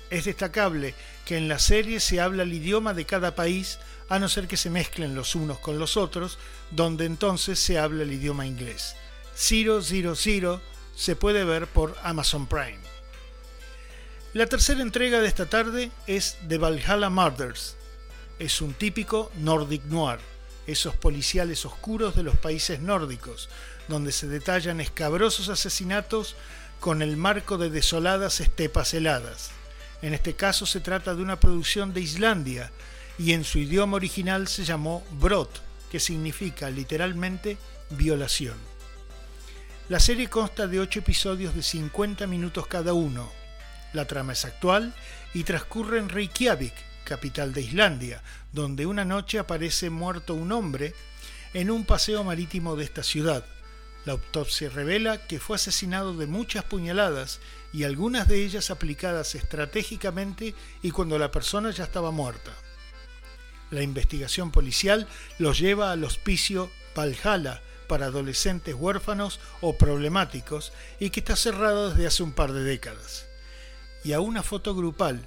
Es 0.08 0.26
destacable 0.26 0.94
que 1.24 1.36
en 1.36 1.48
la 1.48 1.58
serie 1.58 1.98
se 1.98 2.20
habla 2.20 2.44
el 2.44 2.52
idioma 2.52 2.94
de 2.94 3.06
cada 3.06 3.34
país, 3.34 3.80
a 4.08 4.20
no 4.20 4.28
ser 4.28 4.46
que 4.46 4.56
se 4.56 4.70
mezclen 4.70 5.16
los 5.16 5.34
unos 5.34 5.58
con 5.58 5.80
los 5.80 5.96
otros, 5.96 6.38
donde 6.70 7.04
entonces 7.04 7.58
se 7.58 7.76
habla 7.76 8.04
el 8.04 8.12
idioma 8.12 8.46
inglés. 8.46 8.94
Zero 9.34 9.82
Zero 9.82 10.14
Zero 10.14 10.60
se 10.94 11.16
puede 11.16 11.44
ver 11.44 11.66
por 11.66 11.96
Amazon 12.04 12.46
Prime. 12.46 12.78
La 14.32 14.46
tercera 14.46 14.80
entrega 14.80 15.20
de 15.20 15.26
esta 15.26 15.46
tarde 15.46 15.90
es 16.06 16.36
The 16.46 16.58
Valhalla 16.58 17.10
Murders, 17.10 17.75
es 18.38 18.60
un 18.60 18.74
típico 18.74 19.30
Nordic 19.36 19.84
Noir, 19.84 20.18
esos 20.66 20.94
policiales 20.94 21.64
oscuros 21.64 22.14
de 22.16 22.22
los 22.22 22.36
países 22.36 22.80
nórdicos, 22.80 23.48
donde 23.88 24.12
se 24.12 24.26
detallan 24.26 24.80
escabrosos 24.80 25.48
asesinatos 25.48 26.36
con 26.80 27.02
el 27.02 27.16
marco 27.16 27.56
de 27.56 27.70
desoladas 27.70 28.40
estepas 28.40 28.92
heladas. 28.94 29.50
En 30.02 30.12
este 30.12 30.34
caso 30.34 30.66
se 30.66 30.80
trata 30.80 31.14
de 31.14 31.22
una 31.22 31.40
producción 31.40 31.94
de 31.94 32.00
Islandia 32.00 32.70
y 33.18 33.32
en 33.32 33.44
su 33.44 33.58
idioma 33.58 33.96
original 33.96 34.48
se 34.48 34.64
llamó 34.64 35.04
Brot, 35.12 35.62
que 35.90 36.00
significa 36.00 36.68
literalmente 36.68 37.56
violación. 37.90 38.56
La 39.88 40.00
serie 40.00 40.28
consta 40.28 40.66
de 40.66 40.80
8 40.80 40.98
episodios 40.98 41.54
de 41.54 41.62
50 41.62 42.26
minutos 42.26 42.66
cada 42.66 42.92
uno. 42.92 43.30
La 43.92 44.04
trama 44.04 44.32
es 44.32 44.44
actual 44.44 44.92
y 45.32 45.44
transcurre 45.44 45.98
en 46.00 46.08
Reykjavik, 46.08 46.74
capital 47.06 47.54
de 47.54 47.62
Islandia, 47.62 48.22
donde 48.52 48.84
una 48.84 49.06
noche 49.06 49.38
aparece 49.38 49.88
muerto 49.88 50.34
un 50.34 50.52
hombre 50.52 50.94
en 51.54 51.70
un 51.70 51.86
paseo 51.86 52.22
marítimo 52.22 52.76
de 52.76 52.84
esta 52.84 53.02
ciudad. 53.02 53.46
La 54.04 54.12
autopsia 54.12 54.68
revela 54.68 55.26
que 55.26 55.40
fue 55.40 55.56
asesinado 55.56 56.14
de 56.14 56.26
muchas 56.26 56.64
puñaladas 56.64 57.40
y 57.72 57.84
algunas 57.84 58.28
de 58.28 58.44
ellas 58.44 58.70
aplicadas 58.70 59.34
estratégicamente 59.34 60.54
y 60.82 60.90
cuando 60.90 61.18
la 61.18 61.30
persona 61.30 61.70
ya 61.70 61.84
estaba 61.84 62.10
muerta. 62.10 62.52
La 63.70 63.82
investigación 63.82 64.52
policial 64.52 65.08
los 65.38 65.58
lleva 65.58 65.92
al 65.92 66.04
hospicio 66.04 66.70
Valhalla 66.94 67.62
para 67.88 68.06
adolescentes 68.06 68.74
huérfanos 68.74 69.40
o 69.60 69.76
problemáticos 69.76 70.72
y 71.00 71.10
que 71.10 71.20
está 71.20 71.36
cerrado 71.36 71.90
desde 71.90 72.06
hace 72.06 72.22
un 72.22 72.32
par 72.32 72.52
de 72.52 72.62
décadas. 72.62 73.26
Y 74.04 74.12
a 74.12 74.20
una 74.20 74.42
foto 74.42 74.74
grupal 74.74 75.26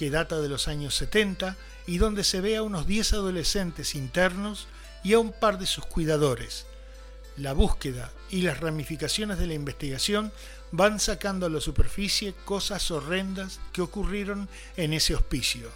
que 0.00 0.08
data 0.08 0.40
de 0.40 0.48
los 0.48 0.66
años 0.66 0.94
70 0.94 1.58
y 1.86 1.98
donde 1.98 2.24
se 2.24 2.40
ve 2.40 2.56
a 2.56 2.62
unos 2.62 2.86
10 2.86 3.12
adolescentes 3.12 3.94
internos 3.94 4.66
y 5.04 5.12
a 5.12 5.18
un 5.18 5.30
par 5.30 5.58
de 5.58 5.66
sus 5.66 5.84
cuidadores. 5.84 6.64
La 7.36 7.52
búsqueda 7.52 8.10
y 8.30 8.40
las 8.40 8.60
ramificaciones 8.60 9.38
de 9.38 9.46
la 9.46 9.52
investigación 9.52 10.32
van 10.72 11.00
sacando 11.00 11.44
a 11.44 11.50
la 11.50 11.60
superficie 11.60 12.32
cosas 12.46 12.90
horrendas 12.90 13.60
que 13.74 13.82
ocurrieron 13.82 14.48
en 14.78 14.94
ese 14.94 15.14
hospicio. 15.14 15.68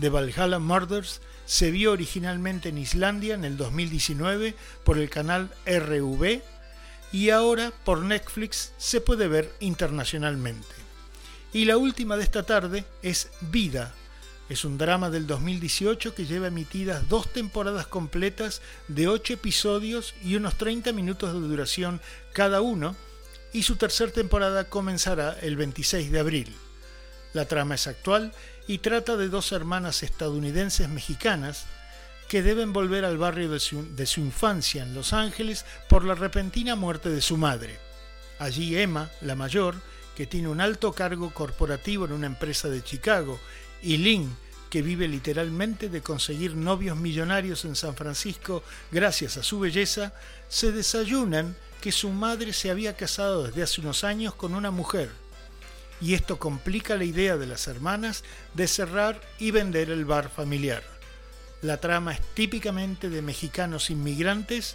The 0.00 0.08
Valhalla 0.08 0.58
Murders 0.58 1.20
se 1.44 1.70
vio 1.70 1.92
originalmente 1.92 2.70
en 2.70 2.78
Islandia 2.78 3.34
en 3.34 3.44
el 3.44 3.58
2019 3.58 4.54
por 4.84 4.96
el 4.96 5.10
canal 5.10 5.50
RV 5.66 6.40
y 7.12 7.28
ahora 7.28 7.74
por 7.84 8.00
Netflix 8.00 8.72
se 8.78 9.02
puede 9.02 9.28
ver 9.28 9.52
internacionalmente. 9.60 10.77
Y 11.52 11.64
la 11.64 11.76
última 11.78 12.16
de 12.16 12.24
esta 12.24 12.42
tarde 12.42 12.84
es 13.02 13.30
Vida. 13.40 13.94
Es 14.48 14.64
un 14.64 14.78
drama 14.78 15.10
del 15.10 15.26
2018 15.26 16.14
que 16.14 16.26
lleva 16.26 16.48
emitidas 16.48 17.08
dos 17.08 17.30
temporadas 17.32 17.86
completas 17.86 18.62
de 18.86 19.08
8 19.08 19.34
episodios 19.34 20.14
y 20.22 20.36
unos 20.36 20.56
30 20.56 20.92
minutos 20.92 21.32
de 21.32 21.40
duración 21.40 22.00
cada 22.32 22.60
uno, 22.60 22.96
y 23.52 23.62
su 23.62 23.76
tercera 23.76 24.12
temporada 24.12 24.64
comenzará 24.68 25.38
el 25.40 25.56
26 25.56 26.10
de 26.10 26.18
abril. 26.18 26.54
La 27.32 27.46
trama 27.46 27.74
es 27.74 27.86
actual 27.86 28.32
y 28.66 28.78
trata 28.78 29.16
de 29.16 29.28
dos 29.28 29.52
hermanas 29.52 30.02
estadounidenses 30.02 30.88
mexicanas 30.88 31.66
que 32.28 32.42
deben 32.42 32.74
volver 32.74 33.04
al 33.04 33.16
barrio 33.16 33.50
de 33.50 33.60
su, 33.60 33.94
de 33.96 34.06
su, 34.06 34.20
infancia 34.20 34.82
en 34.82 34.94
Los 34.94 35.14
Ángeles 35.14 35.64
por 35.88 36.04
la 36.04 36.14
repentina 36.14 36.74
muerte 36.74 37.08
de 37.08 37.22
su 37.22 37.38
madre. 37.38 37.78
Allí 38.38 38.78
Emma, 38.78 39.10
la 39.22 39.34
mayor, 39.34 39.76
que 40.18 40.26
tiene 40.26 40.48
un 40.48 40.60
alto 40.60 40.92
cargo 40.92 41.32
corporativo 41.32 42.04
en 42.04 42.10
una 42.10 42.26
empresa 42.26 42.68
de 42.68 42.82
Chicago, 42.82 43.38
y 43.80 43.98
Lynn, 43.98 44.36
que 44.68 44.82
vive 44.82 45.06
literalmente 45.06 45.88
de 45.88 46.02
conseguir 46.02 46.56
novios 46.56 46.96
millonarios 46.96 47.64
en 47.64 47.76
San 47.76 47.94
Francisco 47.94 48.64
gracias 48.90 49.36
a 49.36 49.44
su 49.44 49.60
belleza, 49.60 50.12
se 50.48 50.72
desayunan 50.72 51.56
que 51.80 51.92
su 51.92 52.10
madre 52.10 52.52
se 52.52 52.68
había 52.68 52.96
casado 52.96 53.44
desde 53.44 53.62
hace 53.62 53.80
unos 53.80 54.02
años 54.02 54.34
con 54.34 54.56
una 54.56 54.72
mujer. 54.72 55.08
Y 56.00 56.14
esto 56.14 56.36
complica 56.36 56.96
la 56.96 57.04
idea 57.04 57.36
de 57.36 57.46
las 57.46 57.68
hermanas 57.68 58.24
de 58.54 58.66
cerrar 58.66 59.20
y 59.38 59.52
vender 59.52 59.88
el 59.88 60.04
bar 60.04 60.30
familiar. 60.30 60.82
La 61.62 61.76
trama 61.76 62.10
es 62.14 62.20
típicamente 62.34 63.08
de 63.08 63.22
mexicanos 63.22 63.88
inmigrantes 63.88 64.74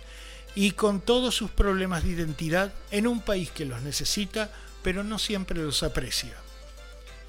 y 0.55 0.71
con 0.71 1.01
todos 1.01 1.35
sus 1.35 1.51
problemas 1.51 2.03
de 2.05 2.11
identidad 2.11 2.71
en 2.91 3.07
un 3.07 3.19
país 3.19 3.51
que 3.51 3.65
los 3.65 3.81
necesita 3.81 4.49
pero 4.83 5.03
no 5.03 5.17
siempre 5.19 5.61
los 5.61 5.81
aprecia. 5.83 6.35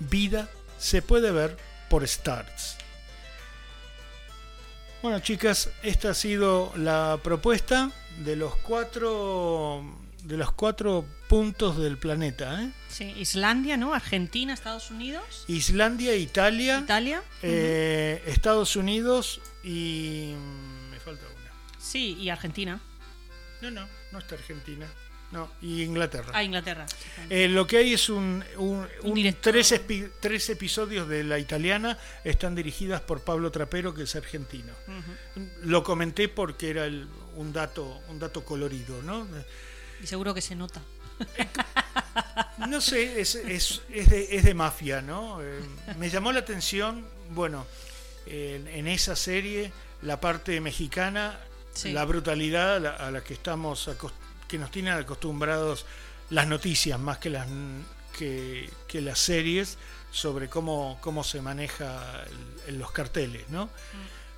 Vida 0.00 0.48
se 0.78 1.02
puede 1.02 1.30
ver 1.30 1.56
por 1.88 2.06
Starts. 2.06 2.76
Bueno 5.02 5.20
chicas, 5.20 5.70
esta 5.82 6.10
ha 6.10 6.14
sido 6.14 6.72
la 6.76 7.18
propuesta 7.22 7.90
de 8.18 8.36
los 8.36 8.56
cuatro 8.56 9.84
de 10.24 10.38
los 10.38 10.50
cuatro 10.52 11.04
puntos 11.28 11.76
del 11.78 11.98
planeta. 11.98 12.62
¿eh? 12.62 12.70
Sí, 12.88 13.14
Islandia, 13.18 13.76
¿no? 13.76 13.92
Argentina, 13.92 14.54
Estados 14.54 14.90
Unidos. 14.90 15.44
Islandia, 15.48 16.16
Italia. 16.16 16.78
Italia. 16.78 17.22
eh, 17.42 18.22
Estados 18.26 18.76
Unidos 18.76 19.40
y... 19.62 20.32
me 20.90 20.98
falta 21.00 21.26
una. 21.26 21.52
Sí, 21.78 22.16
y 22.18 22.30
Argentina. 22.30 22.80
No, 23.60 23.70
no, 23.70 23.86
no 24.12 24.18
está 24.18 24.36
Argentina. 24.36 24.86
No, 25.34 25.50
y 25.60 25.82
Inglaterra. 25.82 26.30
Ah, 26.32 26.42
Inglaterra. 26.44 26.86
Eh, 27.28 27.48
lo 27.48 27.66
que 27.66 27.78
hay 27.78 27.92
es 27.92 28.08
un, 28.08 28.42
un- 28.56 28.78
Un 29.02 29.10
un- 29.10 29.14
director. 29.14 29.52
tres, 29.52 29.74
tres 30.20 30.48
episodios 30.48 31.08
de 31.08 31.24
la 31.24 31.38
italiana, 31.40 31.98
están 32.22 32.54
dirigidas 32.54 33.00
por 33.00 33.20
Pablo 33.22 33.50
Trapero, 33.50 33.92
que 33.92 34.04
es 34.04 34.14
argentino. 34.14 34.72
Lo 35.64 35.82
comenté 35.82 36.28
porque 36.28 36.70
era 36.70 36.86
el- 36.86 37.08
un, 37.36 37.52
dato, 37.52 38.00
un 38.08 38.18
dato 38.20 38.44
colorido, 38.44 39.02
¿no? 39.02 39.26
Y 40.02 40.06
seguro 40.06 40.32
que 40.32 40.40
se 40.40 40.54
nota. 40.54 40.80
No 42.68 42.80
sé, 42.80 43.20
es, 43.20 43.34
es, 43.34 43.82
es 43.90 44.08
de, 44.08 44.36
es 44.36 44.44
de 44.44 44.54
mafia, 44.54 45.02
¿no? 45.02 45.42
Eh, 45.42 45.60
me 45.98 46.08
llamó 46.08 46.32
la 46.32 46.38
atención, 46.40 47.04
bueno, 47.30 47.66
en, 48.26 48.66
en 48.68 48.86
esa 48.88 49.16
serie, 49.16 49.72
la 50.02 50.20
parte 50.20 50.60
mexicana, 50.60 51.38
Sí. 51.72 51.90
la 51.92 52.04
brutalidad 52.04 52.76
a 52.76 52.78
la, 52.80 52.90
a 52.90 53.10
la 53.10 53.24
que 53.24 53.34
estamos 53.34 53.88
acos- 53.88 54.12
que 54.54 54.58
nos 54.60 54.70
tienen 54.70 54.92
acostumbrados 54.94 55.84
las 56.30 56.46
noticias 56.46 56.96
más 57.00 57.18
que 57.18 57.28
las 57.28 57.48
que, 58.16 58.70
que 58.86 59.00
las 59.00 59.18
series 59.18 59.78
sobre 60.12 60.48
cómo, 60.48 60.96
cómo 61.00 61.24
se 61.24 61.40
maneja 61.42 62.22
el- 62.30 62.68
en 62.74 62.78
los 62.78 62.92
carteles, 62.92 63.48
¿no? 63.48 63.68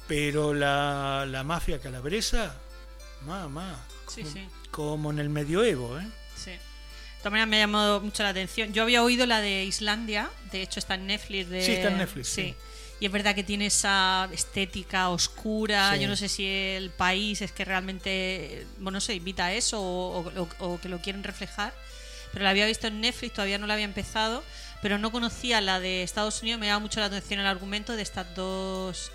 Pero 0.09 0.55
la, 0.55 1.27
la 1.29 1.45
mafia 1.45 1.79
calabresa, 1.81 2.55
mamá, 3.27 3.79
Sí, 4.09 4.23
como, 4.23 4.33
sí. 4.35 4.49
como 4.71 5.11
en 5.11 5.19
el 5.19 5.29
medioevo, 5.29 5.99
¿eh? 5.99 6.07
Sí. 6.35 6.53
De 6.53 6.59
todas 7.19 7.33
maneras 7.33 7.49
me 7.49 7.57
ha 7.57 7.61
llamado 7.67 8.01
mucho 8.01 8.23
la 8.23 8.31
atención. 8.31 8.73
Yo 8.73 8.85
había 8.85 9.03
oído 9.03 9.27
la 9.27 9.43
de 9.43 9.65
Islandia, 9.65 10.31
de 10.51 10.63
hecho 10.63 10.79
está 10.79 10.95
en 10.95 11.09
Netflix. 11.09 11.51
De... 11.51 11.61
Sí, 11.63 11.73
está 11.73 11.89
en 11.89 11.99
Netflix, 11.99 12.29
sí. 12.29 12.55
Y 12.99 13.07
es 13.07 13.13
verdad 13.13 13.35
que 13.35 13.45
tiene 13.45 13.67
esa 13.67 14.29
estética 14.33 15.11
oscura. 15.11 15.93
Sí. 15.95 16.01
Yo 16.01 16.09
no 16.09 16.17
sé 16.17 16.29
si 16.29 16.47
el 16.47 16.91
país 16.91 17.43
es 17.43 17.53
que 17.53 17.65
realmente, 17.65 18.67
bueno, 18.79 19.01
se 19.01 19.15
invita 19.15 19.47
a 19.47 19.53
eso 19.53 19.81
o, 19.83 20.21
o- 20.29 20.49
o 20.61 20.81
que 20.81 20.89
lo 20.89 21.01
quieren 21.01 21.23
reflejar. 21.23 21.75
Pero 22.33 22.45
la 22.45 22.51
había 22.51 22.67
visto 22.67 22.87
en 22.87 23.01
Netflix, 23.01 23.35
todavía 23.35 23.59
no 23.59 23.67
la 23.67 23.75
había 23.75 23.85
empezado. 23.85 24.43
Pero 24.83 24.99
no 24.99 25.11
conocía 25.13 25.61
la 25.61 25.81
de 25.81 26.03
Estados 26.03 26.41
Unidos. 26.43 26.61
Me 26.61 26.67
llama 26.67 26.81
mucho 26.81 27.01
la 27.01 27.07
atención 27.07 27.41
el 27.41 27.47
argumento 27.47 27.97
de 27.97 28.03
estas 28.03 28.35
dos 28.35 29.11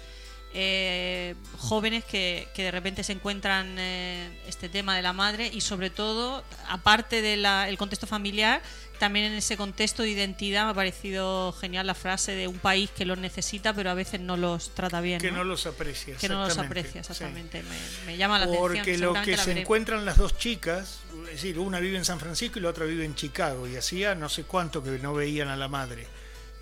eh, 0.54 1.36
jóvenes 1.58 2.04
que, 2.04 2.48
que 2.54 2.64
de 2.64 2.72
repente 2.72 3.04
se 3.04 3.14
encuentran 3.14 3.76
eh, 3.80 4.30
este 4.48 4.70
tema 4.70 4.96
de 4.96 5.02
la 5.02 5.14
madre 5.14 5.50
y 5.52 5.62
sobre 5.62 5.90
todo, 5.90 6.44
aparte 6.68 7.22
del 7.22 7.78
contexto 7.78 8.08
familiar, 8.08 8.62
también 9.00 9.26
en 9.28 9.34
ese 9.34 9.58
contexto 9.58 10.04
de 10.04 10.10
identidad 10.10 10.66
me 10.66 10.72
ha 10.72 10.74
parecido 10.76 11.54
genial 11.54 11.88
la 11.88 11.96
frase 11.96 12.34
de 12.34 12.48
un 12.48 12.60
país 12.60 12.92
que 12.92 13.04
los 13.04 13.18
necesita 13.18 13.74
pero 13.74 13.90
a 13.90 13.96
veces 13.96 14.20
no 14.20 14.38
los 14.38 14.76
trata 14.76 15.02
bien. 15.02 15.20
que 15.20 15.32
¿no? 15.32 15.38
no 15.38 15.44
los 15.46 15.66
aprecia. 15.66 16.16
Que 16.18 16.30
no 16.30 16.36
los 16.42 16.50
exactamente, 16.50 16.82
aprecia, 16.82 17.04
sí. 17.04 17.12
exactamente. 17.12 17.64
Me, 17.64 18.12
me 18.12 18.18
llama 18.18 18.38
la 18.38 18.46
Porque 18.46 18.82
atención. 18.82 19.02
lo 19.02 19.08
seguramente 19.08 19.32
que 19.32 19.38
la 19.38 19.44
se 19.44 19.50
veré. 19.50 19.62
encuentran 19.62 20.06
las 20.06 20.18
dos 20.18 20.38
chicas, 20.38 21.00
es 21.26 21.32
decir, 21.32 21.58
una 21.58 21.80
vive 21.80 21.98
en 21.98 22.06
San 22.06 22.20
Francisco 22.20 22.60
y 22.60 22.62
la 22.62 22.70
otra 22.70 22.86
vive 22.86 23.04
en 23.06 23.16
Chicago, 23.16 23.68
y 23.68 23.76
hacía 23.76 24.14
no 24.14 24.30
sé 24.30 24.44
cuánto 24.44 24.84
que 24.84 24.92
no 25.00 25.14
veían 25.14 25.48
a 25.48 25.56
la 25.56 25.68
madre. 25.68 26.06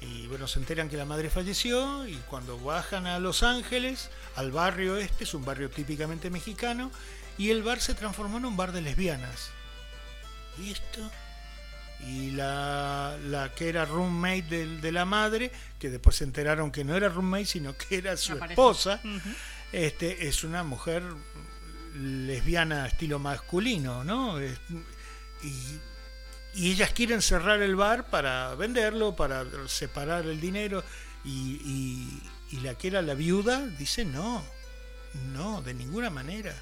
Y 0.02 0.28
bueno, 0.28 0.48
se 0.48 0.60
enteran 0.60 0.90
que 0.90 0.98
la 0.98 1.06
madre 1.06 1.30
falleció 1.30 2.08
y 2.08 2.16
cuando 2.30 2.58
bajan 2.60 3.06
a 3.06 3.20
Los 3.20 3.44
Ángeles, 3.44 4.10
al 4.36 4.52
barrio 4.52 4.96
este, 4.98 5.26
es 5.26 5.34
un 5.34 5.44
barrio 5.44 5.70
típicamente 5.70 6.30
mexicano, 6.30 6.90
y 7.38 7.50
el 7.52 7.64
bar 7.64 7.80
se 7.82 7.96
transformó 7.96 8.38
en 8.38 8.46
un 8.46 8.56
bar 8.58 8.72
de 8.72 8.82
lesbianas. 8.82 9.50
¿Y 10.58 10.72
esto? 10.72 11.10
Y 12.08 12.32
la, 12.32 13.18
la 13.26 13.54
que 13.54 13.68
era 13.68 13.84
roommate 13.86 14.44
del- 14.44 14.80
de, 14.82 14.92
la 14.94 15.04
madre, 15.04 15.52
que 15.80 15.90
después 15.90 16.16
se 16.16 16.24
enteraron 16.24 16.72
que 16.72 16.86
no 16.86 16.96
era 16.96 17.10
roommate, 17.10 17.46
sino 17.46 17.76
que 17.76 17.98
era 17.98 18.16
su 18.16 18.34
esposa, 18.38 19.02
Ujú. 19.04 19.30
este, 19.74 20.28
es 20.30 20.46
una 20.46 20.64
mujer 20.64 21.04
lesbiana 21.96 22.88
estilo 22.88 23.20
masculino, 23.20 24.04
¿no? 24.06 24.40
Es- 24.40 24.60
y, 25.44 25.80
y 26.60 26.72
ellas 26.72 26.92
quieren 26.92 27.22
cerrar 27.22 27.62
el 27.62 27.76
bar 27.76 28.06
para 28.10 28.54
venderlo, 28.56 29.16
para 29.16 29.46
separar 29.68 30.26
el 30.26 30.40
dinero, 30.42 30.84
y, 31.24 31.30
y- 31.30 32.22
y 32.52 32.60
la 32.62 32.76
que 32.76 32.88
era 32.88 33.02
la 33.02 33.14
viuda 33.14 33.66
dice 33.68 34.06
no, 34.06 34.44
no, 35.34 35.62
de 35.62 35.74
ninguna 35.74 36.10
manera, 36.10 36.54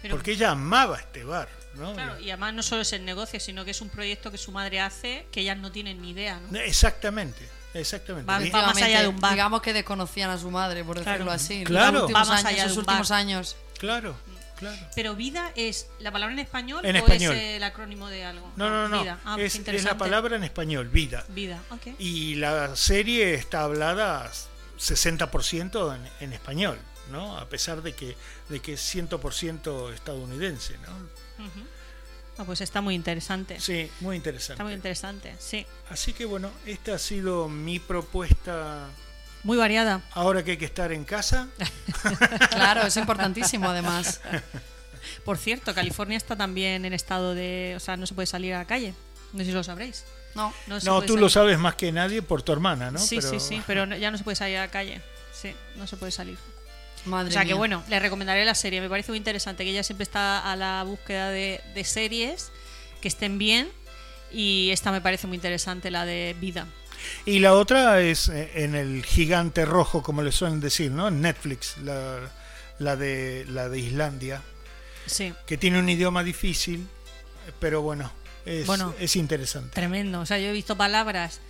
Pero- 0.00 0.14
porque 0.16 0.32
ella 0.32 0.50
amaba 0.50 0.98
este 0.98 1.24
bar, 1.24 1.48
¿no? 1.74 1.94
Claro, 1.94 2.18
y 2.18 2.30
además 2.30 2.54
no 2.54 2.62
solo 2.62 2.82
es 2.82 2.92
el 2.92 3.04
negocio, 3.04 3.38
sino 3.40 3.64
que 3.64 3.70
es 3.72 3.80
un 3.80 3.88
proyecto 3.88 4.30
que 4.30 4.38
su 4.38 4.52
madre 4.52 4.80
hace 4.80 5.26
que 5.30 5.40
ellas 5.40 5.56
no 5.58 5.70
tienen 5.72 6.00
ni 6.02 6.10
idea, 6.10 6.40
¿no? 6.50 6.58
Exactamente, 6.58 7.48
exactamente. 7.74 8.26
Va- 8.30 8.40
más 8.66 8.76
allá 8.82 9.02
de 9.02 9.08
un 9.08 9.20
bar. 9.20 9.32
Digamos 9.32 9.62
que 9.62 9.72
desconocían 9.72 10.30
a 10.30 10.38
su 10.38 10.50
madre, 10.50 10.84
por 10.84 10.96
decirlo 10.98 11.16
Claro. 11.24 11.32
así. 11.32 11.64
Claro. 11.64 11.92
Los 11.92 12.02
últimos 12.02 12.28
Va 12.28 12.32
más 12.34 12.44
años, 12.44 12.52
allá 12.60 12.66
de 12.66 12.72
un 12.72 12.78
últimos 12.78 13.10
años. 13.10 13.56
claro, 13.78 14.16
claro. 14.70 14.86
Pero 14.94 15.14
vida 15.16 15.52
es 15.56 15.88
la 15.98 16.10
palabra 16.10 16.32
en 16.32 16.38
español 16.40 16.84
En 16.86 16.96
o 16.96 16.98
español. 16.98 17.34
es 17.36 17.56
el 17.56 17.62
acrónimo 17.62 18.08
de 18.08 18.24
algo. 18.24 18.50
No, 18.56 18.70
no, 18.70 18.88
no, 18.88 19.02
Vida. 19.02 19.20
Ah, 19.24 19.36
es, 19.38 19.54
es 19.56 19.84
la 19.84 19.96
palabra 19.98 20.36
en 20.36 20.44
español, 20.44 20.88
vida. 20.88 21.24
Vida, 21.28 21.60
ok. 21.70 21.88
Y 21.98 22.36
la 22.36 22.74
serie 22.76 23.34
está 23.34 23.62
hablada 23.64 24.30
60% 24.78 25.94
en, 25.96 26.08
en 26.20 26.32
español, 26.32 26.78
¿no? 27.10 27.36
A 27.38 27.48
pesar 27.48 27.82
de 27.82 27.94
que, 27.94 28.16
de 28.48 28.60
que 28.60 28.74
es 28.74 28.94
100% 28.94 29.92
estadounidense, 29.92 30.76
¿no? 30.78 31.44
Ujú. 31.44 31.66
Ah, 32.38 32.44
pues 32.44 32.60
está 32.62 32.80
muy 32.80 32.94
interesante. 32.94 33.60
Sí, 33.60 33.90
muy 34.00 34.16
interesante. 34.16 34.54
Está 34.54 34.64
muy 34.64 34.72
interesante, 34.72 35.34
sí. 35.38 35.66
Así 35.90 36.12
que 36.14 36.24
bueno, 36.24 36.50
esta 36.66 36.94
ha 36.94 36.98
sido 36.98 37.48
mi 37.48 37.78
propuesta 37.78 38.88
Muy 39.44 39.56
variada. 39.56 40.00
ahora 40.12 40.42
que 40.44 40.52
hay 40.52 40.56
que 40.56 40.64
estar 40.66 40.92
en 40.92 41.04
casa. 41.04 41.48
Claro, 42.50 42.82
es 42.86 42.96
importantísimo 42.96 43.68
además. 43.68 44.20
Por 45.24 45.36
cierto, 45.38 45.74
California 45.74 46.16
está 46.16 46.36
también 46.36 46.84
en 46.84 46.92
estado 46.92 47.34
de. 47.34 47.74
O 47.76 47.80
sea, 47.80 47.96
no 47.96 48.06
se 48.06 48.14
puede 48.14 48.26
salir 48.26 48.54
a 48.54 48.58
la 48.58 48.66
calle. 48.66 48.94
No 49.32 49.38
sé 49.40 49.46
si 49.46 49.52
lo 49.52 49.62
sabréis. 49.64 50.04
No, 50.34 50.52
No, 50.66 50.80
se 50.80 50.86
No, 50.86 50.96
puede 50.96 51.06
tú 51.06 51.12
salir. 51.14 51.22
lo 51.22 51.28
sabes 51.28 51.58
más 51.58 51.74
que 51.74 51.92
nadie 51.92 52.22
por 52.22 52.42
tu 52.42 52.52
hermana, 52.52 52.90
¿no? 52.90 52.98
Sí, 52.98 53.16
Pero- 53.16 53.30
sí, 53.30 53.40
sí, 53.40 53.62
pero 53.66 53.84
ya 53.96 54.10
no 54.10 54.18
se 54.18 54.24
puede 54.24 54.36
salir 54.36 54.56
a 54.58 54.60
la 54.60 54.70
calle. 54.70 55.00
Sí, 55.32 55.54
no 55.76 55.86
se 55.86 55.96
puede 55.96 56.12
salir. 56.12 56.38
Madre 57.04 57.30
o 57.30 57.32
sea 57.32 57.42
que 57.42 57.46
mía. 57.48 57.54
bueno, 57.56 57.82
le 57.88 57.98
recomendaré 57.98 58.44
la 58.44 58.54
serie. 58.54 58.80
Me 58.80 58.88
parece 58.88 59.10
muy 59.10 59.18
interesante 59.18 59.64
que 59.64 59.70
ella 59.70 59.82
siempre 59.82 60.04
está 60.04 60.50
a 60.50 60.54
la 60.56 60.84
búsqueda 60.84 61.30
de, 61.30 61.60
de 61.74 61.84
series 61.84 62.50
que 63.00 63.08
estén 63.08 63.38
bien. 63.38 63.68
Y 64.30 64.70
esta 64.70 64.92
me 64.92 65.00
parece 65.00 65.26
muy 65.26 65.34
interesante, 65.36 65.90
la 65.90 66.06
de 66.06 66.34
Vida. 66.40 66.66
Y 67.24 67.38
la 67.38 67.54
otra 67.54 68.00
es 68.00 68.28
eh, 68.28 68.50
en 68.54 68.74
el 68.74 69.04
gigante 69.04 69.64
rojo, 69.64 70.02
como 70.02 70.22
le 70.22 70.32
suelen 70.32 70.60
decir, 70.60 70.90
¿no? 70.90 71.08
En 71.08 71.20
Netflix, 71.20 71.76
la, 71.78 72.18
la 72.78 72.96
de, 72.96 73.44
la 73.48 73.68
de 73.68 73.78
Islandia, 73.78 74.42
Sí, 75.06 75.32
que 75.46 75.56
tiene 75.58 75.78
un 75.80 75.88
idioma 75.88 76.22
difícil, 76.22 76.86
pero 77.58 77.82
bueno, 77.82 78.10
es, 78.46 78.66
Bueno. 78.66 78.94
es 79.00 79.16
interesante. 79.16 79.70
tremendo. 79.74 80.20
O 80.20 80.26
sea, 80.26 80.38
yo 80.38 80.46
he 80.48 80.52
visto 80.52 80.76
palabras 80.76 81.40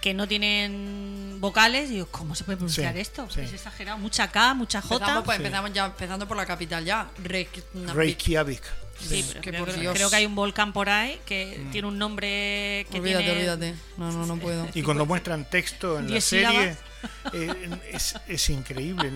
que 0.00 0.14
no 0.14 0.26
tienen 0.26 1.36
vocales 1.38 1.90
y 1.90 1.94
digo, 1.94 2.08
¿cómo 2.10 2.34
se 2.34 2.44
puede 2.44 2.56
pronunciar 2.56 2.94
Sí, 2.94 3.00
esto? 3.00 3.28
sí. 3.30 3.40
Es 3.42 3.52
exagerado. 3.52 3.98
Mucha 3.98 4.28
K, 4.32 4.54
mucha 4.54 4.80
J. 4.82 4.94
Empezamos, 4.96 5.24
pues, 5.24 5.36
Sí. 5.36 5.42
empezamos 5.44 5.72
ya, 5.72 5.84
empezando 5.86 6.26
por 6.26 6.36
la 6.36 6.46
capital 6.46 6.84
ya. 6.84 7.08
Reykjavik. 7.22 7.94
Reykjavik. 7.94 8.62
Sí, 9.08 9.24
pero 9.28 9.40
que 9.40 9.50
creo, 9.50 9.64
por 9.64 9.74
que- 9.74 9.80
Dios. 9.80 9.94
creo 9.94 10.10
que 10.10 10.16
hay 10.16 10.26
un 10.26 10.34
volcán 10.34 10.72
por 10.72 10.88
ahí 10.88 11.18
que 11.26 11.64
tiene 11.72 11.88
un 11.88 11.98
nombre 11.98 12.86
que 12.90 12.98
Olvídate, 13.00 13.24
tiene... 13.24 13.38
olvídate. 13.38 13.74
No, 13.96 14.10
no, 14.12 14.26
no 14.26 14.36
puedo. 14.38 14.68
Y 14.74 14.82
cuando 14.82 15.06
muestran 15.06 15.48
texto 15.48 15.98
en 15.98 16.12
la 16.12 16.20
serie, 16.20 16.76
eh, 17.32 17.78
es, 17.92 18.14
es 18.28 18.50
increíble. 18.50 19.10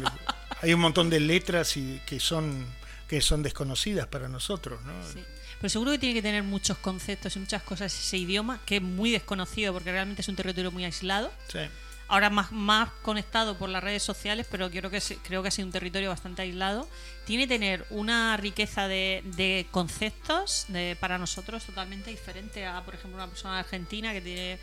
Hay 0.63 0.73
un 0.75 0.81
montón 0.81 1.11
de 1.11 1.21
letras 1.21 1.77
y 1.77 2.01
que 2.07 2.21
son 2.21 2.65
que 3.09 3.21
son 3.21 3.43
desconocidas 3.45 4.09
para 4.09 4.29
nosotros, 4.29 4.83
¿no? 4.85 4.93
Sí. 5.13 5.23
Pero 5.61 5.69
seguro 5.71 5.93
que 5.93 5.99
tiene 5.99 6.15
que 6.15 6.23
tener 6.23 6.43
muchos 6.43 6.77
conceptos 6.79 7.37
y 7.37 7.39
muchas 7.39 7.63
cosas 7.63 7.95
ese 7.95 8.17
idioma, 8.19 8.61
que 8.67 8.77
es 8.77 8.83
muy 8.83 9.13
desconocido 9.13 9.73
porque 9.73 9.93
realmente 9.93 10.23
es 10.23 10.29
un 10.29 10.35
territorio 10.35 10.73
muy 10.73 10.85
aislado. 10.85 11.33
Sí. 11.47 11.61
Ahora 12.09 12.31
más, 12.31 12.53
más 12.53 12.91
conectado 13.03 13.57
por 13.59 13.69
las 13.69 13.83
redes 13.83 14.03
sociales, 14.03 14.47
pero 14.51 14.71
creo 14.71 14.91
que, 14.91 15.01
creo 15.25 15.43
que 15.43 15.49
ha 15.49 15.51
sido 15.51 15.67
un 15.67 15.73
territorio 15.73 16.09
bastante 16.11 16.43
aislado. 16.43 16.89
Tiene 17.25 17.47
tener 17.49 17.85
una 17.91 18.37
riqueza 18.37 18.87
de, 18.87 19.67
conceptos 19.73 20.67
de- 20.69 20.97
para 21.01 21.19
nosotros 21.19 21.65
totalmente 21.65 22.11
diferente 22.11 22.65
a, 22.65 22.85
por 22.85 22.95
ejemplo, 22.95 23.17
una 23.17 23.27
persona 23.27 23.59
argentina 23.59 24.13
que 24.13 24.21
tiene 24.21 24.59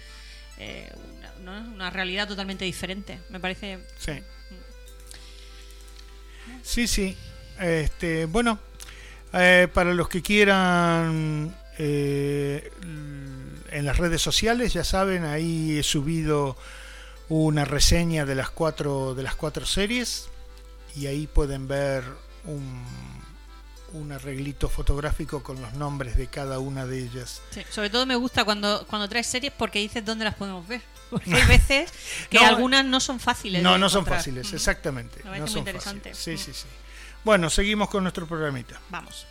eh, 0.57 0.89
una 1.41 1.89
realidad 1.89 2.27
totalmente 2.27 2.63
diferente. 2.63 3.19
Me 3.29 3.39
parece 3.39 3.79
Sí. 3.99 4.13
Sí, 6.61 6.87
sí. 6.87 7.17
Este, 7.59 8.25
bueno, 8.25 8.59
eh, 9.33 9.67
para 9.73 9.93
los 9.93 10.07
que 10.09 10.21
quieran 10.21 11.53
eh, 11.77 12.71
en 13.71 13.85
las 13.85 13.97
redes 13.97 14.21
sociales, 14.21 14.73
ya 14.73 14.83
saben, 14.83 15.23
ahí 15.25 15.77
he 15.79 15.83
subido 15.83 16.57
una 17.29 17.65
reseña 17.65 18.25
de 18.25 18.35
las 18.35 18.49
cuatro 18.49 19.15
de 19.15 19.23
las 19.23 19.35
cuatro 19.35 19.65
series 19.65 20.27
y 20.95 21.07
ahí 21.07 21.25
pueden 21.27 21.67
ver 21.67 22.03
un, 22.45 22.83
un 23.93 24.11
arreglito 24.11 24.69
fotográfico 24.69 25.41
con 25.41 25.61
los 25.61 25.73
nombres 25.73 26.17
de 26.17 26.27
cada 26.27 26.59
una 26.59 26.85
de 26.85 26.99
ellas. 26.99 27.41
Sí, 27.51 27.63
sobre 27.69 27.89
todo 27.89 28.05
me 28.05 28.15
gusta 28.15 28.43
cuando, 28.43 28.85
cuando 28.87 29.07
traes 29.07 29.27
series 29.27 29.53
porque 29.57 29.79
dices 29.79 30.03
dónde 30.05 30.25
las 30.25 30.35
podemos 30.35 30.67
ver. 30.67 30.81
Porque 31.13 31.31
hay 31.31 31.45
veces 31.45 31.91
que 32.27 32.39
No, 32.39 32.45
algunas 32.47 32.83
no 32.85 32.99
son 32.99 33.19
fáciles. 33.19 33.61
No, 33.61 33.73
de 33.73 33.77
no 33.77 33.87
son 33.87 34.03
fáciles, 34.03 34.51
exactamente. 34.51 35.21
No 35.23 35.29
muy 35.29 35.47
son 35.47 35.59
interesante. 35.59 36.09
fáciles. 36.15 36.39
Sí, 36.41 36.51
sí, 36.53 36.59
sí. 36.59 36.67
Bueno, 37.23 37.51
seguimos 37.51 37.87
con 37.87 38.01
nuestro 38.01 38.25
programita. 38.25 38.81
Vamos. 38.89 39.27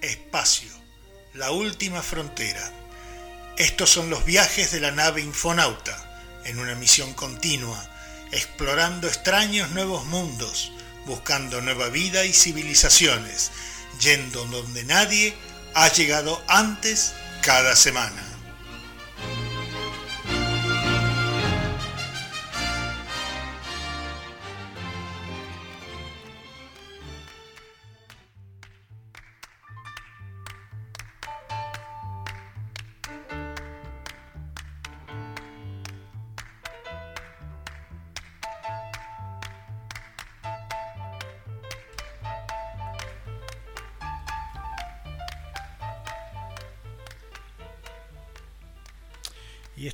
Espacio, 0.00 0.70
la 1.38 1.52
última 1.52 2.02
frontera. 2.02 2.68
Estos 3.56 3.90
son 3.90 4.10
los 4.10 4.24
viajes 4.24 4.72
de 4.72 4.80
la 4.80 4.90
nave 4.90 5.22
Infonauta, 5.22 5.96
en 6.44 6.58
una 6.58 6.74
misión 6.74 7.14
continua, 7.14 7.80
explorando 8.32 9.06
extraños 9.06 9.70
nuevos 9.70 10.04
mundos, 10.06 10.72
buscando 11.06 11.60
nueva 11.60 11.90
vida 11.90 12.24
y 12.24 12.32
civilizaciones, 12.32 13.52
yendo 14.00 14.44
donde 14.46 14.84
nadie 14.84 15.32
ha 15.74 15.88
llegado 15.92 16.42
antes 16.48 17.14
cada 17.40 17.76
semana. 17.76 18.27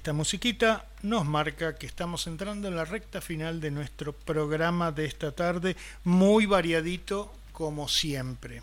Esta 0.05 0.13
musiquita 0.13 0.85
nos 1.01 1.25
marca 1.25 1.77
que 1.77 1.87
estamos 1.87 2.27
entrando 2.27 2.69
en 2.69 2.77
la 2.77 2.85
recta 2.85 3.23
final 3.23 3.59
de 3.59 3.71
nuestro 3.71 4.13
programa 4.13 4.93
de 4.93 5.07
esta 5.07 5.33
tarde, 5.33 5.79
muy 6.05 6.45
variadito 6.45 7.33
como 7.53 7.89
siempre. 7.89 8.61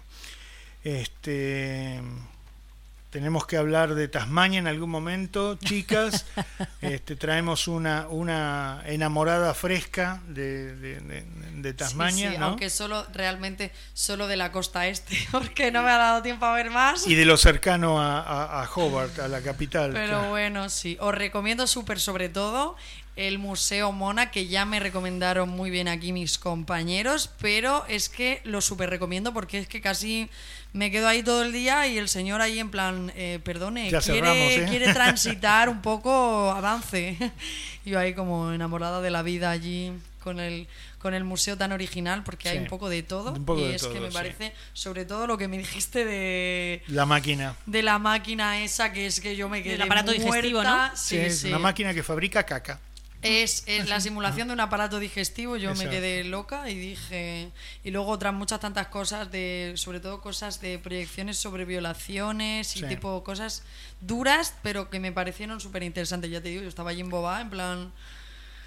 Este 0.83 1.99
tenemos 3.11 3.45
que 3.45 3.57
hablar 3.57 3.93
de 3.93 4.07
Tasmania 4.07 4.57
en 4.59 4.67
algún 4.67 4.89
momento, 4.89 5.55
chicas. 5.55 6.25
Este, 6.81 7.15
traemos 7.15 7.67
una, 7.67 8.07
una 8.09 8.81
enamorada 8.87 9.53
fresca 9.53 10.19
de, 10.27 10.75
de- 10.75 10.99
de- 11.01 11.25
de 11.61 11.73
Tasmania, 11.75 12.29
Sí, 12.29 12.33
sí, 12.33 12.39
¿no? 12.39 12.45
aunque 12.47 12.69
solo, 12.71 13.05
realmente, 13.13 13.71
solo 13.93 14.25
de 14.27 14.35
la 14.35 14.51
costa 14.51 14.87
este, 14.87 15.15
porque 15.31 15.71
no 15.71 15.83
me 15.83 15.91
ha 15.91 15.97
dado 15.97 16.23
tiempo 16.23 16.45
a 16.47 16.53
ver 16.55 16.71
más. 16.71 17.05
Y 17.05 17.13
de 17.13 17.25
lo 17.25 17.37
cercano 17.37 18.01
a, 18.01 18.19
a- 18.21 18.63
a 18.63 18.69
Hobart, 18.73 19.19
a 19.19 19.27
la 19.27 19.41
capital. 19.41 19.91
Pero 19.93 20.07
claro. 20.17 20.29
bueno, 20.29 20.69
sí. 20.69 20.97
Os 20.99 21.13
recomiendo 21.13 21.67
súper 21.67 21.99
sobre 21.99 22.29
todo 22.29 22.75
el 23.17 23.37
Museo 23.37 23.91
Mona, 23.91 24.31
que 24.31 24.47
ya 24.47 24.65
me 24.65 24.79
recomendaron 24.79 25.49
muy 25.49 25.69
bien 25.69 25.87
aquí 25.89 26.13
mis 26.13 26.39
compañeros, 26.39 27.29
pero 27.39 27.85
es 27.87 28.09
que 28.09 28.41
lo 28.45 28.61
súper 28.61 28.89
recomiendo 28.89 29.33
porque 29.33 29.59
es 29.59 29.67
que 29.67 29.81
casi 29.81 30.29
me 30.73 30.89
quedo 30.91 31.07
ahí 31.07 31.21
todo 31.23 31.43
el 31.43 31.51
día 31.51 31.87
y 31.87 31.97
el 31.97 32.07
señor 32.09 32.41
ahí 32.41 32.59
en 32.59 32.69
plan, 32.69 33.11
eh, 33.15 33.39
perdone, 33.43 33.89
Ya 33.89 33.99
quiere, 33.99 34.19
cerramos, 34.27 34.51
¿eh? 34.53 34.65
quiere 34.69 34.93
transitar 34.93 35.69
un 35.69 35.81
poco 35.81 36.51
avance. 36.51 37.17
Yo 37.85 37.99
ahí 37.99 38.13
como 38.13 38.51
enamorada 38.51 39.01
de 39.01 39.09
la 39.11 39.21
vida 39.23 39.51
allí 39.51 39.91
con 40.23 40.39
el 40.39 40.67
con 40.99 41.15
el 41.15 41.23
museo 41.23 41.57
tan 41.57 41.71
original 41.71 42.23
porque 42.23 42.47
hay 42.47 42.57
Sí, 42.57 42.61
un 42.63 42.69
poco 42.69 42.87
de 42.87 43.01
todo 43.01 43.31
un 43.33 43.43
poco 43.43 43.61
y 43.61 43.69
de 43.69 43.75
es 43.75 43.81
todo, 43.81 43.93
que 43.93 43.99
me 43.99 44.09
sí. 44.09 44.13
parece 44.13 44.53
sobre 44.73 45.03
todo 45.03 45.25
lo 45.25 45.35
que 45.35 45.47
me 45.47 45.57
dijiste 45.57 46.05
de 46.05 46.83
La 46.87 47.07
máquina. 47.07 47.55
de 47.65 47.81
la 47.81 47.97
máquina 47.97 48.61
esa 48.63 48.93
que 48.93 49.07
es 49.07 49.19
que 49.19 49.35
yo 49.35 49.49
me 49.49 49.63
quedé 49.63 49.73
Del 49.73 49.81
aparato 49.81 50.11
digestivo, 50.11 50.61
muerta. 50.61 50.89
¿no? 50.89 50.95
Sí, 50.95 51.15
Sí, 51.15 51.17
es 51.17 51.43
una 51.45 51.57
máquina 51.57 51.91
que 51.95 52.03
fabrica 52.03 52.43
caca. 52.45 52.79
Es, 53.21 53.63
es 53.67 53.87
la 53.87 53.99
simulación 54.01 54.47
de 54.47 54.53
un 54.55 54.59
aparato 54.59 54.99
digestivo, 54.99 55.55
yo 55.57 55.69
Exacto. 55.71 55.91
me 55.91 55.95
quedé 55.97 56.23
loca 56.23 56.69
y 56.69 56.75
dije... 56.75 57.51
Y 57.83 57.91
luego 57.91 58.11
otras 58.11 58.33
muchas 58.33 58.59
tantas 58.59 58.87
cosas, 58.87 59.31
de 59.31 59.73
sobre 59.75 59.99
todo 59.99 60.21
cosas 60.21 60.59
de 60.61 60.79
proyecciones 60.79 61.37
sobre 61.37 61.65
violaciones 61.65 62.75
y 62.75 62.79
Sí. 62.79 62.85
tipo 62.87 63.23
cosas 63.23 63.63
duras, 63.99 64.55
pero 64.63 64.89
que 64.89 64.99
me 64.99 65.11
parecieron 65.11 65.59
súper 65.61 65.83
interesantes. 65.83 66.31
Ya 66.31 66.41
te 66.41 66.49
digo, 66.49 66.63
yo 66.63 66.69
estaba 66.69 66.89
allí 66.91 67.01
embobada, 67.01 67.41
en 67.41 67.49
plan... 67.49 67.93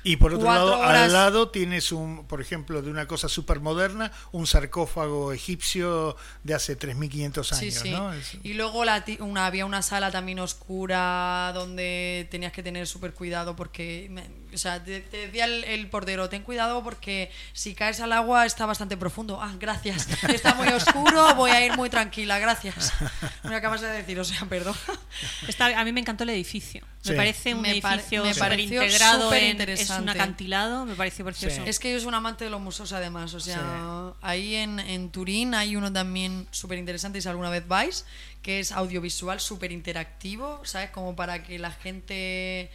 Y 0.07 0.17
por 0.17 0.35
otro 0.35 0.47
lado, 0.53 0.79
horas. 0.81 1.05
al 1.05 1.13
lado 1.15 1.49
tienes 1.49 1.91
un, 1.91 2.27
por 2.27 2.43
ejemplo, 2.43 2.83
de 2.83 2.91
una 2.91 3.07
cosa 3.07 3.27
súper 3.31 3.61
moderna, 3.61 4.13
un 4.33 4.47
sarcófago 4.47 5.33
egipcio 5.33 6.15
de 6.43 6.53
hace 6.53 6.79
3.500 6.79 7.53
años, 7.55 7.59
Sí, 7.59 7.71
sí. 7.71 7.91
¿no? 7.91 8.13
Es- 8.13 8.37
Y 8.43 8.53
luego 8.53 8.85
la 8.85 9.03
una, 9.21 9.47
había 9.47 9.65
una 9.65 9.81
sala 9.81 10.11
también 10.11 10.41
oscura 10.41 11.53
donde 11.55 12.29
tenías 12.31 12.53
que 12.53 12.63
tener 12.63 12.87
súper 12.87 13.15
cuidado 13.15 13.57
porque, 13.57 14.09
me- 14.11 14.29
o 14.55 14.59
sea, 14.59 14.83
te, 14.83 15.01
te 15.01 15.17
decía 15.27 15.45
el, 15.45 15.65
el 15.65 15.89
portero, 15.89 16.29
ten 16.29 16.43
cuidado 16.43 16.83
porque 16.83 17.31
si 17.53 17.75
caes 17.75 18.01
al 18.01 18.13
agua 18.13 18.47
está 18.47 18.67
bastante 18.67 18.97
profundo. 18.97 19.41
Ah, 19.43 19.53
gracias. 19.59 20.09
Está 20.29 20.55
muy 20.55 20.69
oscuro, 20.69 21.35
voy 21.35 21.51
a 21.51 21.65
ir 21.65 21.77
muy 21.77 21.91
tranquila, 21.91 22.39
gracias. 22.39 22.93
Me 23.45 23.55
acabas 23.57 23.81
de 23.81 23.89
decir, 23.89 24.19
o 24.19 24.25
sea, 24.25 24.47
perdón. 24.47 24.75
Está- 25.49 25.79
a 25.79 25.85
mí 25.85 25.93
me 25.93 26.01
encantó 26.01 26.25
el 26.25 26.31
edificio. 26.31 26.85
Sí. 27.03 27.11
Me 27.11 27.17
parece 27.17 27.55
un 27.55 27.61
Me 27.63 27.71
edificio 27.73 28.25
me 28.25 28.33
súper 28.33 28.49
pareció 28.49 28.83
integrado 28.83 29.35
en 29.35 29.61
es 29.69 29.91
un 29.91 30.09
acantilado, 30.09 30.87
me 30.87 30.95
pareció 30.95 31.25
precioso. 31.25 31.63
Es 31.67 31.79
que 31.79 31.93
yo 31.93 31.99
soy 31.99 32.09
un 32.09 32.15
amante 32.15 32.45
de 32.45 32.51
los 32.51 32.61
museos 32.61 32.93
además, 32.93 33.35
o 33.35 33.41
sea, 33.41 34.13
ahí 34.23 34.55
en, 34.55 34.81
en 34.81 35.11
Turín 35.11 35.55
hay 35.55 35.77
uno 35.77 35.93
también 35.93 36.47
súper 36.51 36.79
interesante, 36.79 37.21
si 37.21 37.29
alguna 37.29 37.51
vez 37.51 37.69
vais, 37.69 38.07
que 38.41 38.61
es 38.61 38.73
audiovisual 38.73 39.39
súper 39.41 39.71
interactivo, 39.73 40.61
¿sabes? 40.65 40.91
Como 40.91 41.15
para 41.15 41.43
que 41.43 41.59
la 41.59 41.71
gente 41.73 42.71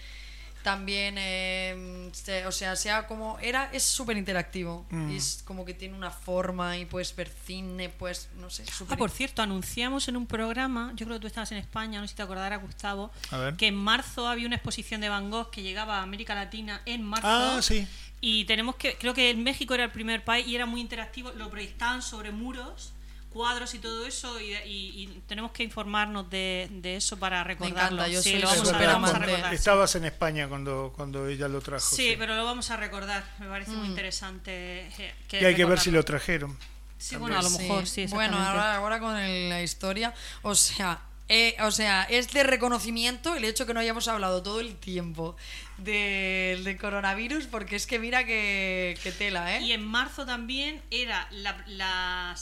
también, 0.69 1.15
eh, 1.17 2.09
se- 2.13 2.45
o 2.45 2.51
sea, 2.51 2.75
sea 2.75 3.07
como 3.07 3.39
era, 3.39 3.71
es 3.73 3.81
súper 3.83 4.17
interactivo. 4.17 4.85
Mm. 4.91 5.09
Es 5.11 5.41
como 5.43 5.65
que 5.65 5.73
tiene 5.73 5.95
una 5.95 6.11
forma 6.11 6.77
y 6.77 6.85
puedes 6.85 7.15
ver 7.15 7.27
cine, 7.45 7.89
pues, 7.89 8.29
no 8.39 8.51
sé. 8.51 8.63
Ah, 8.87 8.95
por 8.95 9.09
cierto, 9.09 9.41
anunciamos 9.41 10.07
en 10.09 10.15
un 10.15 10.27
programa, 10.27 10.91
yo 10.95 11.07
creo 11.07 11.17
que 11.17 11.21
tú 11.21 11.27
estabas 11.27 11.51
en 11.53 11.57
España, 11.57 11.99
no 11.99 12.05
sé 12.07 12.11
si 12.11 12.17
te 12.17 12.21
acordarás, 12.21 12.61
Gustavo, 12.61 13.09
A 13.31 13.37
ver. 13.37 13.55
que 13.55 13.65
en 13.67 13.75
marzo 13.75 14.27
había 14.27 14.45
una 14.45 14.57
exposición 14.57 15.01
de 15.01 15.09
Van 15.09 15.31
Gogh 15.31 15.49
que 15.49 15.63
llegaba 15.63 15.99
a 15.99 16.03
América 16.03 16.35
Latina 16.35 16.81
en 16.85 17.01
marzo. 17.03 17.27
Ah, 17.27 17.59
sí. 17.63 17.87
Y 18.21 18.45
tenemos 18.45 18.75
que, 18.75 18.95
creo 18.97 19.15
que 19.15 19.31
en 19.31 19.41
México 19.43 19.73
era 19.73 19.85
el 19.85 19.91
primer 19.91 20.23
país 20.23 20.45
y 20.47 20.53
era 20.55 20.67
muy 20.67 20.81
interactivo, 20.81 21.31
lo 21.31 21.49
proyectaban 21.49 22.03
sobre 22.03 22.31
muros, 22.31 22.93
cuadros 23.31 23.73
y 23.75 23.79
todo 23.79 24.05
eso, 24.05 24.39
y, 24.39 24.53
y- 24.53 25.03
y 25.03 25.21
tenemos 25.27 25.51
que 25.51 25.63
informarnos 25.63 26.29
de, 26.29 26.67
de 26.71 26.95
eso 26.95 27.17
para 27.17 27.43
recordarlo. 27.43 28.03
encanta, 28.03 28.21
sí, 28.21 28.39
lo 28.39 28.47
vamos, 28.47 28.69
a, 28.73 28.79
lo 28.81 28.87
vamos 28.87 29.13
a 29.13 29.19
recordar. 29.19 29.49
sí. 29.49 29.55
Estabas 29.55 29.95
en 29.95 30.05
España 30.05 30.47
cuando, 30.47 30.91
cuando 30.95 31.27
ella 31.27 31.47
lo 31.47 31.61
trajo. 31.61 31.95
Sí, 31.95 32.15
pero 32.17 32.35
lo 32.35 32.43
vamos 32.45 32.71
a 32.71 32.77
recordar. 32.77 33.23
Me 33.39 33.47
parece 33.47 33.71
Mm. 33.71 33.77
muy 33.77 33.87
interesante. 33.87 34.87
eh, 34.97 35.15
que 35.27 35.41
Y 35.41 35.45
hay 35.45 35.55
que 35.55 35.65
ver 35.65 35.79
si 35.79 35.91
lo 35.91 36.03
trajeron. 36.03 36.57
Sí, 36.97 37.15
bueno, 37.15 37.39
a 37.39 37.41
lo 37.41 37.49
mejor, 37.51 37.87
sí, 37.87 38.07
Bueno, 38.07 38.35
exactamente. 38.37 38.37
ahora, 38.59 38.75
ahora 38.77 38.99
con 38.99 39.15
el- 39.17 39.49
la 39.49 39.61
historia, 39.61 40.13
o 40.41 40.53
sea, 40.55 40.99
eh, 41.29 41.55
o 41.61 41.71
sea, 41.71 42.03
es 42.03 42.31
de 42.33 42.43
reconocimiento 42.43 43.35
el 43.35 43.45
hecho 43.45 43.65
que 43.65 43.73
no 43.73 43.79
hayamos 43.79 44.07
hablado 44.07 44.43
todo 44.43 44.59
el 44.59 44.75
tiempo 44.75 45.35
del 45.77 46.63
del 46.63 46.77
coronavirus, 46.77 47.45
porque 47.47 47.75
es 47.77 47.87
que 47.87 47.99
mira 47.99 48.25
que, 48.25 48.97
que 49.03 49.11
tela, 49.11 49.55
¿eh? 49.55 49.61
Y 49.61 49.71
en 49.71 49.85
marzo 49.85 50.25
también 50.25 50.81
era 50.91 51.27
la, 51.31 51.55
la- 51.67 52.35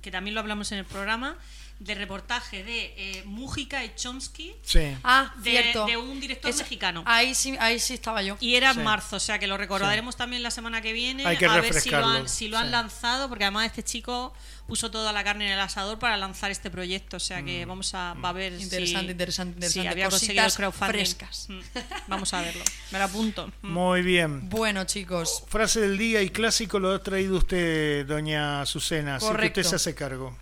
que 0.00 0.10
también 0.10 0.34
lo 0.34 0.40
hablamos 0.40 0.72
en 0.72 0.78
el 0.78 0.84
programa, 0.84 1.36
de 1.80 1.94
reportaje 1.94 2.62
de 2.62 2.92
eh, 2.96 3.22
Mújica 3.24 3.82
y 3.84 3.92
Chomsky. 3.96 4.54
Sí. 4.62 4.94
Ah, 5.02 5.34
de- 5.38 5.50
cierto. 5.50 5.86
de 5.86 5.96
un 5.96 6.20
director 6.20 6.54
mexicano. 6.54 7.02
Ahí 7.06 7.34
sí, 7.34 7.56
ahí 7.58 7.80
sí 7.80 7.94
estaba 7.94 8.22
yo. 8.22 8.36
Y 8.38 8.54
era 8.54 8.72
Sí. 8.74 8.78
en 8.78 8.84
marzo, 8.84 9.16
o 9.16 9.20
sea 9.20 9.38
que 9.38 9.46
lo 9.46 9.56
recordaremos 9.56 10.14
también 10.16 10.42
la 10.42 10.50
semana 10.50 10.82
que 10.82 10.92
viene. 10.92 11.24
Hay 11.26 11.38
que 11.38 11.46
a 11.46 11.58
ver 11.60 11.72
si 11.74 11.90
lo 11.90 12.04
han, 12.06 12.28
si 12.28 12.48
lo 12.48 12.58
han 12.58 12.66
sí. 12.66 12.70
lanzado, 12.72 13.28
porque 13.30 13.44
además 13.44 13.64
este 13.66 13.82
chico 13.82 14.34
puso 14.66 14.90
toda 14.90 15.12
la 15.12 15.24
carne 15.24 15.46
en 15.46 15.52
el 15.52 15.58
asador 15.60 15.98
para 15.98 16.16
lanzar 16.18 16.50
este 16.50 16.70
proyecto. 16.70 17.16
O 17.16 17.20
sea 17.20 17.40
Mm. 17.40 17.44
que 17.46 17.64
vamos 17.64 17.94
a, 17.94 18.12
va 18.14 18.28
a 18.28 18.32
ver 18.32 18.56
si- 18.58 18.62
Interesante, 18.64 19.12
interesante, 19.12 19.52
si 19.52 19.78
interesante. 19.80 19.88
había 19.88 20.10
Cositas 20.10 20.56
crowdfunding. 20.56 20.92
frescas. 20.92 21.46
Mm. 21.48 21.60
Vamos 22.08 22.34
a 22.34 22.42
verlo. 22.42 22.62
Me 22.90 22.98
lo 22.98 23.04
apunto. 23.06 23.50
Mm. 23.62 23.68
Muy 23.72 24.02
bien. 24.02 24.48
Bueno, 24.50 24.84
chicos, 24.84 25.44
Frase 25.48 25.80
del 25.80 25.96
día 25.96 26.20
y 26.20 26.28
clásico 26.28 26.78
lo 26.78 26.92
ha 26.94 27.02
traído 27.02 27.38
usted, 27.38 28.04
doña 28.06 28.60
Azucena. 28.60 29.16
Así 29.16 29.24
que 29.24 29.32
Correcto. 29.32 29.60
usted 29.60 29.70
se 29.70 29.76
hace 29.76 29.94
cargo. 29.94 30.36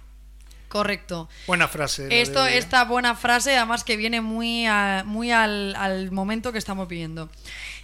Correcto. 0.69 1.29
Buena 1.47 1.67
frase. 1.69 2.21
Esto, 2.21 2.47
esta 2.47 2.85
buena 2.85 3.15
frase, 3.15 3.57
además 3.57 3.85
que 3.85 3.97
viene 3.97 4.21
muy, 4.21 4.67
a- 4.67 5.03
muy 5.07 5.31
al, 5.31 5.75
al 5.77 6.11
momento 6.13 6.53
que 6.53 6.59
estamos 6.59 6.89
viviendo. 6.89 7.31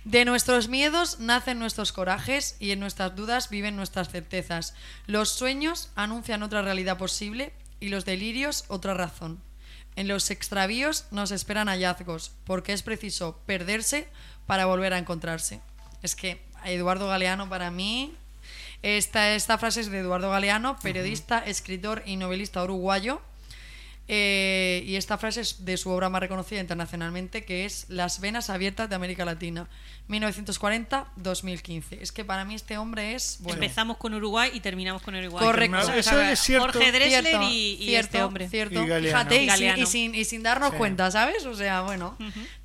De 0.04 0.24
nuestros 0.26 0.68
miedos 0.68 1.18
nacen 1.18 1.58
nuestros 1.58 1.92
corajes 1.92 2.56
y 2.60 2.70
en 2.72 2.80
nuestras 2.80 3.16
dudas 3.16 3.48
viven 3.48 3.74
nuestras 3.76 4.10
certezas. 4.10 4.74
Los 5.06 5.30
sueños 5.30 5.90
anuncian 5.96 6.42
otra 6.42 6.60
realidad 6.62 6.98
posible 6.98 7.52
y 7.80 7.88
los 7.88 8.04
delirios 8.04 8.64
otra 8.68 8.94
razón. 8.94 9.40
En 9.96 10.08
los 10.08 10.30
extravíos 10.30 11.06
nos 11.10 11.30
esperan 11.30 11.68
hallazgos, 11.68 12.32
porque 12.44 12.72
es 12.72 12.82
preciso 12.82 13.40
perderse 13.46 14.08
para 14.46 14.66
volver 14.66 14.92
a 14.92 14.98
encontrarse. 14.98 15.60
Es 16.02 16.16
que 16.16 16.42
Eduardo 16.64 17.08
Galeano 17.08 17.48
para 17.48 17.70
mí 17.70 18.12
esta, 18.84 19.34
esta 19.34 19.56
frase 19.56 19.80
es 19.80 19.90
de 19.90 20.00
Eduardo 20.00 20.30
Galeano, 20.30 20.76
periodista, 20.82 21.38
escritor 21.38 22.02
y 22.04 22.16
novelista 22.16 22.62
uruguayo. 22.62 23.22
Eh, 24.06 24.82
y 24.86 24.96
esta 24.96 25.16
frase 25.16 25.40
es 25.40 25.64
de 25.64 25.76
su 25.78 25.88
obra 25.90 26.10
más 26.10 26.20
reconocida 26.20 26.60
internacionalmente, 26.60 27.44
que 27.44 27.64
es 27.64 27.86
Las 27.88 28.20
venas 28.20 28.50
abiertas 28.50 28.88
de 28.90 28.94
América 28.96 29.24
Latina, 29.24 29.66
1940-2015. 30.10 31.98
Es 32.00 32.12
que 32.12 32.24
para 32.24 32.44
mí 32.44 32.54
este 32.54 32.76
hombre 32.78 33.14
es... 33.14 33.38
Bueno, 33.40 33.54
Empezamos 33.62 33.96
con 33.96 34.14
Uruguay 34.14 34.50
y 34.52 34.60
terminamos 34.60 35.02
con 35.02 35.14
Uruguay. 35.14 35.44
Correcto. 35.44 35.78
Eso 35.92 36.20
es 36.20 36.38
cierto. 36.40 36.66
Jorge 36.72 36.92
Drexler 36.92 37.24
cierto, 37.24 37.42
y, 37.50 37.54
y 37.80 37.86
cierto, 37.86 38.06
este 38.06 38.22
hombre. 38.22 38.48
cierto. 38.48 38.82
Y. 38.84 38.86
Fíjate, 39.06 39.42
y, 39.44 39.50
sin, 39.50 39.78
y 39.78 39.86
sin- 39.86 40.14
y 40.14 40.24
sin 40.24 40.42
darnos 40.42 40.70
Sí. 40.72 40.76
cuenta, 40.76 41.10
¿sabes? 41.10 41.44
O 41.46 41.54
sea, 41.54 41.82
bueno, 41.82 42.16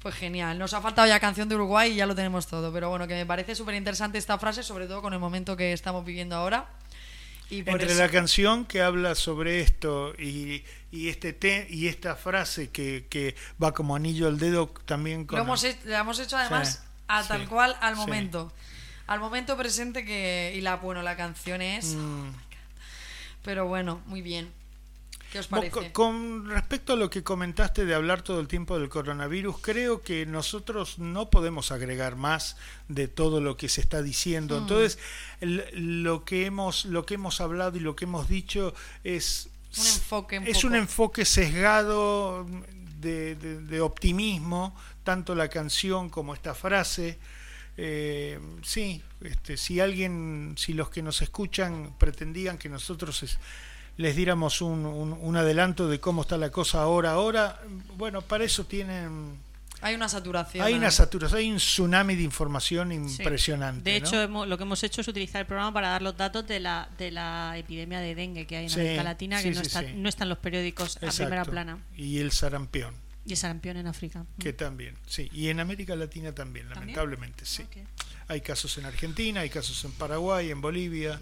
pues 0.01 0.15
genial. 0.15 0.57
Nos 0.59 0.73
ha 0.73 0.81
faltado 0.81 1.07
ya 1.07 1.19
canción 1.19 1.47
de 1.49 1.55
Uruguay 1.55 1.91
y 1.91 1.95
ya 1.95 2.05
lo 2.05 2.15
tenemos 2.15 2.47
todo. 2.47 2.71
Pero 2.73 2.89
bueno, 2.89 3.07
que 3.07 3.15
me 3.15 3.25
parece 3.25 3.55
súper 3.55 3.75
interesante 3.75 4.17
esta 4.17 4.37
frase, 4.37 4.63
sobre 4.63 4.87
todo 4.87 5.01
con 5.01 5.13
el 5.13 5.19
momento 5.19 5.55
que 5.55 5.73
estamos 5.73 6.03
viviendo 6.05 6.35
ahora. 6.35 6.67
Y 7.49 7.59
Entre 7.59 7.85
eso- 7.85 7.99
la 7.99 8.09
canción 8.09 8.65
que 8.65 8.81
habla 8.81 9.15
sobre 9.15 9.61
esto 9.61 10.13
y, 10.19 10.63
y 10.91 11.09
este 11.09 11.33
te, 11.33 11.65
y 11.69 11.87
esta 11.87 12.15
frase 12.15 12.69
que, 12.69 13.05
que 13.09 13.35
va 13.61 13.73
como 13.73 13.95
anillo 13.95 14.27
al 14.27 14.37
dedo 14.37 14.67
también 14.85 15.25
con 15.25 15.37
Lo 15.37 15.43
hemos 15.45 15.63
hecho, 15.63 15.79
lo 15.85 15.95
hemos 15.95 16.19
hecho 16.19 16.37
además 16.37 16.73
Sí, 16.83 16.87
a 17.07 17.23
sí, 17.23 17.27
tal 17.29 17.47
cual 17.49 17.75
al 17.81 17.95
sí. 17.95 17.99
momento. 18.01 18.53
Al 19.07 19.19
momento 19.19 19.57
presente 19.57 20.05
que. 20.05 20.53
Y 20.55 20.61
la, 20.61 20.75
bueno, 20.75 21.01
la 21.01 21.17
canción 21.17 21.63
es. 21.63 21.95
Mm. 21.95 22.29
Pero 23.43 23.65
bueno, 23.67 24.01
muy 24.05 24.21
bien. 24.21 24.51
¿Qué 25.31 25.39
os 25.39 25.47
parece? 25.47 25.71
co- 25.71 25.93
Con 25.93 26.49
respecto 26.49 26.93
a 26.93 26.95
lo 26.95 27.09
que 27.09 27.23
comentaste 27.23 27.85
de 27.85 27.93
hablar 27.93 28.21
todo 28.23 28.39
el 28.39 28.47
tiempo 28.47 28.79
del 28.79 28.89
coronavirus, 28.89 29.57
creo 29.61 30.01
que 30.01 30.25
nosotros 30.25 30.97
no 30.99 31.29
podemos 31.29 31.71
agregar 31.71 32.15
más 32.15 32.57
de 32.87 33.07
todo 33.07 33.39
lo 33.39 33.55
que 33.55 33.69
se 33.69 33.81
está 33.81 34.01
diciendo. 34.01 34.55
Mm. 34.57 34.61
Entonces, 34.63 34.99
lo 35.41 36.25
que 36.25 36.45
hemos 36.45 36.85
lo 36.85 37.05
que 37.05 37.13
hemos 37.15 37.41
hablado 37.41 37.77
y 37.77 37.79
lo 37.81 37.95
que 37.95 38.05
hemos 38.05 38.27
dicho 38.27 38.73
es 39.03 39.49
Un 39.77 39.85
enfoque 39.85 40.39
un 40.39 40.47
es 40.47 40.57
poco. 40.57 40.67
un 40.67 40.75
enfoque 40.75 41.25
sesgado 41.25 42.45
de, 42.99 43.35
de- 43.35 43.61
de 43.61 43.81
optimismo, 43.81 44.75
tanto 45.03 45.35
la 45.35 45.47
canción 45.47 46.09
como 46.09 46.33
esta 46.33 46.53
frase. 46.55 47.17
Eh, 47.81 48.39
sí, 48.63 49.01
este, 49.21 49.55
si 49.55 49.79
alguien, 49.79 50.55
si 50.57 50.73
los 50.73 50.89
que 50.89 51.01
nos 51.01 51.21
escuchan 51.21 51.93
pretendían 51.97 52.57
que 52.57 52.67
nosotros 52.67 53.23
es- 53.23 53.37
les 53.99 54.15
diéramos 54.15 54.61
un, 54.61 54.85
un- 54.85 55.11
un 55.11 55.35
adelanto 55.35 55.89
de 55.89 55.99
cómo 55.99 56.21
está 56.21 56.37
la 56.37 56.49
cosa 56.51 56.81
ahora, 56.81 57.11
ahora, 57.11 57.59
bueno, 57.97 58.21
para 58.21 58.45
eso 58.45 58.63
tienen, 58.65 59.35
Hay 59.81 59.93
una 59.93 60.07
saturación. 60.07 60.65
hay 60.65 60.73
una 60.73 60.89
saturación, 60.89 61.37
hay 61.39 61.51
un 61.51 61.57
tsunami 61.57 62.15
de 62.15 62.23
información 62.23 62.89
Sí. 62.91 62.95
impresionante. 63.21 63.89
De 63.91 63.99
¿no? 63.99 64.07
hecho, 64.07 64.21
hemos- 64.21 64.47
lo 64.47 64.57
que 64.57 64.63
hemos 64.63 64.81
hecho 64.83 65.01
es 65.01 65.07
utilizar 65.09 65.41
el 65.41 65.47
programa 65.47 65.73
para 65.73 65.89
dar 65.89 66.01
los 66.01 66.15
datos 66.15 66.47
de 66.47 66.61
la, 66.61 66.87
de 66.97 67.11
la 67.11 67.57
epidemia 67.57 67.99
de 67.99 68.15
dengue 68.15 68.47
que 68.47 68.55
hay 68.55 68.63
en 68.65 68.69
Sí, 68.69 68.79
América 68.79 69.03
Latina, 69.03 69.43
que 69.43 69.51
no, 69.51 69.59
está, 69.61 69.81
no 69.81 70.07
están 70.07 70.29
los 70.29 70.37
periódicos 70.37 70.95
a 71.03 71.09
primera 71.11 71.43
plana. 71.43 71.79
Y 71.97 72.19
el 72.19 72.31
sarampión, 72.31 72.93
Y 73.25 73.31
el 73.33 73.37
sarampión 73.37 73.75
en 73.75 73.87
África. 73.87 74.25
que 74.39 74.53
también, 74.53 74.95
sí, 75.07 75.29
y 75.33 75.49
en 75.49 75.59
América 75.59 75.97
Latina 75.97 76.31
también, 76.33 76.67
¿También? 76.69 76.95
lamentablemente, 76.95 77.45
sí. 77.45 77.63
Hay 78.29 78.39
casos 78.39 78.77
en 78.77 78.85
Argentina, 78.85 79.41
hay 79.41 79.49
casos 79.49 79.83
en 79.83 79.91
Paraguay, 79.91 80.51
en 80.51 80.61
Bolivia. 80.61 81.19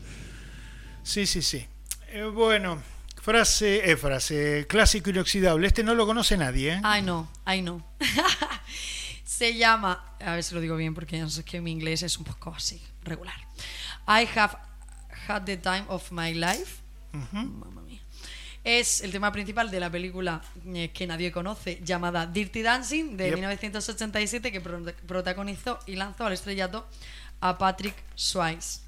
Sí, 1.03 1.25
sí, 1.25 1.41
sí. 1.41 1.65
Eh, 2.09 2.23
bueno, 2.23 2.81
frase, 3.21 3.89
eh, 3.91 3.97
frase, 3.97 4.65
clásico 4.67 5.09
inoxidable. 5.09 5.67
Este 5.67 5.83
no 5.83 5.93
lo 5.95 6.05
conoce 6.05 6.37
nadie, 6.37 6.73
¿eh? 6.73 6.81
Ay, 6.83 7.01
no, 7.01 7.29
ay, 7.45 7.61
no. 7.61 7.85
Se 9.25 9.55
llama. 9.55 10.03
A 10.19 10.33
ver 10.33 10.43
si 10.43 10.55
lo 10.55 10.61
digo 10.61 10.75
bien 10.75 10.93
porque 10.95 11.19
no 11.19 11.29
sé 11.29 11.43
que 11.43 11.61
mi 11.61 11.71
inglés 11.71 12.01
es 12.03 12.17
un 12.17 12.23
poco 12.23 12.53
así, 12.55 12.81
regular. 13.03 13.35
I 14.07 14.27
have 14.35 14.57
had 15.27 15.43
the 15.43 15.57
time 15.57 15.83
of 15.89 16.11
my 16.11 16.33
life. 16.33 16.81
Mamma 17.11 17.81
mía. 17.81 17.99
Es 18.63 19.01
el 19.01 19.11
tema 19.11 19.31
principal 19.31 19.69
de 19.71 19.79
la 19.79 19.89
película 19.89 20.41
eh, 20.73 20.91
que 20.93 21.07
nadie 21.07 21.31
conoce, 21.31 21.79
llamada 21.83 22.25
Dirty 22.25 22.61
Dancing, 22.61 23.15
de 23.15 23.25
Yep. 23.29 23.33
1987, 23.35 24.51
que 24.51 24.59
pro- 24.61 24.83
protagonizó 25.05 25.79
y 25.85 25.95
lanzó 25.95 26.25
al 26.25 26.33
estrellato 26.33 26.87
a 27.39 27.57
Patrick 27.57 27.95
Swayze. 28.15 28.81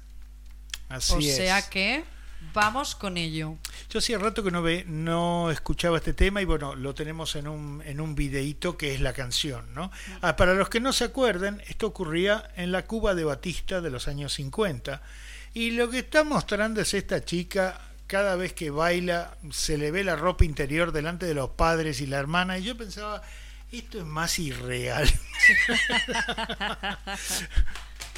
Así 0.88 1.14
o 1.14 1.18
es. 1.20 1.36
sea 1.36 1.62
que 1.70 2.04
vamos 2.52 2.94
con 2.94 3.16
ello. 3.16 3.56
Yo 3.88 3.98
hacía 3.98 4.18
rato 4.18 4.42
que 4.42 4.50
no 4.50 4.62
ve, 4.62 4.84
no 4.86 5.50
escuchaba 5.50 5.98
este 5.98 6.12
tema 6.12 6.42
y 6.42 6.44
bueno, 6.44 6.74
lo 6.74 6.94
tenemos 6.94 7.36
en 7.36 7.48
un, 7.48 7.82
en 7.84 8.00
un 8.00 8.14
videíto 8.14 8.76
que 8.76 8.94
es 8.94 9.00
la 9.00 9.12
canción, 9.12 9.72
¿no? 9.74 9.90
Ah, 10.22 10.36
para 10.36 10.54
los 10.54 10.68
que 10.68 10.80
no 10.80 10.92
se 10.92 11.04
acuerden, 11.04 11.62
esto 11.68 11.86
ocurría 11.86 12.50
en 12.56 12.72
la 12.72 12.86
Cuba 12.86 13.14
de 13.14 13.24
Batista 13.24 13.80
de 13.80 13.90
los 13.90 14.08
años 14.08 14.32
50 14.34 15.02
y 15.54 15.72
lo 15.72 15.90
que 15.90 16.00
está 16.00 16.24
mostrando 16.24 16.80
es 16.80 16.94
esta 16.94 17.24
chica 17.24 17.80
cada 18.06 18.36
vez 18.36 18.52
que 18.52 18.70
baila 18.70 19.36
se 19.50 19.78
le 19.78 19.90
ve 19.90 20.04
la 20.04 20.16
ropa 20.16 20.44
interior 20.44 20.92
delante 20.92 21.26
de 21.26 21.34
los 21.34 21.50
padres 21.50 22.00
y 22.00 22.06
la 22.06 22.18
hermana 22.18 22.58
y 22.58 22.64
yo 22.64 22.76
pensaba 22.76 23.22
esto 23.72 23.98
es 23.98 24.04
más 24.04 24.38
irreal 24.38 25.08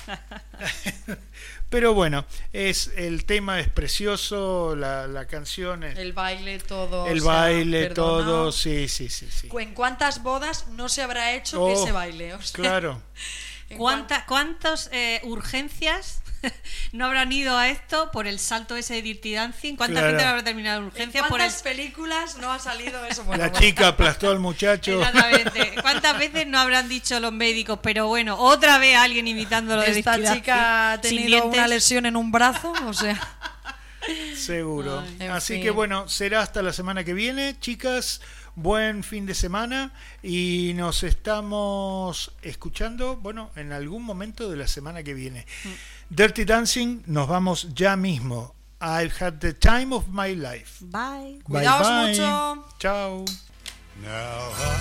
pero 1.69 1.95
bueno 1.95 2.25
es 2.53 2.91
el 2.97 3.25
tema 3.25 3.61
es 3.61 3.69
precioso 3.69 4.75
la, 4.77 5.07
la 5.07 5.27
canción 5.27 5.83
es 5.85 5.99
El 5.99 6.13
baile, 6.13 6.59
todo. 6.59 7.07
el 7.07 7.19
o 7.21 7.23
sea, 7.23 7.33
baile, 7.33 7.87
perdona. 7.89 7.95
todo, 8.25 8.53
sí, 8.53 8.89
sí, 8.89 9.09
sí, 9.09 9.29
sí. 9.31 9.49
¿En 9.59 9.75
cuántas 9.75 10.23
bodas 10.23 10.67
no 10.69 10.89
se 10.89 11.03
habrá 11.03 11.33
hecho 11.33 11.63
Oh, 11.63 11.73
ese 11.73 11.93
baile? 11.93 12.35
O 12.35 12.43
sea, 12.43 12.55
Claro. 12.55 13.03
en 13.71 13.79
¿Cuánta- 13.79 14.27
¿Cuántas 14.27 14.91
eh, 14.93 15.21
urgencias 15.25 16.23
no 16.93 17.07
habrán 17.07 17.33
ido 17.33 17.57
a 17.57 17.69
esto 17.69 18.11
por 18.13 18.27
el 18.27 18.39
salto 18.39 18.77
ese 18.77 18.95
de 18.95 19.03
Dirty 19.03 19.35
Dancing. 19.35 19.77
¿Cuánta 19.77 20.01
Claro. 20.01 20.09
gente 20.09 20.25
habrá 20.25 20.45
terminado 20.45 20.79
en 20.79 20.83
¿En 20.85 20.89
urgencias 20.89 21.29
por 21.29 21.41
el 21.41 21.53
películas 21.63 22.37
no 22.39 22.51
ha 22.53 22.59
salido 22.59 23.05
eso? 23.05 23.25
Bueno, 23.25 23.43
La 23.45 23.51
bueno. 23.51 23.65
chica 23.67 23.89
aplastó 23.89 24.31
al 24.31 24.39
muchacho. 24.39 24.99
Exactamente. 25.03 25.75
¿Cuántas 25.83 26.19
veces 26.19 26.47
no 26.47 26.59
habrán 26.59 26.89
dicho 26.89 27.19
los 27.21 27.33
médicos? 27.33 27.79
Pero 27.83 28.07
bueno, 28.09 28.37
otra 28.39 28.79
vez 28.79 28.97
alguien 28.97 29.27
imitándolo 29.29 29.83
de 29.83 29.91
Esta 29.99 30.17
Dirty 30.17 30.33
chica 30.35 30.93
ha 30.93 31.01
tenido 31.01 31.47
una 31.47 31.69
lesión 31.69 32.07
en 32.07 32.17
un 32.17 32.31
brazo, 32.33 32.73
o 32.87 32.93
sea... 32.93 33.21
Seguro. 34.37 35.05
Así 35.31 35.55
fin. 35.55 35.63
que 35.63 35.71
bueno, 35.71 36.09
será 36.09 36.41
hasta 36.41 36.61
la 36.63 36.73
semana 36.73 37.05
que 37.05 37.15
viene, 37.15 37.57
chicas. 37.61 38.21
Buen 38.55 39.03
fin 39.03 39.25
de 39.25 39.35
semana 39.35 39.93
y 40.23 40.73
nos 40.75 41.05
estamos 41.05 42.33
escuchando, 42.43 43.17
bueno, 43.17 43.51
en 43.57 43.73
algún 43.73 44.03
momento 44.05 44.51
de 44.51 44.57
la 44.59 44.67
semana 44.67 45.03
que 45.03 45.15
viene. 45.15 45.47
Mm. 45.65 45.69
Dirty 46.15 46.45
Dancing, 46.45 47.03
nos 47.07 47.27
vamos 47.27 47.69
ya 47.75 47.97
mismo. 47.97 48.55
I've 48.81 49.17
had 49.19 49.41
the 49.41 49.53
time 49.55 49.93
of 49.95 50.09
my 50.09 50.35
life. 50.35 50.79
Bye. 50.83 51.39
Bye, 51.49 51.63
Cuidaos 51.65 51.89
bye. 51.89 52.07
mucho. 52.09 52.65
Chao. 52.79 53.25
Now 54.03 54.51
I 54.53 54.77